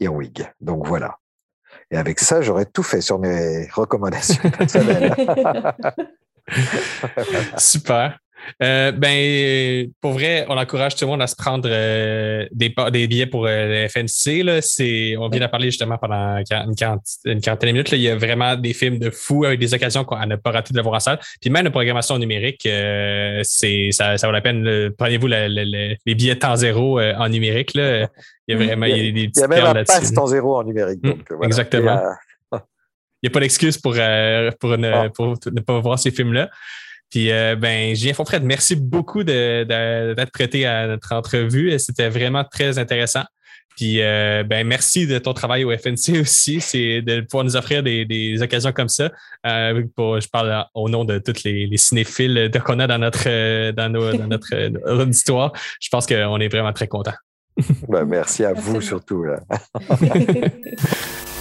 Earwig. 0.00 0.50
Donc 0.60 0.86
voilà. 0.86 1.18
Et 1.90 1.96
avec 1.96 2.18
ça, 2.18 2.42
j'aurais 2.42 2.66
tout 2.66 2.82
fait 2.82 3.00
sur 3.00 3.18
mes 3.18 3.68
recommandations 3.70 4.50
personnelles. 4.50 5.14
Super. 7.58 8.18
Euh, 8.62 8.92
ben, 8.92 9.90
pour 10.00 10.12
vrai, 10.12 10.44
on 10.48 10.56
encourage 10.56 10.96
tout 10.96 11.04
le 11.04 11.10
monde 11.10 11.22
à 11.22 11.26
se 11.26 11.36
prendre 11.36 11.68
euh, 11.70 12.46
des, 12.52 12.74
des 12.92 13.06
billets 13.06 13.26
pour 13.26 13.46
euh, 13.46 13.84
le 13.84 13.88
FNC. 13.88 14.42
Là. 14.44 14.60
C'est, 14.62 15.16
on 15.18 15.28
vient 15.28 15.40
d'en 15.40 15.48
parler 15.48 15.66
justement 15.68 15.98
pendant 15.98 16.36
une, 16.38 16.74
quarantaine 16.74 17.56
de 17.60 17.66
minutes. 17.66 17.90
Là. 17.90 17.96
Il 17.96 18.02
y 18.02 18.08
a 18.08 18.16
vraiment 18.16 18.56
des 18.56 18.72
films 18.72 18.98
de 18.98 19.10
fous 19.10 19.44
avec 19.44 19.58
des 19.60 19.74
occasions 19.74 20.04
qu'on- 20.04 20.16
à 20.16 20.26
ne 20.26 20.36
pas 20.36 20.50
rater 20.50 20.72
de 20.72 20.78
le 20.78 20.82
voir 20.82 20.96
en 20.96 21.00
salle. 21.00 21.18
Puis 21.40 21.50
même 21.50 21.64
la 21.64 21.70
programmation 21.70 22.18
numérique, 22.18 22.66
euh, 22.66 23.40
c'est, 23.42 23.88
ça, 23.92 24.16
ça 24.18 24.26
vaut 24.26 24.32
la 24.32 24.40
peine. 24.40 24.90
Prenez-vous 24.96 25.26
les 25.26 25.96
billets 26.06 26.36
temps 26.36 26.56
zéro 26.56 27.00
en 27.00 27.28
numérique. 27.28 27.74
Là. 27.74 28.08
Il 28.46 28.58
y 28.58 28.62
a 28.62 28.64
vraiment 28.64 28.86
il 28.86 28.96
y 28.96 29.08
a 29.08 29.12
des 29.12 29.20
Il 29.22 29.30
y 29.38 29.42
a 29.42 29.48
même 29.48 29.64
un 29.64 29.84
passe 29.84 30.12
temps 30.12 30.26
zéro 30.26 30.56
en 30.56 30.64
numérique. 30.64 31.02
Mm, 31.02 31.08
Donc, 31.10 31.20
voilà. 31.30 31.46
exactement. 31.46 32.00
Il 32.52 33.28
n'y 33.28 33.28
a 33.28 33.32
pas 33.32 33.40
d'excuse 33.40 33.78
pour, 33.78 33.92
pour, 33.92 34.76
ne, 34.78 34.90
Ah. 34.92 35.08
pour 35.14 35.34
ne 35.50 35.60
pas 35.62 35.80
voir 35.80 35.98
ces 35.98 36.10
films-là. 36.10 36.50
Puis, 37.14 37.30
euh, 37.30 37.54
ben, 37.54 37.94
Julien 37.94 38.12
Fonfred, 38.12 38.42
merci 38.42 38.74
beaucoup 38.74 39.22
de- 39.22 39.62
de- 39.62 40.14
d'être 40.14 40.32
prêté 40.32 40.66
à 40.66 40.88
notre 40.88 41.12
entrevue. 41.14 41.78
C'était 41.78 42.08
vraiment 42.08 42.42
très 42.42 42.76
intéressant. 42.80 43.22
Puis, 43.76 44.02
euh, 44.02 44.42
ben, 44.42 44.66
merci 44.66 45.06
de 45.06 45.18
ton 45.18 45.32
travail 45.32 45.62
au 45.62 45.70
FNC 45.70 46.08
aussi. 46.20 46.60
C'est 46.60 47.02
de 47.02 47.20
pouvoir 47.20 47.44
nous 47.44 47.54
offrir 47.54 47.84
des, 47.84 48.04
des 48.04 48.42
occasions 48.42 48.72
comme 48.72 48.88
ça. 48.88 49.12
Euh, 49.46 49.84
pour, 49.94 50.20
je 50.20 50.28
parle 50.28 50.64
au 50.74 50.88
nom 50.88 51.04
de 51.04 51.18
tous 51.18 51.44
les, 51.44 51.68
les 51.68 51.76
cinéphiles 51.76 52.50
de- 52.52 52.58
qu'on 52.58 52.80
a 52.80 52.88
dans 52.88 52.98
notre, 52.98 53.70
dans 53.70 53.88
nos- 53.88 54.12
dans 54.12 54.26
notre 54.26 54.92
auditoire. 55.02 55.52
Je 55.80 55.88
pense 55.90 56.08
qu'on 56.08 56.40
est 56.40 56.48
vraiment 56.48 56.72
très 56.72 56.88
contents. 56.88 57.14
bah, 57.88 58.04
merci 58.04 58.44
à 58.44 58.54
vous 58.54 58.80
surtout. 58.80 59.24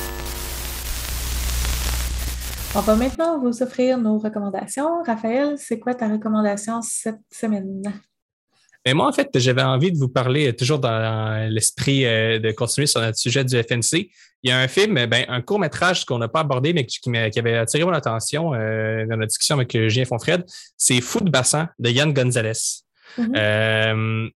On 2.76 2.82
va 2.82 2.96
maintenant 2.96 3.40
vous 3.40 3.62
offrir 3.62 4.00
nos 4.00 4.18
recommandations. 4.18 5.04
Raphaël, 5.06 5.58
c'est 5.60 5.80
quoi 5.80 5.94
ta 5.94 6.08
recommandation 6.08 6.82
cette 6.82 7.22
semaine? 7.32 7.84
Mais 8.84 8.96
moi, 8.96 9.08
en 9.08 9.12
fait, 9.12 9.30
j'avais 9.36 9.62
envie 9.62 9.92
de 9.92 9.98
vous 9.98 10.10
parler 10.10 10.48
euh, 10.48 10.54
toujours 10.54 10.80
dans 10.80 11.48
l'esprit 11.52 12.04
euh, 12.04 12.40
de 12.40 12.52
continuer 12.52 12.88
sur 12.88 13.00
notre 13.00 13.18
sujet 13.18 13.46
du 13.46 13.56
FNC. 13.62 14.10
Il 14.42 14.50
y 14.50 14.52
a 14.52 14.60
un 14.60 14.68
film, 14.68 14.98
euh, 14.98 15.06
ben, 15.06 15.24
un 15.28 15.42
court 15.42 15.60
métrage 15.60 16.04
qu'on 16.04 16.18
n'a 16.18 16.28
pas 16.28 16.40
abordé, 16.40 16.74
mais 16.74 16.88
qui, 16.88 17.00
qui 17.00 17.40
avait 17.40 17.58
attiré 17.58 17.86
mon 17.86 17.94
attention 17.94 18.56
euh, 18.56 19.06
dans 19.06 19.18
notre 19.18 19.28
discussion 19.28 19.56
avec 19.56 19.72
Julien 19.72 20.06
Fonfred. 20.06 20.44
C'est 20.76 21.00
Fou 21.00 21.20
de 21.20 21.30
bassin 21.30 21.70
de 21.78 21.92
Yann 21.92 22.12
Gonzalez. 22.12 22.82
Mhm. 23.20 23.34
Euh, 23.38 24.30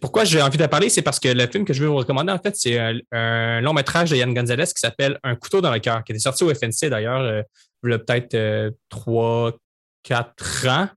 pourquoi 0.00 0.24
j'ai 0.24 0.42
envie 0.42 0.58
de 0.58 0.66
parler, 0.66 0.90
c'est 0.90 1.02
parce 1.02 1.18
que 1.18 1.28
le 1.28 1.46
film 1.46 1.64
que 1.64 1.72
je 1.72 1.82
veux 1.82 1.88
vous 1.88 1.96
recommander, 1.96 2.32
en 2.32 2.38
fait, 2.38 2.54
c'est 2.54 2.78
un, 2.78 2.98
un 3.12 3.60
long 3.62 3.72
métrage 3.72 4.10
de 4.10 4.16
Yann 4.16 4.32
Gonzalez 4.34 4.66
qui 4.66 4.80
s'appelle 4.80 5.18
Un 5.22 5.36
couteau 5.36 5.60
dans 5.60 5.72
le 5.72 5.78
cœur, 5.78 6.04
qui 6.04 6.12
était 6.12 6.20
sorti 6.20 6.44
au 6.44 6.54
FNC 6.54 6.90
d'ailleurs, 6.90 7.20
euh, 7.20 7.42
peut-être 7.82 8.34
euh, 8.34 8.70
trois, 8.88 9.52
quatre 10.02 10.66
ans. 10.68 10.88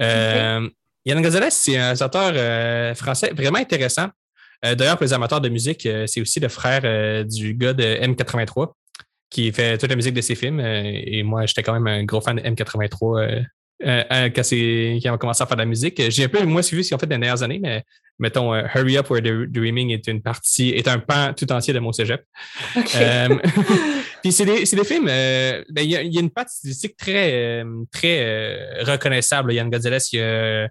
Euh, 0.00 0.68
Yann 1.04 1.22
Gonzalez, 1.22 1.50
c'est 1.50 1.76
un 1.76 1.92
auteur 1.92 2.32
euh, 2.34 2.94
français 2.94 3.32
vraiment 3.34 3.58
intéressant. 3.58 4.08
D'ailleurs, 4.62 4.96
pour 4.96 5.04
les 5.04 5.12
amateurs 5.12 5.42
de 5.42 5.50
musique, 5.50 5.86
c'est 6.06 6.22
aussi 6.22 6.40
le 6.40 6.48
frère 6.48 7.26
du 7.26 7.52
gars 7.52 7.74
de 7.74 7.82
M83 7.82 8.72
qui 9.28 9.52
fait 9.52 9.76
toute 9.76 9.90
la 9.90 9.96
musique 9.96 10.14
de 10.14 10.20
ses 10.22 10.36
films. 10.36 10.60
Et 10.60 11.22
moi, 11.22 11.44
j'étais 11.44 11.62
quand 11.62 11.74
même 11.74 11.86
un 11.86 12.04
gros 12.04 12.20
fan 12.20 12.36
de 12.36 12.40
M83 12.40 13.20
euh, 13.20 13.42
euh, 13.82 14.04
euh, 14.12 14.30
quand, 14.30 14.42
quand 14.42 15.10
on 15.10 15.14
a 15.14 15.18
commencé 15.18 15.42
à 15.42 15.46
faire 15.46 15.56
de 15.56 15.62
la 15.62 15.66
musique. 15.66 16.00
J'ai 16.08 16.24
un 16.24 16.28
peu 16.28 16.44
moins 16.44 16.62
suivi 16.62 16.84
ce 16.84 16.88
qu'ils 16.88 16.94
ont 16.94 16.98
fait 16.98 17.06
dans 17.06 17.16
les 17.16 17.20
dernières 17.20 17.42
années, 17.42 17.58
mais 17.60 17.82
mettons, 18.18 18.54
Hurry 18.54 18.96
Up, 18.96 19.10
We're 19.10 19.22
the 19.22 19.50
Dreaming 19.50 19.90
est 19.90 20.06
une 20.06 20.22
partie, 20.22 20.70
est 20.70 20.86
un 20.86 21.00
pan 21.00 21.34
tout 21.36 21.50
entier 21.50 21.74
de 21.74 21.80
mon 21.80 21.92
cégep. 21.92 22.22
Euh, 22.96 23.28
Puis 24.24 24.32
c'est 24.32 24.46
des, 24.46 24.64
des 24.64 24.84
films, 24.84 25.06
euh, 25.10 25.62
ben, 25.68 25.82
il 25.82 25.90
y, 25.90 25.96
a, 25.96 26.00
il 26.02 26.10
y 26.10 26.16
a 26.16 26.20
une 26.22 26.30
patte 26.30 26.48
stylistique 26.48 26.96
très, 26.96 27.60
euh, 27.60 27.84
très 27.92 28.22
euh, 28.22 28.82
reconnaissable. 28.84 29.52
Yann 29.52 29.68
Gonzalez, 29.68 29.98
il 30.14 30.18
y 30.18 30.22
a, 30.22 30.64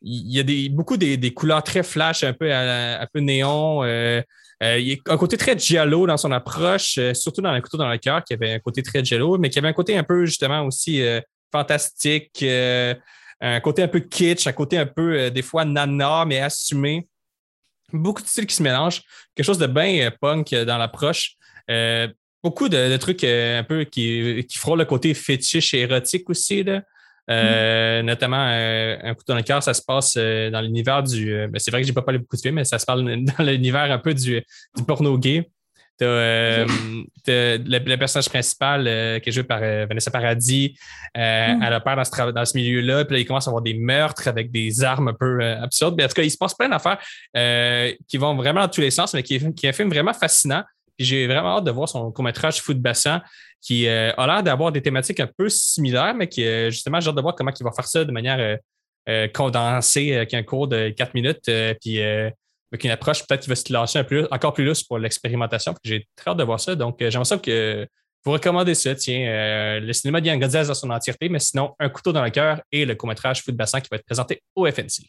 il 0.00 0.32
y 0.32 0.38
a 0.38 0.44
des, 0.44 0.68
beaucoup 0.68 0.96
des, 0.96 1.16
des 1.16 1.34
couleurs 1.34 1.64
très 1.64 1.82
flash, 1.82 2.22
un 2.22 2.32
peu, 2.32 2.54
un 2.54 3.04
peu 3.12 3.18
néon. 3.18 3.82
euh, 3.82 4.22
euh, 4.62 4.78
il 4.78 4.88
y 4.90 4.92
a 4.92 5.12
un 5.12 5.16
côté 5.16 5.36
très 5.36 5.58
giallo 5.58 6.06
dans 6.06 6.16
son 6.16 6.30
approche, 6.30 7.00
surtout 7.14 7.40
dans 7.40 7.52
le 7.52 7.60
couteau 7.60 7.78
dans 7.78 7.88
le 7.88 7.98
cœur, 7.98 8.22
qui 8.22 8.32
avait 8.32 8.52
un 8.52 8.58
côté 8.60 8.80
très 8.80 9.04
giallo, 9.04 9.38
mais 9.38 9.50
qui 9.50 9.58
avait 9.58 9.66
un 9.66 9.72
côté 9.72 9.96
un 9.98 10.04
peu 10.04 10.24
justement 10.24 10.62
aussi 10.62 11.02
fantastique, 11.50 12.44
un 12.44 13.60
côté 13.60 13.82
un 13.82 13.88
peu 13.88 13.98
kitsch, 13.98 14.46
un 14.46 14.52
côté 14.52 14.78
un 14.78 14.86
peu 14.86 15.32
des 15.32 15.42
fois 15.42 15.64
nana, 15.64 16.24
mais 16.26 16.38
assumé. 16.38 17.08
Beaucoup 17.92 18.22
de 18.22 18.28
styles 18.28 18.46
qui 18.46 18.54
se 18.54 18.62
mélangent, 18.62 19.02
quelque 19.34 19.46
chose 19.46 19.58
de 19.58 19.66
bien 19.66 20.12
punk 20.20 20.54
dans 20.54 20.78
l'approche. 20.78 21.34
Euh, 21.68 22.06
beaucoup 22.44 22.68
de, 22.68 22.90
de 22.90 22.96
trucs 22.98 23.24
euh, 23.24 23.58
un 23.58 23.64
peu 23.64 23.82
qui, 23.84 24.46
qui 24.48 24.58
frôlent 24.58 24.78
le 24.78 24.84
côté 24.84 25.14
fétiche 25.14 25.74
et 25.74 25.80
érotique 25.80 26.28
aussi. 26.30 26.62
Là. 26.62 26.82
Euh, 27.30 28.02
Notamment, 28.02 28.46
euh, 28.50 28.96
Un 29.02 29.14
couteau 29.14 29.32
dans 29.32 29.38
le 29.38 29.42
cœur, 29.42 29.62
ça 29.62 29.72
se 29.74 29.82
passe 29.82 30.14
euh, 30.18 30.50
dans 30.50 30.60
l'univers 30.60 31.02
du. 31.02 31.32
euh, 31.32 31.48
ben, 31.48 31.58
c'est 31.58 31.70
vrai 31.70 31.80
que 31.80 31.86
j'ai 31.86 31.94
pas 31.94 32.02
parlé 32.02 32.18
beaucoup 32.18 32.36
de 32.36 32.42
films, 32.42 32.56
mais 32.56 32.64
ça 32.64 32.78
se 32.78 32.84
parle 32.84 33.02
dans 33.38 33.44
l'univers 33.44 33.90
un 33.90 33.98
peu 33.98 34.12
du, 34.14 34.42
du 34.76 34.84
porno 34.86 35.16
gay. 35.18 35.48
T'as 35.96 36.06
euh, 36.06 36.66
t'as 37.24 37.56
le, 37.56 37.78
le 37.78 37.96
personnage 37.96 38.28
principal 38.28 38.84
euh, 38.88 39.20
qui 39.20 39.28
est 39.28 39.32
joué 39.32 39.44
par 39.44 39.60
euh, 39.62 39.86
Vanessa 39.88 40.10
Paradis. 40.10 40.76
Euh, 41.16 41.54
Mm. 41.54 41.62
Elle 41.62 41.80
peur 41.82 41.96
dans 41.96 42.04
ce, 42.04 42.30
dans 42.32 42.44
ce 42.44 42.56
milieu-là. 42.56 43.04
Puis 43.04 43.14
là, 43.14 43.20
il 43.20 43.24
commence 43.26 43.46
à 43.46 43.50
avoir 43.50 43.62
des 43.62 43.74
meurtres 43.74 44.26
avec 44.28 44.50
des 44.50 44.82
armes 44.82 45.08
un 45.08 45.14
peu 45.14 45.40
euh, 45.40 45.62
absurdes. 45.62 45.94
Mais 45.96 46.04
en 46.04 46.08
tout 46.08 46.14
cas, 46.14 46.22
il 46.22 46.30
se 46.30 46.36
passe 46.36 46.54
plein 46.54 46.68
d'affaires 46.68 46.98
euh, 47.36 47.92
qui 48.08 48.16
vont 48.18 48.34
vraiment 48.34 48.60
dans 48.62 48.68
tous 48.68 48.80
les 48.80 48.90
sens, 48.90 49.14
mais 49.14 49.22
qui 49.22 49.36
est, 49.36 49.54
qui 49.54 49.66
est 49.66 49.68
un 49.68 49.72
film 49.72 49.88
vraiment 49.88 50.12
fascinant. 50.12 50.64
Puis 50.96 51.06
j'ai 51.06 51.26
vraiment 51.26 51.58
hâte 51.58 51.64
de 51.64 51.70
voir 51.70 51.88
son 51.88 52.10
court-métrage 52.12 52.60
Foot 52.60 52.78
Bassin 52.78 53.22
qui 53.64 53.88
euh, 53.88 54.12
a 54.16 54.26
l'air 54.26 54.42
d'avoir 54.42 54.72
des 54.72 54.82
thématiques 54.82 55.20
un 55.20 55.26
peu 55.26 55.48
similaires, 55.48 56.14
mais 56.14 56.28
qui, 56.28 56.44
euh, 56.44 56.70
justement, 56.70 57.00
j'ai 57.00 57.08
hâte 57.08 57.16
de 57.16 57.22
voir 57.22 57.34
comment 57.34 57.50
il 57.58 57.64
va 57.64 57.72
faire 57.72 57.86
ça 57.86 58.04
de 58.04 58.12
manière 58.12 58.58
euh, 59.08 59.28
condensée, 59.28 60.14
avec 60.14 60.34
un 60.34 60.42
cours 60.42 60.68
de 60.68 60.90
4 60.90 61.14
minutes, 61.14 61.50
puis 61.80 62.02
avec 62.02 62.84
une 62.84 62.90
approche 62.90 63.26
peut-être 63.26 63.42
qui 63.42 63.48
va 63.48 63.56
se 63.56 63.72
lancer 63.72 63.98
un 63.98 64.04
peu, 64.04 64.28
encore 64.30 64.52
plus 64.52 64.64
lousse 64.64 64.82
pour 64.82 64.98
l'expérimentation. 64.98 65.74
J'ai 65.82 66.06
très 66.14 66.30
hâte 66.30 66.36
de 66.36 66.44
voir 66.44 66.60
ça. 66.60 66.74
Donc, 66.74 66.96
j'aimerais 67.00 67.24
ça 67.24 67.38
que 67.38 67.86
vous 68.24 68.32
recommandez 68.32 68.74
ça. 68.74 68.94
Tiens, 68.94 69.80
le 69.80 69.92
cinéma 69.92 70.20
d'Ian 70.20 70.36
Gonzalez 70.36 70.68
dans 70.68 70.74
son 70.74 70.90
entièreté, 70.90 71.28
mais 71.28 71.38
sinon, 71.38 71.74
Un 71.78 71.88
couteau 71.88 72.12
dans 72.12 72.24
le 72.24 72.30
cœur 72.30 72.60
et 72.70 72.84
le 72.84 72.94
court-métrage 72.94 73.42
Foot 73.42 73.54
Bassin 73.54 73.80
qui 73.80 73.88
va 73.90 73.96
être 73.96 74.06
présenté 74.06 74.42
au 74.54 74.66
FNC. 74.66 75.08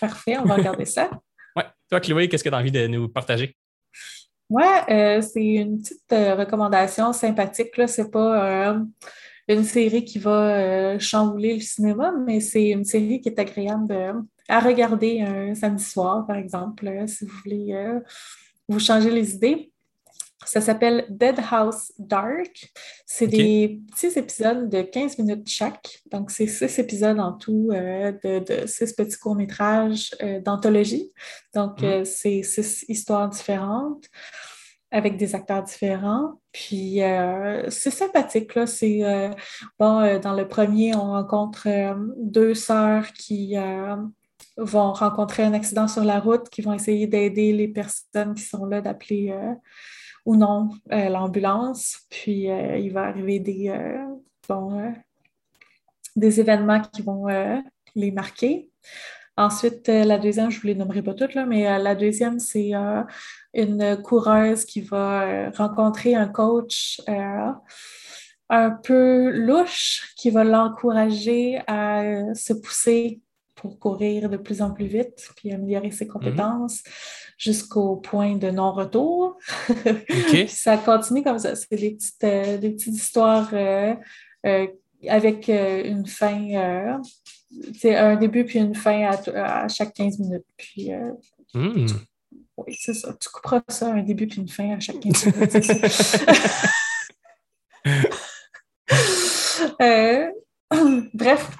Parfait, 0.00 0.36
on 0.38 0.44
va 0.44 0.56
regarder 0.56 0.84
ça. 0.84 1.10
Ouais. 1.54 1.64
Toi, 1.90 2.00
Chloé, 2.00 2.28
qu'est-ce 2.28 2.44
que 2.44 2.48
tu 2.48 2.54
as 2.54 2.58
envie 2.58 2.72
de 2.72 2.86
nous 2.86 3.08
partager? 3.08 3.56
Ouais, 4.48 4.64
euh, 4.90 5.20
c'est 5.22 5.42
une 5.44 5.80
petite 5.80 6.12
euh, 6.12 6.34
recommandation 6.36 7.12
sympathique. 7.12 7.76
Là. 7.76 7.86
C'est 7.88 8.10
pas 8.10 8.72
euh, 8.74 8.84
une 9.48 9.64
série 9.64 10.04
qui 10.04 10.18
va 10.20 10.56
euh, 10.94 10.98
chambouler 11.00 11.54
le 11.54 11.60
cinéma, 11.60 12.12
mais 12.24 12.40
c'est 12.40 12.68
une 12.70 12.84
série 12.84 13.20
qui 13.20 13.28
est 13.28 13.38
agréable 13.38 13.88
de- 13.88 14.12
à 14.48 14.60
regarder 14.60 15.20
un 15.22 15.54
samedi 15.56 15.82
soir, 15.84 16.24
par 16.26 16.36
exemple, 16.36 16.86
euh, 16.86 17.06
si 17.08 17.24
vous 17.24 17.32
voulez 17.44 17.72
euh, 17.74 17.98
vous 18.68 18.78
changer 18.78 19.10
les 19.10 19.34
idées. 19.34 19.72
Ça 20.46 20.60
s'appelle 20.60 21.04
Dead 21.10 21.36
House 21.50 21.92
Dark. 21.98 22.72
C'est 23.04 23.26
des 23.26 23.80
petits 23.92 24.18
épisodes 24.18 24.68
de 24.70 24.80
15 24.82 25.18
minutes 25.18 25.48
chaque. 25.48 26.00
Donc, 26.12 26.30
c'est 26.30 26.46
six 26.46 26.78
épisodes 26.78 27.18
en 27.20 27.32
tout 27.32 27.70
euh, 27.72 28.12
de, 28.24 28.38
de 28.38 28.66
six 28.66 28.92
petits 28.94 29.18
courts-métrages 29.18 30.14
euh, 30.22 30.40
d'anthologie. 30.40 31.12
Donc, 31.54 31.82
Mhm. 31.82 31.88
euh, 31.88 32.04
c'est 32.04 32.42
six 32.42 32.84
histoires 32.88 33.28
différentes 33.28 34.04
avec 34.92 35.16
des 35.16 35.34
acteurs 35.34 35.64
différents. 35.64 36.40
Puis, 36.52 37.02
euh, 37.02 37.68
c'est 37.68 37.90
sympathique, 37.90 38.54
là. 38.54 38.66
C'est, 38.66 39.04
euh, 39.04 39.30
bon, 39.80 39.98
euh, 40.00 40.18
dans 40.20 40.32
le 40.32 40.46
premier, 40.46 40.94
on 40.94 41.10
rencontre 41.10 41.66
deux 42.18 42.54
sœurs 42.54 43.12
qui 43.12 43.56
vont 44.56 44.92
rencontrer 44.92 45.42
un 45.42 45.52
accident 45.54 45.88
sur 45.88 46.04
la 46.04 46.18
route, 46.20 46.48
qui 46.48 46.62
vont 46.62 46.72
essayer 46.72 47.06
d'aider 47.06 47.52
les 47.52 47.68
personnes 47.68 48.34
qui 48.34 48.42
sont 48.44 48.64
là, 48.64 48.80
d'appeler 48.80 49.34
ou 50.26 50.36
non 50.36 50.70
euh, 50.92 51.08
l'ambulance. 51.08 52.00
Puis, 52.10 52.50
euh, 52.50 52.76
il 52.76 52.92
va 52.92 53.04
arriver 53.04 53.38
des, 53.38 53.68
euh, 53.68 54.04
bon, 54.48 54.92
des 56.14 56.40
événements 56.40 56.82
qui 56.82 57.00
vont 57.02 57.26
les 57.94 58.10
marquer. 58.10 58.70
Ensuite, 59.38 59.88
la 59.88 60.18
deuxième, 60.18 60.50
je 60.50 60.56
ne 60.56 60.60
vous 60.62 60.66
les 60.68 60.74
nommerai 60.74 61.02
pas 61.02 61.12
toutes, 61.12 61.34
là, 61.34 61.44
mais 61.44 61.64
la 61.78 61.94
deuxième, 61.94 62.38
c'est 62.38 62.74
euh, 62.74 63.02
une 63.52 64.00
coureuse 64.02 64.64
qui 64.64 64.80
va 64.80 65.50
rencontrer 65.50 66.14
un 66.14 66.26
coach 66.26 67.02
euh, 67.08 67.52
un 68.48 68.70
peu 68.70 69.30
louche 69.30 70.14
qui 70.16 70.30
va 70.30 70.42
l'encourager 70.42 71.60
à 71.66 72.34
se 72.34 72.54
pousser 72.54 73.20
pour 73.54 73.78
courir 73.78 74.30
de 74.30 74.36
plus 74.36 74.62
en 74.62 74.70
plus 74.70 74.86
vite 74.86 75.28
puis 75.36 75.52
améliorer 75.52 75.90
ses 75.90 76.06
compétences 76.06 76.82
jusqu'au 77.36 77.96
point 77.96 78.36
de 78.36 78.50
non-retour. 78.50 79.36
Ça 80.48 80.76
continue 80.78 81.22
comme 81.22 81.38
ça. 81.38 81.54
C'est 81.54 81.76
des 81.76 81.92
petites, 81.92 82.24
euh, 82.24 82.58
des 82.58 82.70
petites 82.70 82.94
histoires 82.94 83.50
euh, 83.52 83.94
euh, 84.46 84.66
avec 85.08 85.48
une 85.48 86.06
fin, 86.06 87.00
c'est 87.78 87.94
un 87.94 88.16
début 88.16 88.44
puis 88.44 88.58
une 88.58 88.74
fin 88.74 89.10
à, 89.10 89.64
à 89.64 89.68
chaque 89.68 89.94
15 89.94 90.18
minutes. 90.18 90.46
Puis, 90.56 90.90
Hmm. 91.54 91.86
oui, 92.58 92.76
c'est 92.78 92.92
ça. 92.92 93.14
Tu 93.18 93.30
couperas 93.30 93.62
ça, 93.68 93.92
un 93.92 94.02
début 94.02 94.26
puis 94.26 94.40
une 94.40 94.48
fin 94.48 94.76
à 94.76 94.80
chaque 94.80 95.00
15 95.00 95.26
minutes. 95.26 95.56
Euh, 99.80 100.30
bref, 101.14 101.50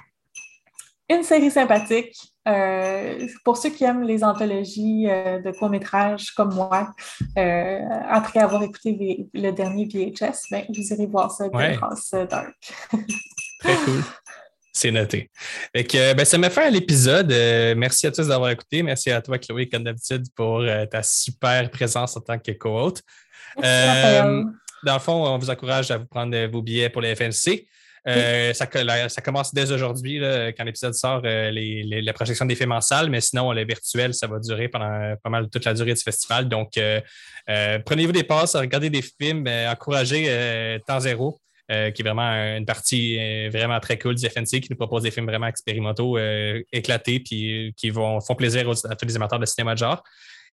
une 1.09 1.23
série 1.23 1.51
sympathique. 1.51 2.17
Euh, 2.47 3.27
pour 3.45 3.57
ceux 3.57 3.71
qui 3.71 3.85
aiment 3.85 4.05
les 4.05 4.23
anthologies 4.23 5.07
euh, 5.09 5.41
de 5.41 5.51
courts-métrages 5.51 6.31
comme 6.31 6.55
moi, 6.55 6.95
euh, 7.37 7.81
après 8.09 8.41
avoir 8.41 8.63
écouté 8.63 9.27
le 9.35 9.51
dernier 9.51 9.87
VHS, 9.87 10.49
ben, 10.51 10.65
vous 10.69 10.93
irez 10.93 11.07
voir 11.07 11.31
ça, 11.31 11.49
Ouais. 11.49 11.73
Dead 11.73 11.81
House 11.83 12.11
Dark. 12.29 12.55
Très 13.61 13.75
cool. 13.85 14.03
C'est 14.73 14.91
noté. 14.91 15.31
Fait 15.75 15.85
que, 15.85 16.15
ben, 16.15 16.25
ça 16.25 16.39
m'a 16.39 16.51
fait 16.51 16.71
l'épisode. 16.71 17.33
Euh, 17.33 17.75
merci 17.77 18.07
à 18.07 18.13
tous 18.13 18.29
d'avoir 18.29 18.51
écouté. 18.51 18.83
Merci 18.83 19.11
à 19.11 19.23
toi, 19.23 19.39
Chloé, 19.39 19.69
comme 19.69 19.85
d'habitude, 19.85 20.27
pour 20.35 20.63
ta 20.91 21.03
super 21.03 21.71
présence 21.71 22.17
en 22.17 22.21
tant 22.21 22.39
que 22.39 22.53
co-hôte. 22.53 23.03
Dans 23.57 24.95
le 24.95 25.01
fond, 25.01 25.27
on 25.27 25.39
vous 25.39 25.51
encourage 25.51 25.91
à 25.91 25.99
vous 25.99 26.07
prendre 26.07 26.47
vos 26.47 26.63
billets 26.63 26.91
pour 26.91 27.01
les 27.01 27.17
FNC. 27.17 27.67
Euh, 28.09 28.53
ça, 28.53 28.69
la- 28.85 29.09
ça 29.09 29.21
commence 29.21 29.53
dès 29.53 29.73
aujourd'hui, 29.73 30.21
quand 30.57 30.65
l'épisode 30.65 30.95
sort, 30.95 31.23
euh, 31.25 31.51
les- 31.51 31.83
les- 31.83 32.03
la 32.03 32.13
projection 32.13 32.47
des 32.47 32.55
films 32.55 32.73
en 32.73 32.81
salle, 32.81 33.11
mais 33.11 33.21
sinon, 33.21 33.53
le 33.53 33.65
virtuel, 33.67 34.15
ça 34.15 34.27
va 34.29 34.39
durer 34.39 34.69
pendant 34.69 35.15
pas 35.23 35.31
mal 35.31 35.49
toute 35.51 35.65
la 35.65 35.75
durée 35.75 35.95
du 35.95 36.01
festival. 36.03 36.49
Donc, 36.49 36.77
euh, 36.79 37.01
euh, 37.51 37.79
prenez-vous 37.85 38.13
des 38.13 38.23
passes, 38.23 38.55
regardez 38.55 38.91
des 38.91 39.03
films, 39.03 39.47
euh, 39.49 39.71
encouragez 39.73 40.27
euh, 40.29 40.79
Temps 40.87 41.01
Zéro, 41.01 41.41
euh, 41.73 41.91
qui 41.91 42.03
est 42.03 42.05
vraiment 42.05 42.31
une 42.57 42.65
partie 42.65 43.19
euh, 43.19 43.51
vraiment 43.53 43.81
très 43.81 43.99
cool 43.99 44.15
du 44.15 44.25
FNC, 44.25 44.61
qui 44.61 44.69
nous 44.71 44.77
propose 44.77 45.03
des 45.03 45.11
films 45.11 45.27
vraiment 45.27 45.49
expérimentaux, 45.49 46.17
euh, 46.17 46.63
éclatés, 46.73 47.19
puis 47.19 47.69
euh, 47.69 47.71
qui 47.77 47.91
vont, 47.91 48.21
font 48.21 48.37
plaisir 48.37 48.69
aux- 48.69 48.87
à 48.87 48.95
tous 48.95 49.07
les 49.07 49.17
amateurs 49.17 49.41
de 49.41 49.47
cinéma 49.47 49.75
de 49.75 49.79
genre. 49.79 50.03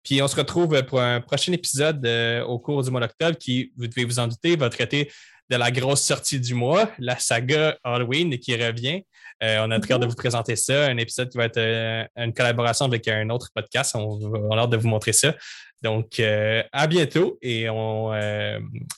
Puis 0.04 0.20
on 0.22 0.28
se 0.28 0.36
retrouve 0.36 0.82
pour 0.86 1.00
un 1.00 1.22
prochain 1.22 1.52
épisode 1.52 2.04
euh, 2.08 2.44
au 2.46 2.58
cours 2.60 2.82
du 2.82 2.90
mois 2.90 3.02
d'octobre 3.02 3.38
qui, 3.38 3.72
vous 3.78 3.86
devez 3.88 4.04
vous 4.06 4.18
en 4.20 4.28
douter, 4.28 4.56
va 4.56 4.68
traiter 4.70 5.12
de 5.52 5.58
la 5.58 5.70
grosse 5.70 6.02
sortie 6.02 6.40
du 6.40 6.54
mois, 6.54 6.90
la 6.98 7.20
saga 7.20 7.78
Halloween 7.84 8.40
qui 8.40 8.56
revient. 8.56 9.04
Euh, 9.44 9.58
on 9.68 9.72
a 9.72 9.80
très 9.80 9.94
hâte 9.94 10.02
de 10.02 10.06
vous 10.06 10.16
présenter 10.16 10.56
ça, 10.56 10.86
un 10.86 10.98
épisode 10.98 11.30
qui 11.30 11.38
va 11.38 11.46
être 11.46 11.58
euh, 11.58 12.06
une 12.16 12.34
collaboration 12.34 12.86
avec 12.86 13.08
un 13.10 13.30
autre 13.30 13.50
podcast. 13.54 13.96
On, 13.96 14.20
on 14.24 14.58
a 14.58 14.62
hâte 14.62 14.70
de 14.70 14.78
vous 14.78 14.88
montrer 14.88 15.12
ça. 15.14 15.36
Donc, 15.82 16.20
euh, 16.20 16.64
à 16.72 16.88
bientôt 16.88 17.38
et 17.42 17.70
on, 17.70 18.12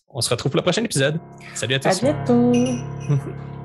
on 0.09 0.21
se 0.21 0.29
retrouve 0.29 0.51
pour 0.51 0.57
le 0.57 0.63
prochain 0.63 0.83
épisode. 0.83 1.19
Salut 1.55 1.75
à 1.75 1.77
À 1.77 1.79
tous. 1.79 2.01
bientôt! 2.01 2.51